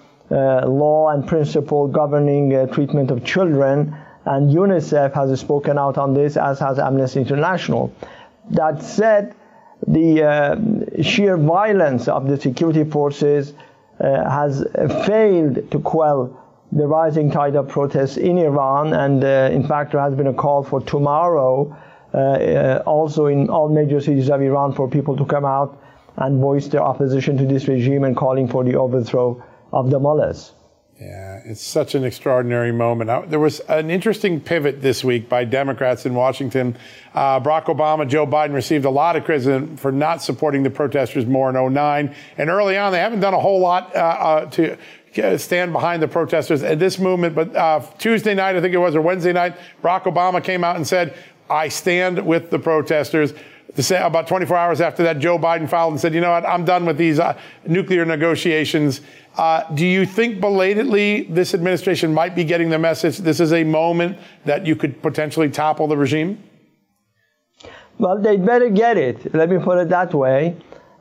law 0.67 1.11
and 1.11 1.27
principle 1.27 1.89
governing 1.89 2.55
uh, 2.55 2.67
treatment 2.67 3.11
of 3.11 3.25
children. 3.25 3.97
And 4.25 4.51
UNICEF 4.51 5.13
has 5.15 5.41
spoken 5.41 5.79
out 5.79 5.99
on 5.99 6.15
this, 6.15 6.37
as 6.37 6.61
has 6.61 6.79
Amnesty 6.79 7.21
International. 7.21 7.93
That 8.51 8.83
said, 8.83 9.35
the 9.87 10.23
uh, 10.23 11.03
sheer 11.03 11.37
violence 11.37 12.07
of 12.07 12.29
the 12.29 12.41
security 12.41 12.85
forces 12.85 13.53
uh, 14.01 14.31
has 14.31 14.65
failed 15.07 15.71
to 15.71 15.81
quell 15.81 16.39
the 16.71 16.87
rising 16.87 17.31
tide 17.31 17.57
of 17.57 17.69
protests 17.69 18.17
in 18.17 18.39
Iran, 18.39 18.95
and 18.95 19.23
uh, 19.23 19.51
in 19.53 19.67
fact, 19.67 19.93
there 19.93 20.01
has 20.01 20.15
been 20.15 20.29
a 20.29 20.33
call 20.33 20.63
for 20.63 20.81
tomorrow, 20.81 21.77
uh, 22.15 22.83
also 22.87 23.27
in 23.27 23.51
all 23.51 23.69
major 23.69 24.01
cities 24.01 24.31
of 24.31 24.41
Iran, 24.41 24.73
for 24.73 24.89
people 24.89 25.17
to 25.17 25.25
come 25.27 25.45
out 25.45 25.79
and 26.17 26.41
voice 26.41 26.69
their 26.69 26.83
opposition 26.83 27.37
to 27.39 27.47
this 27.47 27.69
regime 27.69 28.05
and 28.05 28.17
calling 28.17 28.49
for 28.49 28.65
the 28.65 28.77
overthrow 28.77 29.43
of 29.73 29.91
the 29.91 29.99
mullahs. 29.99 30.53
Yeah, 31.01 31.41
it's 31.45 31.61
such 31.61 31.97
an 31.97 32.05
extraordinary 32.05 32.71
moment. 32.71 33.29
There 33.29 33.41
was 33.41 33.59
an 33.61 33.91
interesting 33.91 34.41
pivot 34.41 34.81
this 34.81 35.03
week 35.03 35.29
by 35.29 35.45
Democrats 35.45 36.07
in 36.07 36.15
Washington. 36.15 36.77
Uh, 37.13 37.41
Barack 37.41 37.65
Obama, 37.65 38.07
Joe 38.07 38.25
Biden 38.25 38.55
received 38.55 38.85
a 38.85 38.91
lot 38.91 39.17
of 39.17 39.25
criticism 39.25 39.77
for 39.77 39.91
not 39.91 40.23
supporting 40.23 40.63
the 40.63 40.71
protesters 40.71 41.27
more 41.27 41.51
in 41.51 41.75
09. 41.75 42.15
And 42.39 42.51
early 42.51 42.79
on, 42.79 42.93
they 42.93 43.01
haven't 43.01 43.19
done 43.19 43.35
a 43.35 43.41
whole 43.41 43.59
lot 43.59 43.97
uh, 43.97 43.99
uh, 43.99 44.47
to 44.51 44.79
stand 45.39 45.73
behind 45.73 46.01
the 46.03 46.09
protesters 46.09 46.63
at 46.63 46.79
this 46.79 47.01
movement. 47.01 47.35
But 47.35 47.57
uh, 47.57 47.81
Tuesday 47.99 48.35
night, 48.35 48.55
I 48.55 48.61
think 48.61 48.73
it 48.73 48.79
was, 48.79 48.95
or 48.95 49.01
Wednesday 49.01 49.33
night, 49.33 49.57
Barack 49.83 50.05
Obama 50.05 50.45
came 50.45 50.63
out 50.63 50.77
and 50.77 50.87
said, 50.87 51.17
I 51.51 51.69
stand 51.69 52.25
with 52.25 52.51
the 52.51 52.61
protesters 52.61 53.35
about 53.91 54.27
24 54.27 54.57
hours 54.57 54.81
after 54.81 55.03
that, 55.05 55.19
Joe 55.19 55.39
Biden 55.39 55.69
filed 55.69 55.93
and 55.93 56.01
said, 56.01 56.15
you 56.15 56.21
know 56.21 56.31
what, 56.31 56.45
I'm 56.45 56.65
done 56.65 56.85
with 56.85 56.99
these 56.99 57.19
uh, 57.19 57.39
nuclear 57.67 58.05
negotiations. 58.05 59.01
Uh, 59.37 59.63
do 59.75 59.87
you 59.87 60.05
think 60.05 60.41
belatedly 60.41 61.23
this 61.23 61.55
administration 61.55 62.13
might 62.13 62.35
be 62.35 62.45
getting 62.45 62.69
the 62.69 62.79
message 62.79 63.19
this 63.19 63.41
is 63.41 63.53
a 63.53 63.65
moment 63.65 64.19
that 64.45 64.67
you 64.67 64.77
could 64.77 65.01
potentially 65.03 65.49
topple 65.49 65.87
the 65.87 65.97
regime? 65.97 66.43
Well, 67.99 68.21
they'd 68.21 68.45
better 68.45 68.69
get 68.69 68.99
it. 68.99 69.35
Let 69.35 69.49
me 69.49 69.59
put 69.59 69.79
it 69.79 69.89
that 69.89 70.13
way. 70.13 70.57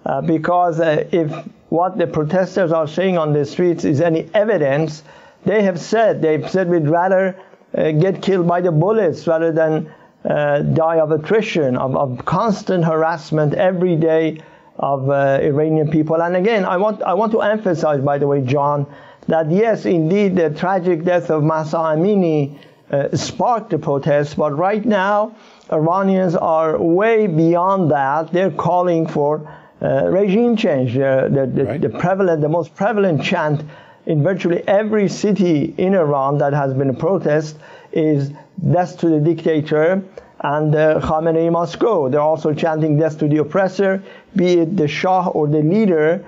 Uh, 0.05 0.21
because 0.21 0.79
uh, 0.79 1.07
if 1.11 1.31
what 1.69 1.97
the 1.97 2.07
protesters 2.07 2.71
are 2.71 2.87
saying 2.87 3.17
on 3.17 3.33
the 3.33 3.45
streets 3.45 3.85
is 3.85 4.01
any 4.01 4.29
evidence, 4.33 5.03
they 5.45 5.63
have 5.63 5.79
said, 5.79 6.21
they've 6.21 6.49
said 6.49 6.69
we'd 6.69 6.87
rather 6.87 7.39
uh, 7.75 7.91
get 7.91 8.21
killed 8.21 8.47
by 8.47 8.61
the 8.61 8.71
bullets 8.71 9.27
rather 9.27 9.51
than 9.51 9.93
uh, 10.25 10.59
die 10.59 10.99
of 10.99 11.11
attrition, 11.11 11.77
of, 11.77 11.95
of, 11.95 12.25
constant 12.25 12.83
harassment 12.83 13.53
every 13.53 13.95
day 13.95 14.37
of 14.81 15.09
uh, 15.09 15.39
Iranian 15.41 15.89
people. 15.89 16.21
And 16.21 16.35
again, 16.35 16.65
I 16.65 16.77
want, 16.77 17.01
I 17.03 17.13
want 17.13 17.31
to 17.33 17.41
emphasize, 17.41 18.01
by 18.01 18.17
the 18.17 18.27
way, 18.27 18.41
John, 18.41 18.87
that 19.27 19.49
yes, 19.51 19.85
indeed, 19.85 20.35
the 20.35 20.49
tragic 20.49 21.03
death 21.03 21.29
of 21.29 21.43
Mahsa 21.43 21.77
Amini 21.77 22.57
uh, 22.89 23.15
sparked 23.15 23.69
the 23.69 23.77
protests, 23.77 24.33
but 24.33 24.57
right 24.57 24.83
now, 24.83 25.35
Iranians 25.71 26.35
are 26.35 26.77
way 26.77 27.27
beyond 27.27 27.91
that. 27.91 28.33
They're 28.33 28.51
calling 28.51 29.07
for 29.07 29.47
uh, 29.81 30.09
regime 30.09 30.57
change. 30.57 30.97
Uh, 30.97 31.29
the, 31.29 31.45
the, 31.45 31.63
right. 31.63 31.81
the, 31.81 31.89
prevalent, 31.89 32.41
the 32.41 32.49
most 32.49 32.75
prevalent 32.75 33.23
chant 33.23 33.63
in 34.05 34.23
virtually 34.23 34.63
every 34.67 35.07
city 35.07 35.73
in 35.77 35.93
Iran 35.93 36.39
that 36.39 36.53
has 36.53 36.73
been 36.73 36.89
a 36.89 36.93
protest 36.93 37.57
is 37.91 38.31
death 38.71 38.97
to 38.99 39.09
the 39.09 39.19
dictator 39.19 40.03
and 40.43 40.75
uh, 40.75 40.99
Khamenei 40.99 41.51
must 41.51 41.77
go. 41.79 42.09
They're 42.09 42.19
also 42.19 42.53
chanting 42.53 42.97
death 42.97 43.19
to 43.19 43.27
the 43.27 43.37
oppressor, 43.37 44.03
be 44.35 44.59
it 44.59 44.75
the 44.75 44.87
Shah 44.87 45.27
or 45.27 45.47
the 45.47 45.61
leader, 45.61 46.25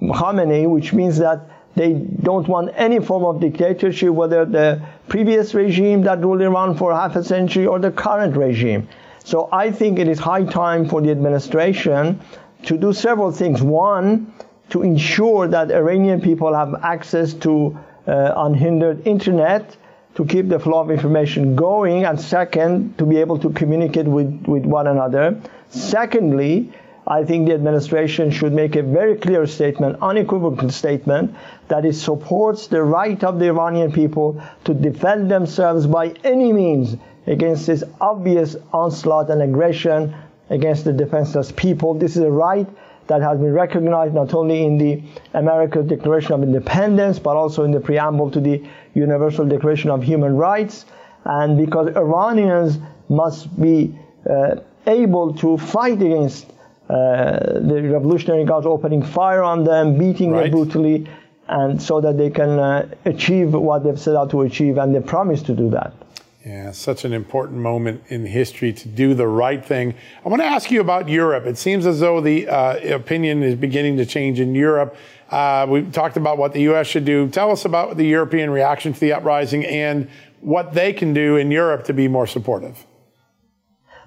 Khamenei, 0.00 0.68
which 0.68 0.92
means 0.92 1.18
that 1.18 1.40
they 1.74 1.92
don't 1.92 2.46
want 2.48 2.70
any 2.76 3.00
form 3.00 3.24
of 3.24 3.40
dictatorship, 3.40 4.10
whether 4.10 4.44
the 4.44 4.80
previous 5.08 5.54
regime 5.54 6.02
that 6.02 6.20
ruled 6.20 6.42
Iran 6.42 6.76
for 6.76 6.92
half 6.94 7.16
a 7.16 7.24
century 7.24 7.66
or 7.66 7.78
the 7.78 7.90
current 7.90 8.36
regime. 8.36 8.88
So 9.24 9.48
I 9.52 9.70
think 9.70 9.98
it 9.98 10.08
is 10.08 10.18
high 10.18 10.44
time 10.44 10.88
for 10.88 11.00
the 11.00 11.10
administration 11.10 12.20
to 12.64 12.76
do 12.76 12.92
several 12.92 13.30
things. 13.30 13.62
One, 13.62 14.32
to 14.70 14.82
ensure 14.82 15.48
that 15.48 15.70
Iranian 15.70 16.20
people 16.20 16.54
have 16.54 16.74
access 16.82 17.32
to 17.34 17.78
uh, 18.06 18.32
unhindered 18.36 19.06
internet 19.06 19.76
to 20.18 20.24
keep 20.24 20.48
the 20.48 20.58
flow 20.58 20.80
of 20.80 20.90
information 20.90 21.54
going, 21.54 22.04
and 22.04 22.20
second, 22.20 22.98
to 22.98 23.06
be 23.06 23.18
able 23.18 23.38
to 23.38 23.50
communicate 23.50 24.04
with, 24.04 24.28
with 24.48 24.66
one 24.66 24.88
another. 24.88 25.40
Secondly, 25.68 26.72
I 27.06 27.22
think 27.22 27.46
the 27.46 27.54
administration 27.54 28.32
should 28.32 28.52
make 28.52 28.74
a 28.74 28.82
very 28.82 29.14
clear 29.14 29.46
statement, 29.46 29.96
unequivocal 30.02 30.70
statement, 30.70 31.36
that 31.68 31.84
it 31.84 31.94
supports 31.94 32.66
the 32.66 32.82
right 32.82 33.22
of 33.22 33.38
the 33.38 33.46
Iranian 33.46 33.92
people 33.92 34.42
to 34.64 34.74
defend 34.74 35.30
themselves 35.30 35.86
by 35.86 36.08
any 36.24 36.52
means 36.52 36.96
against 37.28 37.68
this 37.68 37.84
obvious 38.00 38.56
onslaught 38.72 39.30
and 39.30 39.40
aggression 39.40 40.16
against 40.50 40.84
the 40.84 40.92
defenseless 40.92 41.52
people. 41.52 41.94
This 41.94 42.16
is 42.16 42.22
a 42.24 42.30
right 42.30 42.66
that 43.08 43.22
has 43.22 43.38
been 43.38 43.52
recognized 43.52 44.14
not 44.14 44.32
only 44.34 44.64
in 44.64 44.78
the 44.78 45.02
American 45.34 45.86
Declaration 45.86 46.32
of 46.32 46.42
Independence, 46.42 47.18
but 47.18 47.36
also 47.36 47.64
in 47.64 47.72
the 47.72 47.80
preamble 47.80 48.30
to 48.30 48.40
the 48.40 48.62
Universal 48.94 49.46
Declaration 49.46 49.90
of 49.90 50.02
Human 50.02 50.36
Rights. 50.36 50.84
And 51.24 51.58
because 51.58 51.88
Iranians 51.96 52.78
must 53.08 53.60
be 53.60 53.98
uh, 54.28 54.56
able 54.86 55.34
to 55.34 55.58
fight 55.58 56.00
against 56.02 56.46
uh, 56.88 57.58
the 57.60 57.82
revolutionary 57.92 58.44
guards 58.44 58.66
opening 58.66 59.02
fire 59.02 59.42
on 59.42 59.64
them, 59.64 59.98
beating 59.98 60.32
right. 60.32 60.44
them 60.44 60.50
brutally, 60.52 61.06
and 61.48 61.80
so 61.82 62.00
that 62.00 62.16
they 62.18 62.30
can 62.30 62.58
uh, 62.58 62.88
achieve 63.04 63.52
what 63.52 63.84
they've 63.84 64.00
set 64.00 64.16
out 64.16 64.30
to 64.30 64.42
achieve, 64.42 64.78
and 64.78 64.94
they 64.94 65.00
promise 65.00 65.42
to 65.42 65.54
do 65.54 65.70
that. 65.70 65.92
Yeah, 66.48 66.70
such 66.72 67.04
an 67.04 67.12
important 67.12 67.58
moment 67.58 68.04
in 68.08 68.24
history 68.24 68.72
to 68.72 68.88
do 68.88 69.12
the 69.12 69.28
right 69.28 69.62
thing. 69.62 69.94
I 70.24 70.30
want 70.30 70.40
to 70.40 70.46
ask 70.46 70.70
you 70.70 70.80
about 70.80 71.06
Europe. 71.06 71.44
It 71.44 71.58
seems 71.58 71.84
as 71.84 72.00
though 72.00 72.22
the 72.22 72.48
uh, 72.48 72.94
opinion 72.94 73.42
is 73.42 73.54
beginning 73.54 73.98
to 73.98 74.06
change 74.06 74.40
in 74.40 74.54
Europe. 74.54 74.96
Uh, 75.28 75.66
we 75.68 75.82
talked 75.82 76.16
about 76.16 76.38
what 76.38 76.54
the 76.54 76.62
U.S. 76.62 76.86
should 76.86 77.04
do. 77.04 77.28
Tell 77.28 77.50
us 77.50 77.66
about 77.66 77.98
the 77.98 78.06
European 78.06 78.48
reaction 78.48 78.94
to 78.94 78.98
the 78.98 79.12
uprising 79.12 79.66
and 79.66 80.08
what 80.40 80.72
they 80.72 80.94
can 80.94 81.12
do 81.12 81.36
in 81.36 81.50
Europe 81.50 81.84
to 81.84 81.92
be 81.92 82.08
more 82.08 82.26
supportive. 82.26 82.86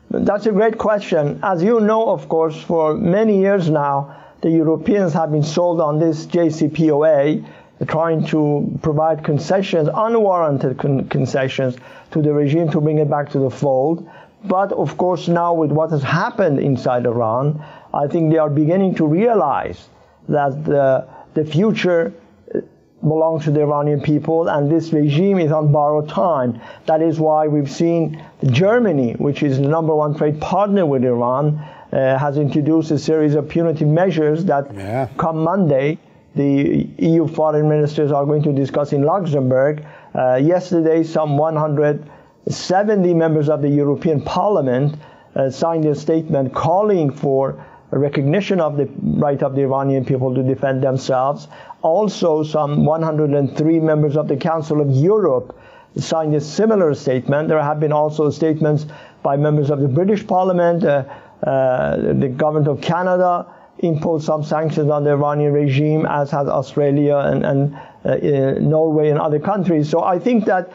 That's 0.09 0.47
a 0.47 0.51
great 0.51 0.79
question. 0.79 1.39
As 1.43 1.61
you 1.61 1.79
know, 1.79 2.09
of 2.09 2.27
course, 2.27 2.59
for 2.59 2.95
many 2.95 3.39
years 3.39 3.69
now, 3.69 4.17
the 4.41 4.49
Europeans 4.49 5.13
have 5.13 5.31
been 5.31 5.43
sold 5.43 5.79
on 5.79 5.99
this 5.99 6.25
JCPOA, 6.25 7.45
trying 7.87 8.25
to 8.27 8.79
provide 8.81 9.23
concessions, 9.23 9.89
unwarranted 9.93 10.77
con- 10.77 11.07
concessions 11.09 11.77
to 12.11 12.21
the 12.21 12.31
regime 12.31 12.69
to 12.71 12.81
bring 12.81 12.99
it 12.99 13.09
back 13.09 13.29
to 13.31 13.39
the 13.39 13.49
fold. 13.49 14.07
But 14.43 14.71
of 14.71 14.97
course, 14.97 15.27
now 15.27 15.53
with 15.53 15.71
what 15.71 15.91
has 15.91 16.03
happened 16.03 16.59
inside 16.59 17.05
Iran, 17.05 17.63
I 17.93 18.07
think 18.07 18.31
they 18.31 18.37
are 18.37 18.49
beginning 18.49 18.95
to 18.95 19.05
realize 19.05 19.87
that 20.29 20.63
the, 20.65 21.07
the 21.33 21.45
future 21.45 22.13
uh, 22.53 22.61
belongs 23.01 23.45
to 23.45 23.51
the 23.51 23.61
Iranian 23.61 24.01
people, 24.01 24.47
and 24.47 24.71
this 24.71 24.93
regime 24.93 25.39
is 25.39 25.51
on 25.51 25.71
borrowed 25.71 26.09
time. 26.09 26.61
That 26.85 27.01
is 27.01 27.19
why 27.19 27.47
we've 27.47 27.71
seen 27.71 28.23
Germany, 28.45 29.13
which 29.13 29.43
is 29.43 29.57
the 29.57 29.67
number 29.67 29.95
one 29.95 30.15
trade 30.15 30.39
partner 30.39 30.85
with 30.85 31.03
Iran, 31.03 31.59
uh, 31.91 32.17
has 32.17 32.37
introduced 32.37 32.91
a 32.91 32.99
series 32.99 33.35
of 33.35 33.49
punitive 33.49 33.87
measures 33.87 34.45
that 34.45 34.73
yeah. 34.73 35.07
come 35.17 35.43
Monday 35.43 35.97
the 36.35 36.87
EU 36.97 37.27
foreign 37.27 37.67
ministers 37.67 38.11
are 38.11 38.25
going 38.25 38.43
to 38.43 38.53
discuss 38.53 38.93
in 38.93 39.03
Luxembourg. 39.03 39.85
Uh, 40.15 40.35
yesterday, 40.35 41.03
some 41.03 41.37
170 41.37 43.13
members 43.13 43.49
of 43.49 43.61
the 43.61 43.69
European 43.69 44.21
Parliament 44.21 44.95
uh, 45.35 45.49
signed 45.49 45.85
a 45.85 45.95
statement 45.95 46.53
calling 46.53 47.11
for 47.11 47.65
recognition 47.91 48.61
of 48.61 48.77
the 48.77 48.89
right 49.01 49.43
of 49.43 49.55
the 49.55 49.61
Iranian 49.61 50.05
people 50.05 50.33
to 50.33 50.43
defend 50.43 50.81
themselves. 50.81 51.47
Also, 51.81 52.43
some 52.43 52.85
103 52.85 53.79
members 53.79 54.15
of 54.15 54.27
the 54.29 54.37
Council 54.37 54.79
of 54.79 54.89
Europe 54.89 55.57
signed 55.97 56.33
a 56.33 56.39
similar 56.39 56.93
statement. 56.93 57.49
There 57.49 57.61
have 57.61 57.81
been 57.81 57.91
also 57.91 58.29
statements 58.29 58.85
by 59.23 59.35
members 59.35 59.69
of 59.69 59.81
the 59.81 59.89
British 59.89 60.25
Parliament, 60.25 60.85
uh, 60.85 61.03
uh, 61.45 61.97
the 61.97 62.29
government 62.29 62.69
of 62.69 62.79
Canada 62.79 63.45
imposed 63.81 64.25
some 64.25 64.43
sanctions 64.43 64.89
on 64.89 65.03
the 65.03 65.11
Iranian 65.11 65.53
regime, 65.53 66.05
as 66.05 66.31
has 66.31 66.47
Australia 66.47 67.17
and, 67.17 67.45
and 67.45 67.75
uh, 68.05 68.59
Norway 68.59 69.09
and 69.09 69.19
other 69.19 69.39
countries. 69.39 69.89
So 69.89 70.03
I 70.03 70.19
think 70.19 70.45
that 70.45 70.71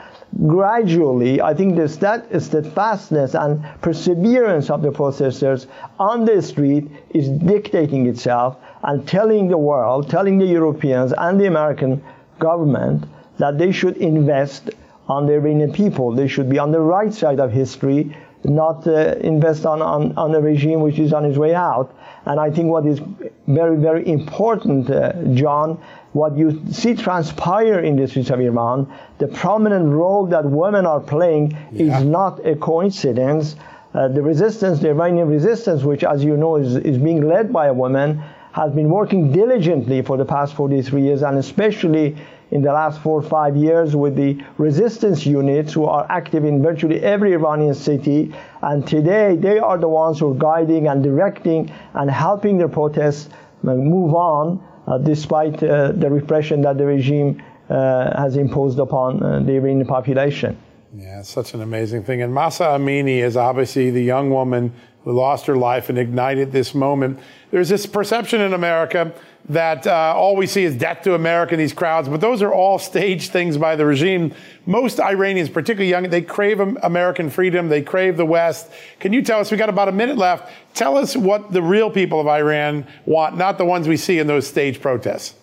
gradually, 0.46 1.40
I 1.40 1.54
think 1.54 1.76
the 1.76 1.88
steadfastness 1.88 3.34
and 3.34 3.64
perseverance 3.80 4.70
of 4.70 4.82
the 4.82 4.92
protesters 4.92 5.66
on 5.98 6.24
the 6.24 6.42
street 6.42 6.90
is 7.10 7.28
dictating 7.28 8.06
itself 8.06 8.56
and 8.82 9.06
telling 9.06 9.48
the 9.48 9.58
world, 9.58 10.10
telling 10.10 10.38
the 10.38 10.46
Europeans 10.46 11.12
and 11.16 11.40
the 11.40 11.46
American 11.46 12.02
government 12.38 13.04
that 13.38 13.58
they 13.58 13.72
should 13.72 13.96
invest 13.96 14.70
on 15.08 15.26
the 15.26 15.34
Iranian 15.34 15.72
people. 15.72 16.12
They 16.12 16.28
should 16.28 16.50
be 16.50 16.58
on 16.58 16.72
the 16.72 16.80
right 16.80 17.12
side 17.12 17.40
of 17.40 17.52
history, 17.52 18.16
not 18.44 18.86
uh, 18.86 19.14
invest 19.20 19.64
on, 19.64 19.80
on, 19.80 20.16
on 20.16 20.34
a 20.34 20.40
regime 20.40 20.80
which 20.80 20.98
is 20.98 21.12
on 21.12 21.24
its 21.24 21.38
way 21.38 21.54
out. 21.54 21.94
And 22.26 22.40
I 22.40 22.50
think 22.50 22.68
what 22.68 22.84
is 22.86 23.00
very, 23.46 23.76
very 23.76 24.06
important, 24.06 24.90
uh, 24.90 25.12
John, 25.34 25.80
what 26.12 26.36
you 26.36 26.60
see 26.72 26.94
transpire 26.96 27.78
in 27.78 27.94
the 27.94 28.08
streets 28.08 28.30
of 28.30 28.40
Iran, 28.40 28.92
the 29.18 29.28
prominent 29.28 29.88
role 29.90 30.26
that 30.26 30.44
women 30.44 30.86
are 30.86 30.98
playing 30.98 31.56
yeah. 31.70 31.98
is 31.98 32.04
not 32.04 32.44
a 32.44 32.56
coincidence. 32.56 33.54
Uh, 33.94 34.08
the 34.08 34.22
resistance, 34.22 34.80
the 34.80 34.88
Iranian 34.88 35.28
resistance, 35.28 35.84
which, 35.84 36.02
as 36.02 36.24
you 36.24 36.36
know, 36.36 36.56
is, 36.56 36.74
is 36.76 36.98
being 36.98 37.26
led 37.28 37.52
by 37.52 37.68
a 37.68 37.72
woman, 37.72 38.20
has 38.52 38.72
been 38.72 38.88
working 38.88 39.30
diligently 39.30 40.02
for 40.02 40.16
the 40.16 40.24
past 40.24 40.54
43 40.54 41.02
years, 41.02 41.22
and 41.22 41.38
especially 41.38 42.16
in 42.50 42.62
the 42.62 42.72
last 42.72 43.00
four 43.00 43.18
or 43.18 43.22
five 43.22 43.56
years 43.56 43.96
with 43.96 44.14
the 44.16 44.42
resistance 44.58 45.26
units 45.26 45.72
who 45.72 45.84
are 45.84 46.06
active 46.10 46.44
in 46.44 46.62
virtually 46.62 47.00
every 47.00 47.32
Iranian 47.32 47.74
city. 47.74 48.32
And 48.62 48.86
today, 48.86 49.36
they 49.36 49.58
are 49.58 49.78
the 49.78 49.88
ones 49.88 50.20
who 50.20 50.32
are 50.32 50.34
guiding 50.34 50.86
and 50.88 51.02
directing 51.02 51.72
and 51.94 52.10
helping 52.10 52.58
the 52.58 52.68
protests 52.68 53.28
move 53.62 54.14
on 54.14 54.62
uh, 54.86 54.98
despite 54.98 55.62
uh, 55.62 55.92
the 55.92 56.08
repression 56.08 56.62
that 56.62 56.78
the 56.78 56.86
regime 56.86 57.42
uh, 57.68 58.16
has 58.16 58.36
imposed 58.36 58.78
upon 58.78 59.18
the 59.44 59.52
Iranian 59.52 59.86
population. 59.86 60.56
Yeah, 60.96 61.22
such 61.22 61.52
an 61.52 61.60
amazing 61.60 62.04
thing. 62.04 62.22
And 62.22 62.32
Mahsa 62.32 62.64
Amini 62.64 63.18
is 63.18 63.36
obviously 63.36 63.90
the 63.90 64.02
young 64.02 64.30
woman 64.30 64.72
who 65.06 65.12
lost 65.12 65.46
her 65.46 65.56
life 65.56 65.88
and 65.88 65.98
ignited 65.98 66.50
this 66.50 66.74
moment. 66.74 67.16
There's 67.52 67.68
this 67.68 67.86
perception 67.86 68.40
in 68.40 68.52
America 68.52 69.12
that 69.48 69.86
uh, 69.86 70.12
all 70.16 70.34
we 70.34 70.48
see 70.48 70.64
is 70.64 70.74
death 70.74 71.02
to 71.02 71.14
America 71.14 71.54
in 71.54 71.60
these 71.60 71.72
crowds, 71.72 72.08
but 72.08 72.20
those 72.20 72.42
are 72.42 72.52
all 72.52 72.76
staged 72.90 73.30
things 73.30 73.56
by 73.56 73.76
the 73.76 73.86
regime. 73.86 74.34
Most 74.66 74.98
Iranians, 74.98 75.48
particularly 75.48 75.88
young, 75.88 76.10
they 76.10 76.22
crave 76.22 76.58
American 76.58 77.30
freedom, 77.30 77.68
they 77.68 77.82
crave 77.82 78.16
the 78.16 78.26
West. 78.26 78.68
Can 78.98 79.12
you 79.12 79.22
tell 79.22 79.38
us, 79.38 79.52
we 79.52 79.56
got 79.56 79.68
about 79.68 79.86
a 79.86 79.92
minute 79.92 80.18
left, 80.18 80.52
tell 80.74 80.96
us 80.96 81.16
what 81.16 81.52
the 81.52 81.62
real 81.62 81.88
people 81.88 82.20
of 82.20 82.26
Iran 82.26 82.84
want, 83.04 83.36
not 83.36 83.58
the 83.58 83.64
ones 83.64 83.86
we 83.86 83.96
see 83.96 84.18
in 84.18 84.26
those 84.26 84.44
staged 84.44 84.82
protests? 84.82 85.36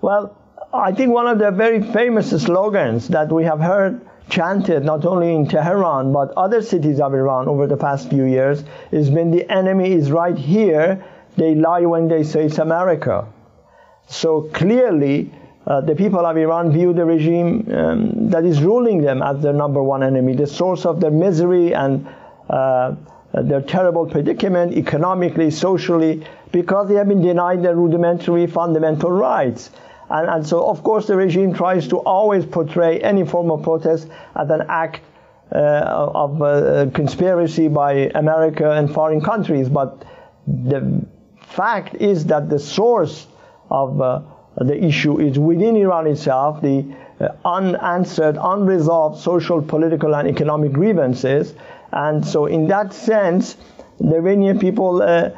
Well, 0.00 0.34
I 0.72 0.92
think 0.92 1.12
one 1.12 1.26
of 1.26 1.38
the 1.38 1.50
very 1.50 1.82
famous 1.92 2.30
slogans 2.30 3.08
that 3.08 3.30
we 3.30 3.44
have 3.44 3.60
heard 3.60 4.00
chanted 4.28 4.84
not 4.84 5.04
only 5.04 5.34
in 5.34 5.46
Tehran 5.46 6.12
but 6.12 6.32
other 6.36 6.62
cities 6.62 7.00
of 7.00 7.14
Iran 7.14 7.48
over 7.48 7.66
the 7.66 7.76
past 7.76 8.10
few 8.10 8.24
years 8.24 8.64
is 8.90 9.10
when 9.10 9.30
the 9.30 9.48
enemy 9.50 9.92
is 9.92 10.10
right 10.10 10.36
here 10.36 11.04
they 11.36 11.54
lie 11.54 11.82
when 11.82 12.08
they 12.08 12.22
say 12.22 12.46
it's 12.46 12.58
America. 12.58 13.26
So 14.08 14.42
clearly, 14.54 15.32
uh, 15.66 15.80
the 15.80 15.94
people 15.94 16.24
of 16.24 16.36
Iran 16.36 16.72
view 16.72 16.92
the 16.92 17.04
regime 17.04 17.68
um, 17.72 18.30
that 18.30 18.44
is 18.44 18.62
ruling 18.62 19.02
them 19.02 19.22
as 19.22 19.42
their 19.42 19.52
number 19.52 19.82
one 19.82 20.02
enemy, 20.02 20.34
the 20.34 20.46
source 20.46 20.86
of 20.86 21.00
their 21.00 21.10
misery 21.10 21.74
and 21.74 22.06
uh, 22.48 22.94
their 23.34 23.60
terrible 23.60 24.06
predicament 24.06 24.72
economically, 24.72 25.50
socially, 25.50 26.24
because 26.52 26.88
they 26.88 26.94
have 26.94 27.08
been 27.08 27.20
denied 27.20 27.62
their 27.62 27.74
rudimentary 27.74 28.46
fundamental 28.46 29.10
rights. 29.10 29.70
And, 30.10 30.28
and 30.28 30.46
so, 30.46 30.66
of 30.66 30.82
course, 30.82 31.06
the 31.06 31.16
regime 31.16 31.54
tries 31.54 31.88
to 31.88 31.98
always 31.98 32.46
portray 32.46 33.00
any 33.00 33.24
form 33.26 33.50
of 33.50 33.62
protest 33.62 34.08
as 34.34 34.50
an 34.50 34.62
act 34.68 35.00
uh, 35.52 35.56
of 35.58 36.42
uh, 36.42 36.86
conspiracy 36.94 37.68
by 37.68 38.10
America 38.14 38.70
and 38.72 38.92
foreign 38.92 39.20
countries. 39.20 39.68
But 39.68 40.04
the 40.46 41.06
fact 41.40 41.94
is 41.96 42.26
that 42.26 42.48
the 42.48 42.58
source 42.58 43.26
of 43.70 44.00
uh, 44.00 44.22
the 44.58 44.82
issue 44.82 45.20
is 45.20 45.38
within 45.38 45.76
Iran 45.76 46.06
itself, 46.06 46.62
the 46.62 46.84
uh, 47.20 47.28
unanswered, 47.44 48.36
unresolved 48.40 49.22
social, 49.22 49.62
political, 49.62 50.14
and 50.14 50.28
economic 50.28 50.72
grievances. 50.72 51.54
And 51.92 52.26
so, 52.26 52.46
in 52.46 52.68
that 52.68 52.92
sense, 52.92 53.56
the 53.98 54.16
Iranian 54.16 54.58
people 54.58 55.02
uh, 55.02 55.30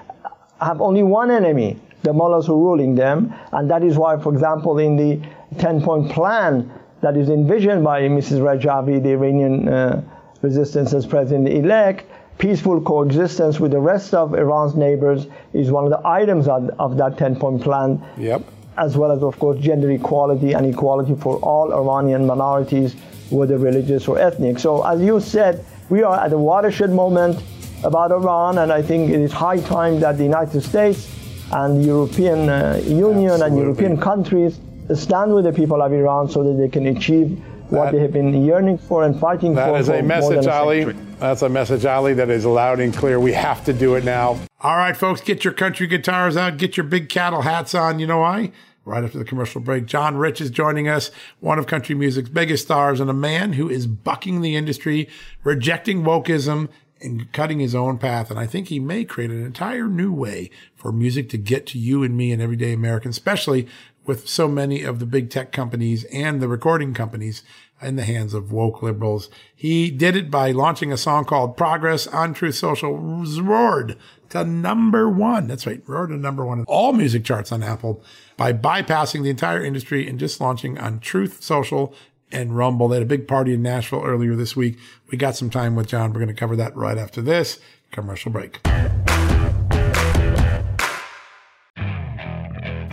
have 0.61 0.81
only 0.81 1.03
one 1.03 1.31
enemy, 1.31 1.79
the 2.03 2.13
mullahs 2.13 2.47
who 2.47 2.55
are 2.55 2.59
ruling 2.59 2.95
them. 2.95 3.35
And 3.53 3.71
that 3.71 3.83
is 3.83 3.97
why, 3.97 4.19
for 4.19 4.33
example, 4.33 4.79
in 4.79 4.97
the 4.97 5.21
10 5.59 5.83
point 5.83 6.11
plan 6.13 6.71
that 7.01 7.17
is 7.17 7.29
envisioned 7.29 7.85
by 7.85 8.03
Mrs. 8.03 8.41
Rajavi, 8.41 9.03
the 9.03 9.11
Iranian 9.11 9.69
uh, 9.69 10.03
resistance 10.43 10.93
as 10.93 11.07
president 11.07 11.49
elect, 11.49 12.07
peaceful 12.39 12.81
coexistence 12.81 13.59
with 13.59 13.73
the 13.73 13.81
rest 13.81 14.15
of 14.15 14.35
Iran's 14.35 14.75
neighbors 14.75 15.27
is 15.53 15.71
one 15.71 15.85
of 15.85 15.91
the 15.91 16.07
items 16.07 16.49
of, 16.49 16.71
of 16.79 16.97
that 16.97 17.19
10 17.19 17.37
point 17.37 17.63
plan. 17.63 18.05
Yep. 18.17 18.43
As 18.77 18.97
well 18.97 19.11
as, 19.11 19.25
of 19.25 19.37
course, 19.41 19.59
gender 19.59 19.91
equality 19.91 20.53
and 20.53 20.65
equality 20.65 21.17
for 21.17 21.39
all 21.39 21.73
Iranian 21.73 22.27
minorities, 22.27 22.95
whether 23.31 23.59
religious 23.59 24.07
or 24.07 24.21
ethnic. 24.21 24.61
So, 24.61 24.83
as 24.87 25.01
you 25.01 25.19
said, 25.19 25.65
we 25.91 26.05
are 26.05 26.25
at 26.25 26.33
a 26.33 26.39
watershed 26.39 26.91
moment 26.91 27.43
about 27.83 28.13
Iran, 28.13 28.59
and 28.59 28.71
I 28.71 28.83
think 28.83 29.11
it 29.11 29.21
is 29.21 29.33
high 29.33 29.59
time 29.59 29.99
that 30.01 30.17
the 30.17 30.23
United 30.23 30.61
States 30.61 31.09
and 31.53 31.81
the 31.81 31.87
European 31.87 32.49
uh, 32.49 32.81
Union 32.85 33.31
Absolutely. 33.31 33.47
and 33.47 33.57
European 33.59 33.97
countries 34.01 34.61
stand 34.95 35.35
with 35.35 35.45
the 35.45 35.53
people 35.53 35.83
of 35.83 35.93
Iran 35.93 36.29
so 36.29 36.43
that 36.43 36.55
they 36.55 36.69
can 36.69 36.87
achieve 36.87 37.43
what 37.71 37.87
that, 37.87 37.93
they 37.93 37.99
have 38.01 38.13
been 38.13 38.45
yearning 38.45 38.79
for 38.79 39.05
and 39.05 39.19
fighting 39.19 39.55
that 39.55 39.67
for. 39.67 39.73
That 39.73 39.81
is 39.81 39.89
a 39.89 40.03
message, 40.03 40.47
Ali. 40.47 40.85
That's 41.19 41.43
a 41.43 41.49
message, 41.49 41.85
Ali, 41.85 42.15
that 42.15 42.31
is 42.31 42.47
loud 42.47 42.81
and 42.81 42.95
clear. 42.95 43.21
We 43.21 43.33
have 43.33 43.65
to 43.65 43.73
do 43.73 43.95
it 43.97 44.05
now. 44.05 44.39
All 44.61 44.77
right, 44.77 44.97
folks, 44.97 45.21
get 45.21 45.45
your 45.45 45.53
country 45.53 45.87
guitars 45.87 46.37
out, 46.37 46.57
get 46.57 46.77
your 46.77 46.85
big 46.85 47.09
cattle 47.09 47.43
hats 47.43 47.75
on. 47.75 47.99
You 47.99 48.07
know 48.07 48.19
why? 48.19 48.53
Right 48.85 49.05
after 49.05 49.19
the 49.19 49.25
commercial 49.25 49.61
break, 49.61 49.85
John 49.85 50.17
Rich 50.17 50.41
is 50.41 50.51
joining 50.51 50.89
us, 50.89 51.11
one 51.41 51.59
of 51.59 51.67
country 51.67 51.95
music's 51.95 52.31
biggest 52.31 52.65
stars, 52.65 53.01
and 53.01 53.11
a 53.11 53.15
man 53.15 53.53
who 53.53 53.69
is 53.69 53.87
bucking 53.87 54.41
the 54.41 54.57
industry, 54.57 55.11
rejecting 55.45 56.05
wokeism, 56.05 56.71
and 57.01 57.33
cutting 57.33 57.61
his 57.61 57.75
own 57.75 57.99
path. 57.99 58.31
And 58.31 58.39
I 58.39 58.47
think 58.47 58.69
he 58.69 58.81
may 58.81 59.05
create 59.05 59.31
an 59.31 59.45
entire 59.45 59.89
new 59.89 60.13
way 60.13 60.51
for 60.75 60.93
music 60.93 61.29
to 61.31 61.39
get 61.39 61.67
to 61.69 61.79
you 61.79 62.03
and 62.03 62.17
me 62.17 62.33
and 62.33 62.43
everyday 62.43 62.73
Americans, 62.73 63.17
especially 63.17 63.69
with 64.05 64.27
so 64.27 64.49
many 64.49 64.83
of 64.83 64.99
the 64.99 65.07
big 65.07 65.29
tech 65.29 65.53
companies 65.53 66.05
and 66.05 66.41
the 66.41 66.49
recording 66.49 66.95
companies 66.95 67.43
in 67.83 67.97
the 67.97 68.05
hands 68.05 68.35
of 68.35 68.51
woke 68.51 68.83
liberals. 68.83 69.29
He 69.55 69.91
did 69.91 70.17
it 70.17 70.31
by 70.31 70.51
launching 70.51 70.93
a 70.93 70.97
song 70.97 71.25
called 71.25 71.57
Progress 71.57 72.07
on 72.07 72.35
Truth 72.35 72.57
Social, 72.57 72.97
roared 72.97 73.97
to 74.31 74.45
number 74.45 75.09
one. 75.09 75.47
That's 75.47 75.67
right, 75.67 75.83
roared 75.87 76.11
to 76.11 76.17
number 76.17 76.45
one 76.45 76.61
in 76.61 76.65
all 76.67 76.93
music 76.93 77.25
charts 77.25 77.53
on 77.53 77.63
Apple 77.63 78.03
by 78.37 78.53
bypassing 78.53 79.23
the 79.23 79.31
entire 79.31 79.63
industry 79.63 80.09
and 80.09 80.19
just 80.19 80.41
launching 80.41 80.79
on 80.79 81.01
Truth 81.01 81.43
Social 81.43 81.95
and 82.33 82.57
Rumble. 82.57 82.89
They 82.89 82.97
had 82.97 83.03
a 83.03 83.07
big 83.07 83.29
party 83.29 83.55
in 83.55 83.63
Nashville 83.63 84.03
earlier 84.05 84.37
this 84.37 84.57
week. 84.57 84.79
We 85.11 85.19
got 85.19 85.37
some 85.37 85.51
time 85.51 85.75
with 85.75 85.87
John. 85.87 86.13
We're 86.13 86.21
going 86.21 86.29
to 86.29 86.35
cover 86.35 86.57
that 86.57 86.77
right 86.77 86.99
after 86.99 87.23
this 87.23 87.61
commercial 87.91 88.31
break. 88.31 88.61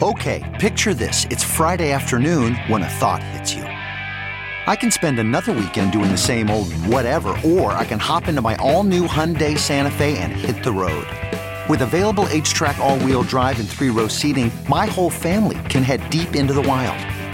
Okay, 0.01 0.57
picture 0.59 0.93
this. 0.93 1.25
It's 1.29 1.43
Friday 1.43 1.91
afternoon 1.91 2.55
when 2.67 2.83
a 2.83 2.89
thought 2.89 3.23
hits 3.23 3.53
you. 3.53 3.63
I 3.63 4.75
can 4.75 4.89
spend 4.91 5.19
another 5.19 5.53
weekend 5.53 5.91
doing 5.91 6.11
the 6.11 6.17
same 6.17 6.49
old 6.49 6.73
whatever, 6.73 7.29
or 7.45 7.71
I 7.73 7.85
can 7.85 7.99
hop 7.99 8.27
into 8.27 8.41
my 8.41 8.55
all 8.55 8.83
new 8.83 9.07
Hyundai 9.07 9.57
Santa 9.57 9.91
Fe 9.91 10.17
and 10.17 10.33
hit 10.33 10.63
the 10.63 10.71
road. 10.71 11.07
With 11.69 11.81
available 11.81 12.25
HTRAC, 12.25 12.77
all 12.79 12.99
wheel 12.99 13.23
drive, 13.23 13.59
and 13.59 13.69
three 13.69 13.89
row 13.89 14.07
seating, 14.07 14.51
my 14.67 14.85
whole 14.85 15.09
family 15.09 15.59
can 15.69 15.81
head 15.81 16.07
deep 16.09 16.35
into 16.35 16.53
the 16.53 16.61
wild. 16.61 16.99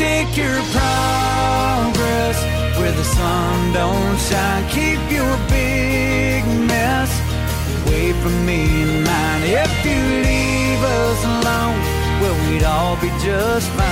Stick 0.00 0.32
your 0.34 0.62
progress 0.72 2.38
where 2.78 2.90
the 2.90 3.04
sun 3.04 3.72
don't 3.74 4.18
shine. 4.18 4.66
Keep 4.70 5.12
your 5.12 5.36
big 5.50 6.42
mess 6.66 7.10
away 7.84 8.14
from 8.22 8.46
me 8.46 8.64
and 8.80 9.04
mine. 9.04 9.42
If 9.42 9.84
you 9.84 10.00
leave 10.24 10.82
us 10.82 11.22
alone, 11.22 11.78
well, 12.22 12.34
we'd 12.48 12.64
all 12.64 12.96
be 12.96 13.10
just 13.22 13.68
fine. 13.72 13.86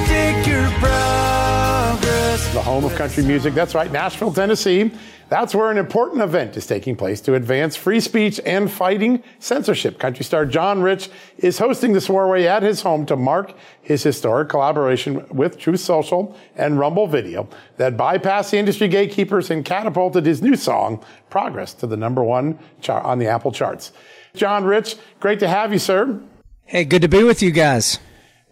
Stick 0.00 0.46
your 0.46 0.70
progress. 0.80 2.40
The 2.54 2.62
home 2.62 2.86
of 2.86 2.94
country 2.94 3.24
music. 3.24 3.52
That's 3.52 3.74
right, 3.74 3.92
Nashville, 3.92 4.32
Tennessee. 4.32 4.90
That's 5.32 5.54
where 5.54 5.70
an 5.70 5.78
important 5.78 6.20
event 6.20 6.58
is 6.58 6.66
taking 6.66 6.94
place 6.94 7.22
to 7.22 7.34
advance 7.34 7.74
free 7.74 8.00
speech 8.00 8.38
and 8.44 8.70
fighting 8.70 9.22
censorship. 9.38 9.98
Country 9.98 10.26
star 10.26 10.44
John 10.44 10.82
Rich 10.82 11.08
is 11.38 11.56
hosting 11.56 11.94
the 11.94 12.02
soiree 12.02 12.46
at 12.46 12.62
his 12.62 12.82
home 12.82 13.06
to 13.06 13.16
mark 13.16 13.54
his 13.80 14.02
historic 14.02 14.50
collaboration 14.50 15.26
with 15.30 15.58
Truth 15.58 15.80
Social 15.80 16.36
and 16.54 16.78
Rumble 16.78 17.06
Video 17.06 17.48
that 17.78 17.96
bypassed 17.96 18.50
the 18.50 18.58
industry 18.58 18.88
gatekeepers 18.88 19.50
and 19.50 19.64
catapulted 19.64 20.26
his 20.26 20.42
new 20.42 20.54
song, 20.54 21.02
Progress, 21.30 21.72
to 21.72 21.86
the 21.86 21.96
number 21.96 22.22
one 22.22 22.58
on 22.86 23.18
the 23.18 23.26
Apple 23.26 23.52
charts. 23.52 23.92
John 24.34 24.64
Rich, 24.64 24.96
great 25.18 25.40
to 25.40 25.48
have 25.48 25.72
you, 25.72 25.78
sir. 25.78 26.20
Hey, 26.66 26.84
good 26.84 27.00
to 27.00 27.08
be 27.08 27.22
with 27.22 27.42
you 27.42 27.52
guys. 27.52 27.98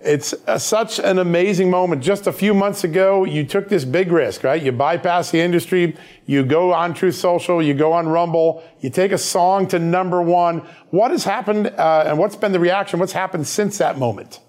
It's 0.03 0.35
a, 0.47 0.59
such 0.59 0.99
an 0.99 1.19
amazing 1.19 1.71
moment. 1.71 2.03
Just 2.03 2.27
a 2.27 2.33
few 2.33 2.55
months 2.55 2.85
ago, 2.85 3.25
you 3.25 3.45
took 3.45 3.69
this 3.69 3.85
big 3.85 4.11
risk, 4.11 4.43
right? 4.43 4.63
You 4.63 4.73
bypass 4.73 5.31
the 5.31 5.41
industry, 5.41 5.95
you 6.25 6.43
go 6.43 6.73
on 6.73 6.95
Truth 6.95 7.17
Social, 7.17 7.63
you 7.63 7.75
go 7.75 7.93
on 7.93 8.09
Rumble, 8.09 8.63
you 8.81 8.89
take 8.89 9.13
a 9.13 9.19
song 9.19 9.69
to 9.69 9.79
number 9.79 10.23
one. 10.23 10.61
What 10.89 11.11
has 11.11 11.25
happened, 11.25 11.67
uh, 11.67 12.05
and 12.07 12.19
what's 12.19 12.37
been 12.37 12.53
the 12.53 12.61
reaction? 12.61 12.99
What's 12.99 13.13
happened 13.13 13.47
since 13.47 13.77
that 13.79 13.99
moment? 13.99 14.41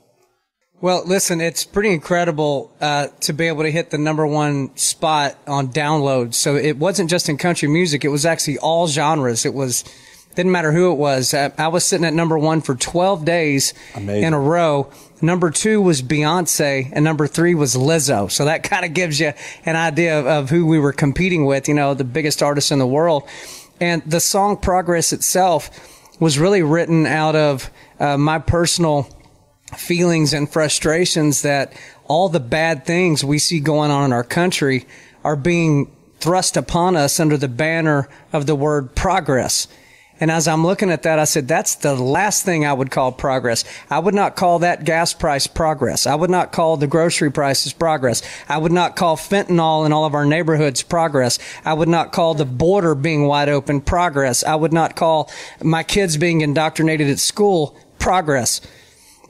Well, 0.79 1.03
listen, 1.05 1.41
it's 1.41 1.63
pretty 1.63 1.93
incredible 1.93 2.75
uh, 2.79 3.07
to 3.19 3.33
be 3.33 3.47
able 3.47 3.63
to 3.63 3.71
hit 3.71 3.91
the 3.91 3.99
number 3.99 4.25
one 4.25 4.75
spot 4.77 5.37
on 5.45 5.67
downloads. 5.67 6.35
So 6.35 6.55
it 6.55 6.77
wasn't 6.77 7.09
just 7.09 7.29
in 7.29 7.37
country 7.37 7.67
music; 7.67 8.03
it 8.05 8.07
was 8.07 8.25
actually 8.25 8.57
all 8.57 8.87
genres. 8.87 9.45
It 9.45 9.53
was 9.53 9.83
didn't 10.35 10.51
matter 10.51 10.71
who 10.71 10.91
it 10.91 10.95
was. 10.95 11.33
I, 11.33 11.51
I 11.57 11.67
was 11.67 11.83
sitting 11.83 12.05
at 12.05 12.13
number 12.13 12.37
one 12.37 12.61
for 12.61 12.75
12 12.75 13.25
days 13.25 13.73
Amazing. 13.95 14.23
in 14.23 14.33
a 14.33 14.39
row. 14.39 14.91
Number 15.21 15.51
two 15.51 15.81
was 15.81 16.01
Beyonce, 16.01 16.89
and 16.91 17.03
number 17.03 17.27
three 17.27 17.53
was 17.53 17.75
Lizzo. 17.75 18.31
So 18.31 18.45
that 18.45 18.63
kind 18.69 18.85
of 18.85 18.93
gives 18.93 19.19
you 19.19 19.33
an 19.65 19.75
idea 19.75 20.19
of, 20.19 20.25
of 20.25 20.49
who 20.49 20.65
we 20.65 20.79
were 20.79 20.93
competing 20.93 21.45
with. 21.45 21.67
You 21.67 21.73
know, 21.73 21.93
the 21.93 22.03
biggest 22.03 22.41
artist 22.41 22.71
in 22.71 22.79
the 22.79 22.87
world, 22.87 23.27
and 23.79 24.01
the 24.03 24.19
song 24.19 24.57
"Progress" 24.57 25.13
itself 25.13 25.69
was 26.19 26.37
really 26.37 26.61
written 26.61 27.05
out 27.05 27.35
of 27.35 27.69
uh, 27.99 28.17
my 28.17 28.39
personal 28.39 29.09
feelings 29.75 30.33
and 30.33 30.49
frustrations 30.49 31.43
that 31.43 31.73
all 32.05 32.29
the 32.29 32.39
bad 32.39 32.85
things 32.85 33.23
we 33.23 33.39
see 33.39 33.59
going 33.59 33.89
on 33.89 34.05
in 34.05 34.13
our 34.13 34.23
country 34.23 34.85
are 35.23 35.35
being 35.35 35.89
thrust 36.19 36.57
upon 36.57 36.95
us 36.95 37.19
under 37.19 37.37
the 37.37 37.47
banner 37.47 38.07
of 38.33 38.45
the 38.45 38.55
word 38.55 38.95
progress. 38.95 39.67
And 40.21 40.29
as 40.29 40.47
I'm 40.47 40.63
looking 40.63 40.91
at 40.91 41.01
that, 41.01 41.17
I 41.17 41.23
said, 41.23 41.47
that's 41.47 41.75
the 41.75 41.95
last 41.95 42.45
thing 42.45 42.63
I 42.63 42.73
would 42.73 42.91
call 42.91 43.11
progress. 43.11 43.65
I 43.89 43.97
would 43.97 44.13
not 44.13 44.35
call 44.35 44.59
that 44.59 44.85
gas 44.85 45.13
price 45.13 45.47
progress. 45.47 46.05
I 46.05 46.13
would 46.13 46.29
not 46.29 46.51
call 46.51 46.77
the 46.77 46.85
grocery 46.85 47.31
prices 47.31 47.73
progress. 47.73 48.21
I 48.47 48.59
would 48.59 48.71
not 48.71 48.95
call 48.95 49.17
fentanyl 49.17 49.83
in 49.83 49.91
all 49.91 50.05
of 50.05 50.13
our 50.13 50.25
neighborhoods 50.25 50.83
progress. 50.83 51.39
I 51.65 51.73
would 51.73 51.89
not 51.89 52.11
call 52.11 52.35
the 52.35 52.45
border 52.45 52.93
being 52.93 53.25
wide 53.25 53.49
open 53.49 53.81
progress. 53.81 54.43
I 54.43 54.53
would 54.53 54.71
not 54.71 54.95
call 54.95 55.31
my 55.61 55.81
kids 55.81 56.17
being 56.17 56.41
indoctrinated 56.41 57.09
at 57.09 57.17
school 57.17 57.75
progress 57.97 58.61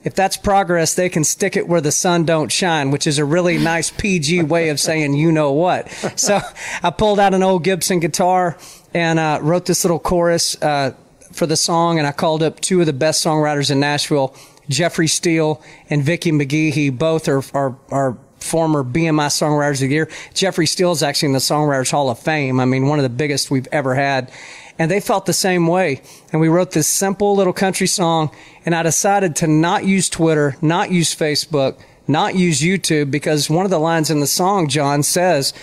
if 0.04 0.16
that's 0.16 0.36
progress, 0.36 0.96
they 0.96 1.10
can 1.10 1.24
stick 1.24 1.56
it 1.56 1.68
where 1.68 1.82
the 1.82 1.92
sun 1.92 2.26
don't 2.26 2.52
shine, 2.52 2.90
which 2.90 3.06
is 3.06 3.20
a 3.20 3.26
really 3.26 3.58
nice 3.58 3.92
PG 3.92 4.44
way 4.44 4.70
of 4.70 4.80
saying 4.80 5.14
you 5.14 5.32
know 5.32 5.52
what. 5.52 5.92
So 6.16 6.40
I 6.84 6.90
pulled 6.90 7.20
out 7.20 7.34
an 7.34 7.44
old 7.44 7.64
Gibson 7.64 8.00
guitar 8.00 8.58
and 8.94 9.20
uh, 9.20 9.40
wrote 9.42 9.66
this 9.66 9.84
little 9.84 10.00
chorus 10.00 10.62
uh, 10.62 10.94
for 11.32 11.46
the 11.46 11.56
song, 11.56 11.98
and 11.98 12.08
I 12.08 12.12
called 12.12 12.44
up 12.44 12.60
two 12.60 12.80
of 12.82 12.86
the 12.86 12.94
best 12.94 13.24
songwriters 13.24 13.72
in 13.72 13.80
Nashville, 13.80 14.36
Jeffrey 14.70 15.08
Steele 15.08 15.62
and 15.90 16.04
Vicky 16.04 16.32
McGee. 16.32 16.72
He 16.72 16.90
both 16.90 17.28
are 17.28 17.44
are, 17.54 17.76
are 17.90 18.18
former 18.44 18.84
BMI 18.84 19.28
Songwriters 19.28 19.84
of 19.84 19.90
the 19.90 19.96
Year. 19.96 20.10
Jeffrey 20.34 20.66
Steele 20.66 20.92
is 20.92 21.04
actually 21.04 21.28
in 21.28 21.34
the 21.34 21.40
Songwriters 21.40 21.92
Hall 21.92 22.10
of 22.10 22.20
Fame. 22.20 22.60
I 22.60 22.66
mean, 22.66 22.88
one 22.88 23.00
of 23.00 23.04
the 23.04 23.10
biggest 23.10 23.52
we've 23.52 23.68
ever 23.72 23.96
had. 23.96 24.32
And 24.80 24.90
they 24.90 25.00
felt 25.00 25.26
the 25.26 25.34
same 25.34 25.68
way. 25.68 26.02
And 26.32 26.42
we 26.42 26.48
wrote 26.48 26.72
this 26.72 26.88
simple 26.88 27.36
little 27.36 27.54
country 27.54 27.88
song. 27.88 28.32
And 28.66 28.74
I 28.74 28.84
decided 28.84 29.36
to 29.38 29.48
not 29.48 29.86
use 29.86 30.10
Twitter, 30.10 30.56
not 30.62 30.92
use 30.92 31.16
Facebook, 31.16 31.80
not 32.08 32.36
use 32.36 32.62
YouTube 32.62 33.12
because 33.12 33.50
one 33.50 33.66
of 33.66 33.72
the 33.72 33.80
lines 33.80 34.10
in 34.10 34.20
the 34.20 34.28
song, 34.28 34.68
John 34.68 35.04
says, 35.04 35.54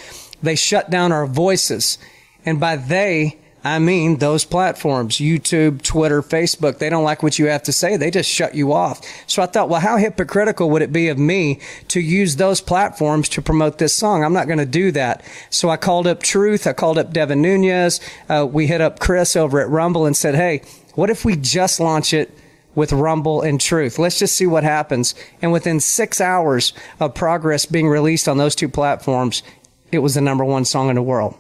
they 0.43 0.55
shut 0.55 0.89
down 0.89 1.11
our 1.11 1.27
voices. 1.27 1.99
And 2.45 2.59
by 2.61 2.77
they, 2.77 3.39
I 3.65 3.79
mean 3.79 4.19
those 4.19 4.45
platforms, 4.45 5.17
YouTube, 5.17 5.83
Twitter, 5.83 6.23
Facebook, 6.23 6.79
they 6.79 6.89
don't 6.89 7.05
like 7.05 7.23
what 7.23 7.39
you 7.39 7.47
have 7.47 7.65
to 7.65 7.73
say. 7.73 7.97
They 7.97 8.11
just 8.11 8.31
shut 8.31 8.55
you 8.55 8.73
off. 8.73 9.01
So 9.27 9.43
I 9.43 9.47
thought, 9.47 9.69
well, 9.69 9.81
how 9.81 9.97
hypocritical 9.97 10.71
would 10.71 10.83
it 10.83 10.93
be 10.93 11.09
of 11.09 11.19
me 11.19 11.61
to 11.89 12.01
use 12.01 12.37
those 12.37 12.61
platforms 12.61 13.29
to 13.31 13.43
promote 13.43 13.79
this 13.79 13.95
song? 13.95 14.25
I'm 14.25 14.33
not 14.33 14.47
going 14.47 14.61
to 14.61 14.67
do 14.67 14.93
that. 14.93 15.25
So 15.51 15.69
I 15.69 15.77
called 15.77 16.07
up 16.07 16.23
Truth. 16.23 16.67
I 16.67 16.73
called 16.73 16.99
up 16.99 17.13
Devin 17.13 17.43
Nunes. 17.43 18.01
Uh, 18.29 18.47
we 18.51 18.69
hit 18.69 18.81
up 18.81 19.01
Chris 19.01 19.37
over 19.37 19.61
at 19.61 19.69
Rumble 19.69 20.07
and 20.07 20.17
said, 20.17 20.35
hey, 20.35 20.63
what 20.95 21.11
if 21.11 21.25
we 21.25 21.37
just 21.37 21.81
launch 21.81 22.15
it 22.15 22.33
with 22.79 22.93
Rumble 22.93 23.43
and 23.43 23.61
Truth. 23.61 23.99
Let's 23.99 24.21
just 24.21 24.37
see 24.37 24.47
what 24.47 24.63
happens. 24.63 25.17
And 25.43 25.51
within 25.51 25.81
six 25.81 26.21
hours 26.21 26.73
of 27.01 27.13
progress 27.13 27.67
being 27.67 27.89
released 27.89 28.29
on 28.29 28.39
those 28.39 28.55
two 28.55 28.69
platforms, 28.69 29.43
it 29.91 29.99
was 29.99 30.15
the 30.15 30.21
number 30.21 30.45
one 30.45 30.65
song 30.65 30.89
in 30.89 30.95
the 30.95 31.03
world. 31.03 31.37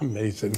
Amazing. 0.00 0.56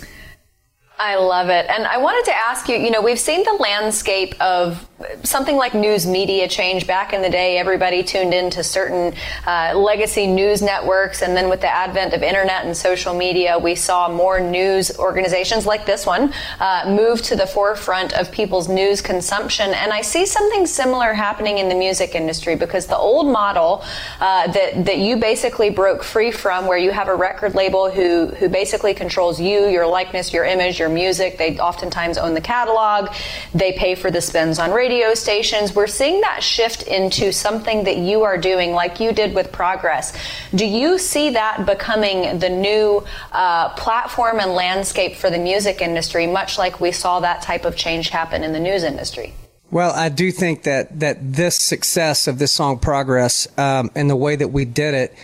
I 0.99 1.17
love 1.17 1.49
it. 1.49 1.67
And 1.69 1.87
I 1.87 1.99
wanted 1.99 2.25
to 2.31 2.35
ask 2.37 2.69
you, 2.69 2.77
you 2.77 2.91
know, 2.91 3.01
we've 3.01 3.21
seen 3.21 3.45
the 3.45 3.57
landscape 3.61 4.35
of 4.41 4.88
something 5.23 5.57
like 5.57 5.75
news 5.75 6.07
media 6.07 6.49
change. 6.49 6.87
Back 6.87 7.13
in 7.13 7.23
the 7.23 7.31
day, 7.31 7.59
everybody 7.59 8.03
tuned 8.03 8.35
into 8.35 8.65
certain 8.65 9.15
uh, 9.47 9.73
legacy 9.77 10.27
news 10.27 10.61
networks. 10.61 11.23
And 11.23 11.37
then 11.37 11.49
with 11.49 11.61
the 11.61 11.73
advent 11.73 12.15
of 12.15 12.23
internet 12.23 12.65
and 12.65 12.77
social 12.77 13.15
media, 13.15 13.59
we 13.59 13.75
saw 13.75 14.09
more 14.09 14.41
news 14.41 14.97
organizations 14.99 15.67
like 15.67 15.87
this 15.87 16.05
one 16.05 16.33
uh, 16.59 16.85
move 16.89 17.23
to 17.23 17.37
the 17.37 17.47
forefront 17.47 18.13
of 18.15 18.33
people's 18.33 18.69
news 18.69 19.01
consumption. 19.01 19.73
And 19.73 19.93
I 19.93 20.01
see 20.01 20.27
something 20.27 20.67
similar 20.67 21.13
happening 21.13 21.59
in 21.59 21.69
the 21.69 21.77
music 21.77 22.17
industry 22.17 22.57
because 22.57 22.87
the 22.87 22.99
old 22.99 23.31
model 23.31 23.85
uh, 24.21 24.51
that, 24.51 24.85
that 24.85 24.99
you 24.99 25.17
basically 25.17 25.71
broke 25.71 26.03
free 26.03 26.33
from, 26.33 26.67
where 26.67 26.79
you 26.79 26.91
have 26.91 27.07
a 27.09 27.15
record 27.15 27.55
label 27.55 27.89
who, 27.89 28.27
who 28.27 28.49
basically 28.49 28.95
controls 28.95 29.41
you, 29.41 29.69
your 29.69 29.87
likeness, 29.87 30.33
your 30.33 30.45
image, 30.45 30.81
your 30.81 30.89
music. 30.89 31.39
They 31.39 31.57
oftentimes 31.59 32.19
own 32.19 32.35
the 32.35 32.41
catalog. 32.41 33.11
They 33.55 33.73
pay 33.73 33.95
for 33.95 34.11
the 34.11 34.21
spins 34.21 34.59
on 34.59 34.73
radio 34.73 34.88
stations. 35.15 35.75
We're 35.75 35.87
seeing 35.87 36.21
that 36.23 36.43
shift 36.43 36.83
into 36.83 37.33
something 37.33 37.85
that 37.85 37.97
you 37.97 38.23
are 38.23 38.39
doing, 38.39 38.73
like 38.73 39.01
you 39.01 39.13
did 39.13 39.35
with 39.35 39.53
Progress. 39.53 40.13
Do 40.55 40.65
you 40.65 40.99
see 40.99 41.31
that 41.31 41.67
becoming 41.67 42.39
the 42.39 42.49
new 42.49 43.05
uh, 43.33 43.71
platform 43.71 44.41
and 44.41 44.53
landscape 44.53 45.17
for 45.17 45.31
the 45.31 45.39
music 45.39 45.81
industry, 45.81 46.27
much 46.27 46.59
like 46.59 46.81
we 46.81 46.93
saw 46.93 47.21
that 47.21 47.43
type 47.43 47.65
of 47.65 47.77
change 47.77 48.09
happen 48.09 48.43
in 48.43 48.53
the 48.53 48.61
news 48.61 48.83
industry? 48.83 49.35
Well, 49.71 49.93
I 49.93 50.09
do 50.09 50.33
think 50.33 50.63
that 50.63 51.01
that 51.01 51.19
this 51.21 51.57
success 51.57 52.27
of 52.27 52.39
this 52.39 52.53
song 52.53 52.79
"Progress" 52.79 53.47
um, 53.59 53.91
and 53.95 54.09
the 54.09 54.17
way 54.17 54.35
that 54.35 54.49
we 54.49 54.65
did 54.65 54.95
it 54.95 55.15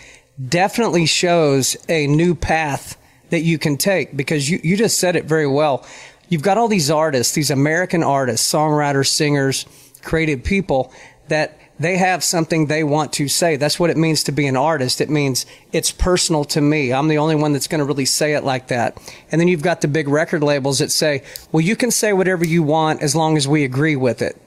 definitely 0.48 1.06
shows 1.06 1.76
a 1.88 2.06
new 2.06 2.34
path 2.34 2.98
that 3.30 3.40
you 3.40 3.58
can 3.58 3.76
take 3.76 4.16
because 4.16 4.48
you, 4.48 4.60
you 4.62 4.76
just 4.76 4.98
said 4.98 5.16
it 5.16 5.24
very 5.24 5.46
well. 5.46 5.86
You've 6.28 6.42
got 6.42 6.58
all 6.58 6.68
these 6.68 6.90
artists, 6.90 7.34
these 7.34 7.50
American 7.50 8.02
artists, 8.02 8.50
songwriters, 8.50 9.08
singers, 9.08 9.66
creative 10.02 10.44
people 10.44 10.92
that 11.28 11.58
they 11.78 11.96
have 11.96 12.22
something 12.22 12.66
they 12.66 12.84
want 12.84 13.12
to 13.14 13.26
say. 13.26 13.56
That's 13.56 13.80
what 13.80 13.90
it 13.90 13.96
means 13.96 14.22
to 14.24 14.32
be 14.32 14.46
an 14.46 14.56
artist. 14.56 15.00
It 15.00 15.10
means 15.10 15.44
it's 15.72 15.90
personal 15.90 16.44
to 16.46 16.60
me. 16.60 16.92
I'm 16.92 17.08
the 17.08 17.18
only 17.18 17.34
one 17.34 17.52
that's 17.52 17.66
going 17.66 17.80
to 17.80 17.84
really 17.84 18.04
say 18.04 18.34
it 18.34 18.44
like 18.44 18.68
that. 18.68 18.96
And 19.32 19.40
then 19.40 19.48
you've 19.48 19.62
got 19.62 19.80
the 19.80 19.88
big 19.88 20.06
record 20.06 20.42
labels 20.42 20.78
that 20.78 20.92
say, 20.92 21.24
well, 21.50 21.62
you 21.62 21.74
can 21.74 21.90
say 21.90 22.12
whatever 22.12 22.44
you 22.44 22.62
want 22.62 23.02
as 23.02 23.16
long 23.16 23.36
as 23.36 23.48
we 23.48 23.64
agree 23.64 23.96
with 23.96 24.22
it. 24.22 24.40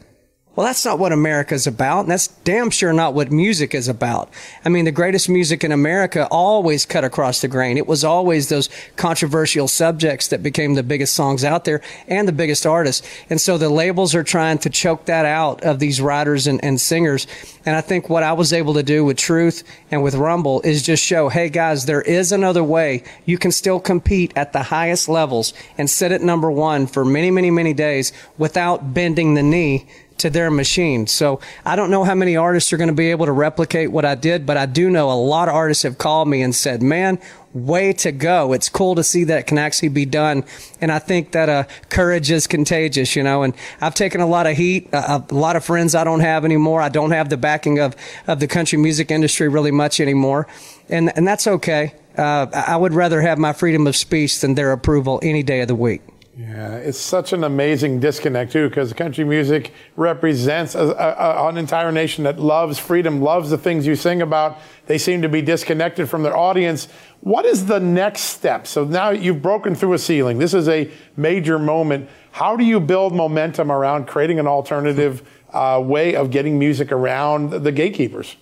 Well, 0.57 0.65
that's 0.65 0.85
not 0.85 0.97
what 0.97 1.11
America's 1.11 1.67
about. 1.67 1.99
And 1.99 2.09
that's 2.09 2.29
damn 2.29 2.71
sure 2.71 2.91
not 2.91 3.13
what 3.13 3.31
music 3.31 3.75
is 3.75 3.87
about. 3.87 4.31
I 4.65 4.69
mean, 4.69 4.85
the 4.85 4.91
greatest 4.91 5.29
music 5.29 5.63
in 5.63 5.71
America 5.71 6.27
always 6.31 6.83
cut 6.83 7.03
across 7.03 7.41
the 7.41 7.47
grain. 7.47 7.77
It 7.77 7.85
was 7.85 8.03
always 8.03 8.49
those 8.49 8.67
controversial 8.95 9.67
subjects 9.67 10.29
that 10.29 10.41
became 10.41 10.73
the 10.73 10.81
biggest 10.81 11.13
songs 11.13 11.43
out 11.43 11.65
there 11.65 11.81
and 12.07 12.27
the 12.27 12.31
biggest 12.31 12.65
artists. 12.65 13.07
And 13.29 13.39
so 13.39 13.59
the 13.59 13.69
labels 13.69 14.15
are 14.15 14.23
trying 14.23 14.57
to 14.59 14.71
choke 14.71 15.05
that 15.05 15.25
out 15.25 15.63
of 15.63 15.77
these 15.77 16.01
writers 16.01 16.47
and, 16.47 16.59
and 16.63 16.81
singers. 16.81 17.27
And 17.63 17.75
I 17.75 17.81
think 17.81 18.09
what 18.09 18.23
I 18.23 18.33
was 18.33 18.51
able 18.51 18.73
to 18.73 18.83
do 18.83 19.05
with 19.05 19.17
Truth 19.17 19.63
and 19.91 20.01
with 20.01 20.15
Rumble 20.15 20.61
is 20.61 20.81
just 20.81 21.05
show, 21.05 21.29
hey 21.29 21.49
guys, 21.49 21.85
there 21.85 22.01
is 22.01 22.31
another 22.31 22.63
way. 22.63 23.03
You 23.25 23.37
can 23.37 23.51
still 23.51 23.79
compete 23.79 24.33
at 24.35 24.53
the 24.53 24.63
highest 24.63 25.07
levels 25.07 25.53
and 25.77 25.87
sit 25.87 26.11
at 26.11 26.21
number 26.23 26.49
one 26.49 26.87
for 26.87 27.05
many, 27.05 27.29
many, 27.29 27.51
many 27.51 27.75
days 27.75 28.11
without 28.39 28.95
bending 28.95 29.35
the 29.35 29.43
knee 29.43 29.85
to 30.19 30.29
their 30.29 30.49
machine. 30.49 31.07
So 31.07 31.39
I 31.65 31.75
don't 31.75 31.91
know 31.91 32.03
how 32.03 32.15
many 32.15 32.35
artists 32.35 32.73
are 32.73 32.77
going 32.77 32.89
to 32.89 32.93
be 32.93 33.11
able 33.11 33.25
to 33.25 33.31
replicate 33.31 33.91
what 33.91 34.05
I 34.05 34.15
did, 34.15 34.45
but 34.45 34.57
I 34.57 34.65
do 34.65 34.89
know 34.89 35.11
a 35.11 35.13
lot 35.13 35.47
of 35.47 35.55
artists 35.55 35.83
have 35.83 35.97
called 35.97 36.27
me 36.27 36.41
and 36.41 36.55
said, 36.55 36.81
man, 36.81 37.19
way 37.53 37.93
to 37.93 38.11
go. 38.11 38.53
It's 38.53 38.69
cool 38.69 38.95
to 38.95 39.03
see 39.03 39.23
that 39.25 39.39
it 39.39 39.47
can 39.47 39.57
actually 39.57 39.89
be 39.89 40.05
done. 40.05 40.43
And 40.81 40.91
I 40.91 40.99
think 40.99 41.31
that 41.31 41.49
uh, 41.49 41.63
courage 41.89 42.29
is 42.31 42.47
contagious, 42.47 43.15
you 43.15 43.23
know, 43.23 43.43
and 43.43 43.53
I've 43.81 43.95
taken 43.95 44.21
a 44.21 44.27
lot 44.27 44.47
of 44.47 44.57
heat, 44.57 44.89
uh, 44.93 45.21
a 45.29 45.33
lot 45.33 45.55
of 45.55 45.63
friends 45.63 45.95
I 45.95 46.03
don't 46.03 46.19
have 46.19 46.45
anymore. 46.45 46.81
I 46.81 46.89
don't 46.89 47.11
have 47.11 47.29
the 47.29 47.37
backing 47.37 47.79
of, 47.79 47.95
of 48.27 48.39
the 48.39 48.47
country 48.47 48.77
music 48.77 49.11
industry 49.11 49.47
really 49.47 49.71
much 49.71 49.99
anymore. 49.99 50.47
And, 50.89 51.15
and 51.15 51.27
that's 51.27 51.47
okay. 51.47 51.93
Uh, 52.17 52.47
I 52.53 52.77
would 52.77 52.93
rather 52.93 53.21
have 53.21 53.37
my 53.37 53.53
freedom 53.53 53.85
of 53.85 53.95
speech 53.95 54.41
than 54.41 54.55
their 54.55 54.71
approval 54.71 55.19
any 55.21 55.43
day 55.43 55.61
of 55.61 55.67
the 55.67 55.75
week. 55.75 56.01
Yeah, 56.37 56.75
it's 56.75 56.99
such 56.99 57.33
an 57.33 57.43
amazing 57.43 57.99
disconnect 57.99 58.51
too, 58.51 58.69
because 58.69 58.93
country 58.93 59.23
music 59.23 59.73
represents 59.95 60.75
a, 60.75 60.89
a, 60.89 61.49
an 61.49 61.57
entire 61.57 61.91
nation 61.91 62.25
that 62.25 62.39
loves 62.39 62.77
freedom, 62.77 63.21
loves 63.21 63.49
the 63.49 63.57
things 63.57 63.87
you 63.87 63.95
sing 63.95 64.21
about. 64.21 64.59
They 64.85 64.99
seem 64.99 65.23
to 65.23 65.29
be 65.29 65.41
disconnected 65.41 66.07
from 66.07 66.21
their 66.21 66.37
audience. 66.37 66.89
What 67.21 67.45
is 67.45 67.65
the 67.65 67.79
next 67.79 68.21
step? 68.21 68.67
So 68.67 68.83
now 68.83 69.09
you've 69.09 69.41
broken 69.41 69.73
through 69.73 69.93
a 69.93 69.97
ceiling. 69.97 70.37
This 70.37 70.53
is 70.53 70.69
a 70.69 70.91
major 71.15 71.57
moment. 71.57 72.07
How 72.33 72.55
do 72.55 72.63
you 72.63 72.79
build 72.79 73.15
momentum 73.15 73.71
around 73.71 74.05
creating 74.05 74.37
an 74.37 74.45
alternative 74.45 75.27
uh, 75.53 75.81
way 75.83 76.15
of 76.15 76.29
getting 76.29 76.59
music 76.59 76.91
around 76.91 77.49
the 77.49 77.71
gatekeepers? 77.71 78.35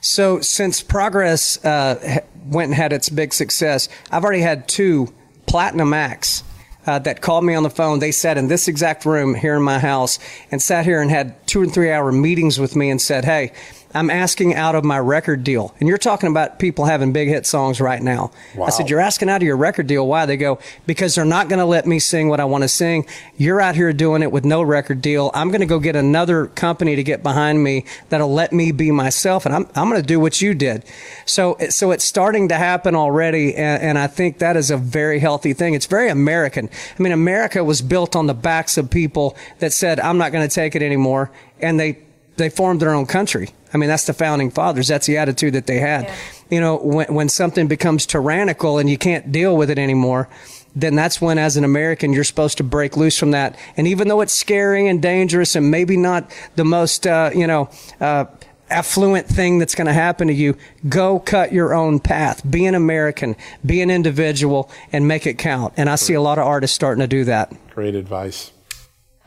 So 0.00 0.40
since 0.40 0.82
Progress 0.82 1.62
uh, 1.66 2.22
went 2.46 2.68
and 2.68 2.74
had 2.74 2.94
its 2.94 3.10
big 3.10 3.34
success, 3.34 3.90
I've 4.10 4.24
already 4.24 4.40
had 4.40 4.68
two 4.68 5.12
platinum 5.44 5.92
acts 5.92 6.44
uh, 6.86 6.98
that 7.00 7.20
called 7.20 7.44
me 7.44 7.54
on 7.54 7.62
the 7.62 7.70
phone. 7.70 7.98
They 7.98 8.12
sat 8.12 8.38
in 8.38 8.48
this 8.48 8.68
exact 8.68 9.04
room 9.04 9.34
here 9.34 9.56
in 9.56 9.62
my 9.62 9.78
house 9.78 10.18
and 10.50 10.60
sat 10.60 10.84
here 10.84 11.00
and 11.00 11.10
had 11.10 11.46
two 11.46 11.62
and 11.62 11.72
three 11.72 11.90
hour 11.90 12.12
meetings 12.12 12.58
with 12.58 12.76
me 12.76 12.90
and 12.90 13.00
said, 13.00 13.24
Hey, 13.24 13.52
I'm 13.92 14.08
asking 14.08 14.54
out 14.54 14.76
of 14.76 14.84
my 14.84 14.98
record 14.98 15.42
deal. 15.42 15.74
And 15.80 15.88
you're 15.88 15.98
talking 15.98 16.30
about 16.30 16.60
people 16.60 16.84
having 16.84 17.12
big 17.12 17.28
hit 17.28 17.44
songs 17.44 17.80
right 17.80 18.00
now. 18.00 18.30
Wow. 18.54 18.66
I 18.66 18.70
said, 18.70 18.88
You're 18.88 19.00
asking 19.00 19.28
out 19.28 19.42
of 19.42 19.42
your 19.42 19.56
record 19.56 19.88
deal. 19.88 20.06
Why? 20.06 20.26
They 20.26 20.36
go, 20.36 20.60
Because 20.86 21.16
they're 21.16 21.24
not 21.24 21.48
going 21.48 21.58
to 21.58 21.64
let 21.64 21.86
me 21.86 21.98
sing 21.98 22.28
what 22.28 22.38
I 22.38 22.44
want 22.44 22.62
to 22.62 22.68
sing. 22.68 23.06
You're 23.36 23.60
out 23.60 23.74
here 23.74 23.92
doing 23.92 24.22
it 24.22 24.30
with 24.30 24.44
no 24.44 24.62
record 24.62 25.02
deal. 25.02 25.32
I'm 25.34 25.48
going 25.48 25.60
to 25.60 25.66
go 25.66 25.80
get 25.80 25.96
another 25.96 26.46
company 26.46 26.94
to 26.94 27.02
get 27.02 27.22
behind 27.22 27.64
me 27.64 27.84
that'll 28.10 28.32
let 28.32 28.52
me 28.52 28.70
be 28.70 28.92
myself. 28.92 29.44
And 29.44 29.54
I'm, 29.54 29.66
I'm 29.74 29.88
going 29.88 30.00
to 30.00 30.06
do 30.06 30.20
what 30.20 30.40
you 30.40 30.54
did. 30.54 30.84
So, 31.26 31.56
so 31.68 31.90
it's 31.90 32.04
starting 32.04 32.48
to 32.48 32.54
happen 32.54 32.94
already. 32.94 33.56
And, 33.56 33.82
and 33.82 33.98
I 33.98 34.06
think 34.06 34.38
that 34.38 34.56
is 34.56 34.70
a 34.70 34.76
very 34.76 35.18
healthy 35.18 35.52
thing. 35.52 35.74
It's 35.74 35.86
very 35.86 36.10
American. 36.10 36.70
I 36.96 37.02
mean, 37.02 37.12
America 37.12 37.64
was 37.64 37.82
built 37.82 38.14
on 38.14 38.28
the 38.28 38.34
backs 38.34 38.78
of 38.78 38.88
people 38.88 39.36
that 39.58 39.72
said, 39.72 39.98
I'm 39.98 40.18
not 40.18 40.30
going 40.30 40.48
to 40.48 40.54
take 40.54 40.76
it 40.76 40.82
anymore. 40.82 41.32
And 41.60 41.80
they, 41.80 41.98
they 42.36 42.50
formed 42.50 42.80
their 42.80 42.94
own 42.94 43.06
country. 43.06 43.50
I 43.72 43.78
mean, 43.78 43.88
that's 43.88 44.04
the 44.04 44.12
founding 44.12 44.50
fathers. 44.50 44.88
That's 44.88 45.06
the 45.06 45.16
attitude 45.18 45.54
that 45.54 45.66
they 45.66 45.78
had. 45.78 46.04
Yeah. 46.04 46.16
You 46.50 46.60
know, 46.60 46.76
when, 46.76 47.14
when 47.14 47.28
something 47.28 47.68
becomes 47.68 48.06
tyrannical 48.06 48.78
and 48.78 48.90
you 48.90 48.98
can't 48.98 49.30
deal 49.30 49.56
with 49.56 49.70
it 49.70 49.78
anymore, 49.78 50.28
then 50.74 50.94
that's 50.94 51.20
when, 51.20 51.38
as 51.38 51.56
an 51.56 51.64
American, 51.64 52.12
you're 52.12 52.24
supposed 52.24 52.58
to 52.58 52.64
break 52.64 52.96
loose 52.96 53.18
from 53.18 53.32
that. 53.32 53.56
And 53.76 53.86
even 53.86 54.08
though 54.08 54.20
it's 54.20 54.32
scary 54.32 54.86
and 54.86 55.02
dangerous 55.02 55.56
and 55.56 55.70
maybe 55.70 55.96
not 55.96 56.30
the 56.56 56.64
most, 56.64 57.06
uh, 57.06 57.30
you 57.34 57.46
know, 57.46 57.70
uh, 58.00 58.26
affluent 58.68 59.26
thing 59.26 59.58
that's 59.58 59.74
going 59.74 59.88
to 59.88 59.92
happen 59.92 60.28
to 60.28 60.34
you, 60.34 60.56
go 60.88 61.18
cut 61.18 61.52
your 61.52 61.74
own 61.74 61.98
path. 61.98 62.48
Be 62.48 62.66
an 62.66 62.74
American, 62.74 63.36
be 63.66 63.80
an 63.82 63.90
individual, 63.90 64.70
and 64.92 65.08
make 65.08 65.26
it 65.26 65.38
count. 65.38 65.74
And 65.76 65.90
I 65.90 65.96
see 65.96 66.14
a 66.14 66.20
lot 66.20 66.38
of 66.38 66.46
artists 66.46 66.74
starting 66.74 67.00
to 67.00 67.08
do 67.08 67.24
that. 67.24 67.52
Great 67.74 67.96
advice. 67.96 68.52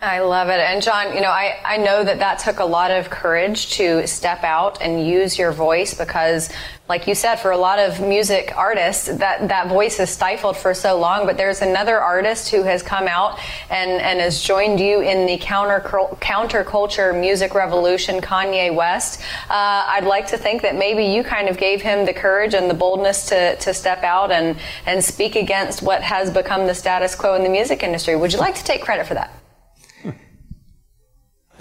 I 0.04 0.20
love 0.20 0.50
it. 0.50 0.60
And 0.60 0.82
John, 0.82 1.16
you 1.16 1.22
know, 1.22 1.30
I, 1.30 1.58
I 1.64 1.78
know 1.78 2.04
that 2.04 2.20
that 2.20 2.40
took 2.40 2.60
a 2.60 2.66
lot 2.66 2.92
of 2.92 3.10
courage 3.10 3.72
to 3.78 4.06
step 4.06 4.44
out 4.44 4.82
and 4.82 5.08
use 5.08 5.40
your 5.40 5.54
voice 5.54 5.94
because, 5.94 6.52
like 6.90 7.08
you 7.08 7.16
said, 7.16 7.38
for 7.38 7.52
a 7.52 7.58
lot 7.58 7.80
of 7.80 8.02
music 8.02 8.52
artists, 8.58 9.08
that, 9.08 9.48
that 9.48 9.70
voice 9.70 10.02
is 10.02 10.10
stifled 10.10 10.58
for 10.58 10.74
so 10.74 11.00
long. 11.00 11.26
But 11.26 11.38
there's 11.38 11.62
another 11.62 12.02
artist 12.02 12.52
who 12.52 12.64
has 12.64 12.84
come 12.84 13.08
out 13.08 13.40
and, 13.70 13.92
and 14.02 14.20
has 14.20 14.42
joined 14.42 14.78
you 14.82 15.00
in 15.00 15.26
the 15.26 15.38
counter 15.38 15.80
counterculture 16.20 17.18
music 17.18 17.54
revolution, 17.54 18.20
Kanye 18.20 18.76
West. 18.76 19.22
Uh, 19.50 19.86
I'd 19.88 20.04
like 20.04 20.28
to 20.28 20.38
think 20.38 20.64
that 20.64 20.76
maybe 20.76 21.06
you 21.06 21.24
kind 21.24 21.48
of 21.48 21.58
gave 21.58 21.82
him 21.82 22.06
the 22.06 22.14
courage 22.14 22.54
and 22.54 22.70
the 22.70 22.74
boldness 22.74 23.28
to, 23.28 23.56
to 23.56 23.74
step 23.74 24.04
out 24.04 24.34
and, 24.34 24.58
and 24.86 25.02
speak 25.02 25.38
against 25.38 25.82
what 25.82 26.04
has 26.04 26.30
become 26.30 26.68
the 26.68 26.76
status 26.76 27.16
quo 27.16 27.36
in 27.36 27.44
the 27.44 27.50
music 27.50 27.84
industry. 27.84 28.18
Would 28.18 28.34
you 28.34 28.40
like 28.40 28.56
to 28.56 28.64
take 28.66 28.82
credit 28.82 29.08
for 29.08 29.14
that? 29.14 29.43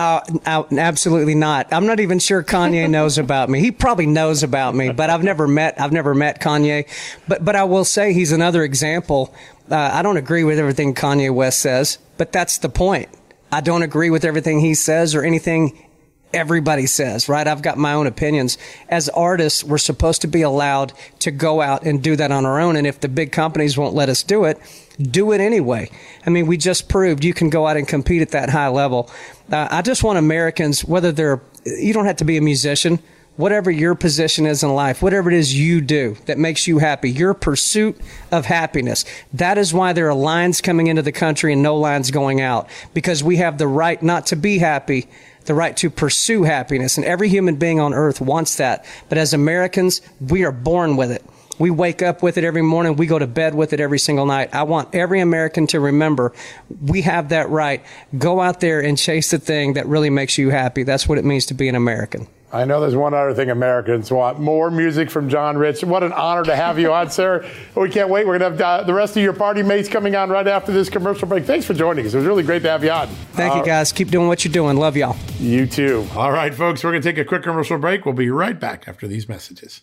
Uh, 0.03 0.65
absolutely 0.73 1.35
not. 1.37 1.73
I'm 1.73 1.87
not 1.87 2.01
even 2.01 2.19
sure 2.19 2.43
Kanye 2.43 2.91
knows 2.97 3.19
about 3.19 3.49
me. 3.49 3.61
He 3.61 3.71
probably 3.71 4.07
knows 4.07 4.43
about 4.43 4.75
me, 4.75 4.91
but 4.91 5.11
I've 5.11 5.23
never 5.23 5.47
met. 5.47 5.81
I've 5.81 5.93
never 5.93 6.15
met 6.15 6.41
Kanye. 6.41 6.89
But 7.29 7.45
but 7.45 7.55
I 7.55 7.65
will 7.65 7.85
say 7.85 8.13
he's 8.13 8.33
another 8.33 8.65
example. 8.65 9.33
Uh, 9.71 9.77
I 9.77 10.03
don't 10.03 10.17
agree 10.17 10.43
with 10.43 10.59
everything 10.59 10.95
Kanye 10.95 11.33
West 11.33 11.61
says, 11.61 11.99
but 12.19 12.33
that's 12.33 12.59
the 12.59 12.69
point. 12.69 13.09
I 13.53 13.61
don't 13.61 13.83
agree 13.83 14.11
with 14.11 14.25
everything 14.25 14.61
he 14.61 14.75
says 14.75 15.15
or 15.15 15.23
anything 15.23 15.87
everybody 16.33 16.87
says, 16.87 17.29
right? 17.29 17.47
I've 17.47 17.63
got 17.63 17.79
my 17.79 17.93
own 17.93 18.07
opinions. 18.07 18.59
As 18.89 19.09
artists, 19.11 19.65
we're 19.65 19.79
supposed 19.79 20.23
to 20.23 20.29
be 20.29 20.43
allowed 20.43 20.93
to 21.21 21.31
go 21.31 21.61
out 21.61 21.85
and 21.85 22.03
do 22.03 22.17
that 22.17 22.31
on 22.31 22.45
our 22.45 22.61
own. 22.61 22.77
And 22.77 22.87
if 22.87 23.01
the 23.01 23.09
big 23.09 23.33
companies 23.33 23.77
won't 23.77 23.95
let 23.95 24.09
us 24.09 24.23
do 24.23 24.45
it, 24.45 24.59
do 25.01 25.33
it 25.33 25.41
anyway. 25.41 25.91
I 26.27 26.31
mean, 26.31 26.47
we 26.47 26.57
just 26.57 26.89
proved 26.89 27.25
you 27.25 27.35
can 27.35 27.51
go 27.51 27.67
out 27.67 27.77
and 27.77 27.87
compete 27.87 28.23
at 28.23 28.31
that 28.31 28.51
high 28.51 28.69
level. 28.69 29.11
Uh, 29.51 29.69
I 29.71 29.83
just 29.83 30.05
want 30.05 30.19
Americans, 30.19 30.85
whether 30.85 31.13
they're, 31.13 31.41
you 31.65 31.93
don't 31.93 32.07
have 32.07 32.17
to 32.17 32.25
be 32.25 32.37
a 32.37 32.43
musician, 32.43 32.99
whatever 33.37 33.71
your 33.71 33.95
position 33.95 34.47
is 34.47 34.63
in 34.63 34.75
life, 34.75 35.03
whatever 35.03 35.31
it 35.31 35.37
is 35.37 35.59
you 35.59 35.81
do 35.81 36.17
that 36.27 36.39
makes 36.39 36.67
you 36.67 36.79
happy, 36.79 37.11
your 37.11 37.33
pursuit 37.35 37.99
of 38.31 38.47
happiness. 38.47 39.05
That 39.33 39.57
is 39.57 39.73
why 39.73 39.93
there 39.93 40.09
are 40.09 40.15
lines 40.15 40.61
coming 40.61 40.89
into 40.89 41.03
the 41.03 41.13
country 41.13 41.53
and 41.53 41.63
no 41.63 41.77
lines 41.77 42.11
going 42.11 42.41
out 42.41 42.69
because 42.93 43.25
we 43.25 43.37
have 43.37 43.59
the 43.59 43.67
right 43.67 44.03
not 44.03 44.27
to 44.27 44.37
be 44.37 44.59
happy 44.59 45.09
the 45.43 45.55
right 45.55 45.77
to 45.79 45.91
pursue 45.91 46.45
happiness. 46.45 46.97
And 46.97 47.07
every 47.07 47.29
human 47.29 47.57
being 47.57 47.81
on 47.81 47.95
earth 47.95 48.21
wants 48.21 48.57
that. 48.57 48.85
But 49.09 49.19
as 49.19 49.33
Americans, 49.35 50.01
we 50.21 50.45
are 50.45 50.53
born 50.53 50.97
with 50.97 51.11
it. 51.11 51.25
We 51.59 51.71
wake 51.71 52.03
up 52.03 52.23
with 52.23 52.39
it 52.39 52.45
every 52.45 52.63
morning. 52.63 52.97
We 52.97 53.07
go 53.07 53.19
to 53.19 53.27
bed 53.27 53.55
with 53.55 53.73
it 53.73 53.81
every 53.81 53.99
single 53.99 54.27
night. 54.27 54.55
I 54.55 54.63
want 54.65 54.95
every 54.95 55.21
American 55.21 55.67
to 55.69 55.81
remember 55.81 56.33
we 56.81 57.03
have 57.03 57.29
that 57.29 57.51
right. 57.51 57.85
Go 58.19 58.41
out 58.41 58.61
there 58.61 58.81
and 58.81 58.97
chase 58.99 59.31
the 59.31 59.39
thing 59.39 59.75
that 59.75 59.87
really 59.87 60.11
makes 60.11 60.39
you 60.39 60.51
happy. 60.51 60.83
That's 60.83 61.07
what 61.07 61.19
it 61.19 61.25
means 61.25 61.47
to 61.47 61.55
be 61.55 61.69
an 61.69 61.75
American. 61.75 62.27
I 62.55 62.67
know 62.67 62.83
there's 62.83 62.95
one 62.95 63.15
other 63.15 63.33
thing 63.33 63.49
Americans 63.49 64.11
want 64.11 64.39
more 64.39 64.71
music 64.71 65.11
from 65.11 65.31
John 65.31 65.57
Rich. 65.57 65.85
What 65.85 66.03
an 66.03 66.13
honor 66.13 66.45
to 66.45 66.55
have 66.55 66.79
you 66.79 66.93
on, 66.93 67.11
sir. 67.11 67.49
We 67.75 67.89
can't 67.89 68.11
wait. 68.11 68.27
We're 68.27 68.39
going 68.39 68.53
to 68.53 68.65
have 68.65 68.83
uh, 68.83 68.85
the 68.85 68.93
rest 68.93 69.17
of 69.17 69.23
your 69.23 69.33
party 69.33 69.63
mates 69.63 69.89
coming 69.89 70.15
on 70.15 70.29
right 70.29 70.47
after 70.47 70.73
this 70.73 70.91
commercial 70.91 71.27
break. 71.27 71.45
Thanks 71.45 71.65
for 71.65 71.73
joining 71.75 72.07
us. 72.07 72.13
It 72.13 72.19
was 72.19 72.27
really 72.27 72.43
great 72.43 72.63
to 72.63 72.71
have 72.71 72.85
you 72.85 72.91
on. 72.91 73.09
Thank 73.33 73.55
uh, 73.55 73.59
you, 73.59 73.65
guys. 73.65 73.93
Keep 73.93 74.11
doing 74.11 74.29
what 74.29 74.45
you're 74.45 74.53
doing. 74.53 74.77
Love 74.77 74.97
y'all. 74.97 75.17
You 75.39 75.67
too. 75.67 76.07
All 76.15 76.31
right, 76.31 76.55
folks, 76.55 76.85
we're 76.85 76.91
going 76.91 77.03
to 77.03 77.09
take 77.09 77.19
a 77.19 77.25
quick 77.25 77.43
commercial 77.43 77.79
break. 77.79 78.05
We'll 78.05 78.15
be 78.15 78.29
right 78.29 78.61
back 78.61 78.87
after 78.87 79.09
these 79.09 79.29
messages. 79.29 79.81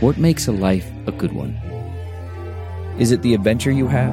What 0.00 0.18
makes 0.18 0.46
a 0.46 0.52
life 0.52 0.88
a 1.06 1.12
good 1.12 1.32
one? 1.32 1.54
Is 2.98 3.10
it 3.10 3.22
the 3.22 3.32
adventure 3.34 3.72
you 3.72 3.88
have? 3.88 4.12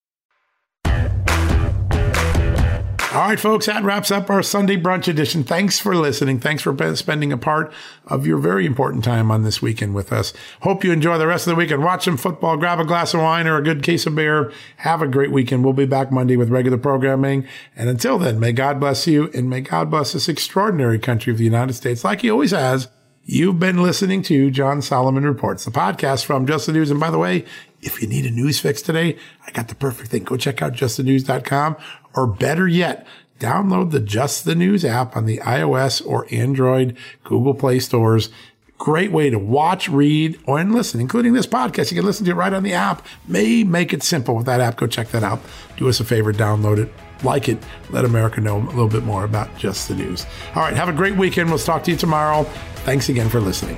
All 3.13 3.27
right, 3.27 3.37
folks, 3.37 3.65
that 3.65 3.83
wraps 3.83 4.09
up 4.09 4.29
our 4.29 4.41
Sunday 4.41 4.77
brunch 4.77 5.09
edition. 5.09 5.43
Thanks 5.43 5.77
for 5.77 5.93
listening. 5.97 6.39
Thanks 6.39 6.63
for 6.63 6.95
spending 6.95 7.33
a 7.33 7.37
part 7.37 7.73
of 8.07 8.25
your 8.25 8.37
very 8.37 8.65
important 8.65 9.03
time 9.03 9.29
on 9.31 9.43
this 9.43 9.61
weekend 9.61 9.93
with 9.93 10.13
us. 10.13 10.31
Hope 10.61 10.85
you 10.85 10.93
enjoy 10.93 11.17
the 11.17 11.27
rest 11.27 11.45
of 11.45 11.51
the 11.51 11.57
weekend. 11.57 11.83
Watch 11.83 12.05
some 12.05 12.15
football, 12.15 12.55
grab 12.55 12.79
a 12.79 12.85
glass 12.85 13.13
of 13.13 13.19
wine 13.19 13.47
or 13.47 13.57
a 13.57 13.63
good 13.63 13.83
case 13.83 14.05
of 14.05 14.15
beer. 14.15 14.53
Have 14.77 15.01
a 15.01 15.09
great 15.09 15.29
weekend. 15.29 15.65
We'll 15.65 15.73
be 15.73 15.85
back 15.85 16.09
Monday 16.09 16.37
with 16.37 16.49
regular 16.49 16.77
programming. 16.77 17.45
And 17.75 17.89
until 17.89 18.17
then, 18.17 18.39
may 18.39 18.53
God 18.53 18.79
bless 18.79 19.05
you 19.05 19.29
and 19.33 19.49
may 19.49 19.59
God 19.59 19.91
bless 19.91 20.13
this 20.13 20.29
extraordinary 20.29 20.97
country 20.97 21.33
of 21.33 21.37
the 21.37 21.43
United 21.43 21.73
States 21.73 22.05
like 22.05 22.21
he 22.21 22.31
always 22.31 22.51
has. 22.51 22.87
You've 23.25 23.59
been 23.59 23.83
listening 23.83 24.23
to 24.23 24.49
John 24.49 24.81
Solomon 24.81 25.25
Reports, 25.25 25.65
the 25.65 25.71
podcast 25.71 26.23
from 26.23 26.47
Just 26.47 26.65
the 26.65 26.71
News. 26.71 26.89
And 26.89 26.99
by 26.99 27.11
the 27.11 27.19
way, 27.19 27.45
if 27.81 28.01
you 28.01 28.07
need 28.07 28.25
a 28.25 28.31
news 28.31 28.59
fix 28.59 28.81
today, 28.81 29.17
I 29.45 29.51
got 29.51 29.67
the 29.67 29.75
perfect 29.75 30.11
thing. 30.11 30.23
Go 30.23 30.37
check 30.37 30.61
out 30.61 30.73
justthenews.com 30.73 31.75
or 32.15 32.27
better 32.27 32.67
yet, 32.67 33.05
download 33.39 33.91
the 33.91 33.99
Just 33.99 34.45
the 34.45 34.55
News 34.55 34.85
app 34.85 35.15
on 35.15 35.25
the 35.25 35.37
iOS 35.39 36.05
or 36.05 36.27
Android 36.31 36.95
Google 37.23 37.53
Play 37.53 37.79
stores. 37.79 38.29
Great 38.77 39.11
way 39.11 39.29
to 39.29 39.37
watch, 39.37 39.87
read, 39.89 40.39
or 40.45 40.57
and 40.57 40.73
listen, 40.73 40.99
including 40.99 41.33
this 41.33 41.45
podcast. 41.45 41.91
You 41.91 41.97
can 41.97 42.05
listen 42.05 42.25
to 42.25 42.31
it 42.31 42.35
right 42.35 42.53
on 42.53 42.63
the 42.63 42.73
app. 42.73 43.05
May 43.27 43.63
make 43.63 43.93
it 43.93 44.01
simple 44.01 44.35
with 44.35 44.47
that 44.47 44.59
app. 44.59 44.77
Go 44.77 44.87
check 44.87 45.09
that 45.09 45.23
out. 45.23 45.39
Do 45.77 45.87
us 45.87 45.99
a 45.99 46.03
favor, 46.03 46.33
download 46.33 46.79
it, 46.79 46.91
like 47.23 47.47
it, 47.47 47.59
let 47.91 48.05
America 48.05 48.41
know 48.41 48.57
a 48.57 48.73
little 48.73 48.87
bit 48.87 49.03
more 49.03 49.23
about 49.23 49.55
Just 49.57 49.87
the 49.87 49.93
News. 49.93 50.25
All 50.55 50.63
right, 50.63 50.75
have 50.75 50.89
a 50.89 50.93
great 50.93 51.15
weekend. 51.15 51.49
We'll 51.49 51.59
talk 51.59 51.83
to 51.83 51.91
you 51.91 51.97
tomorrow. 51.97 52.43
Thanks 52.77 53.09
again 53.09 53.29
for 53.29 53.39
listening. 53.39 53.77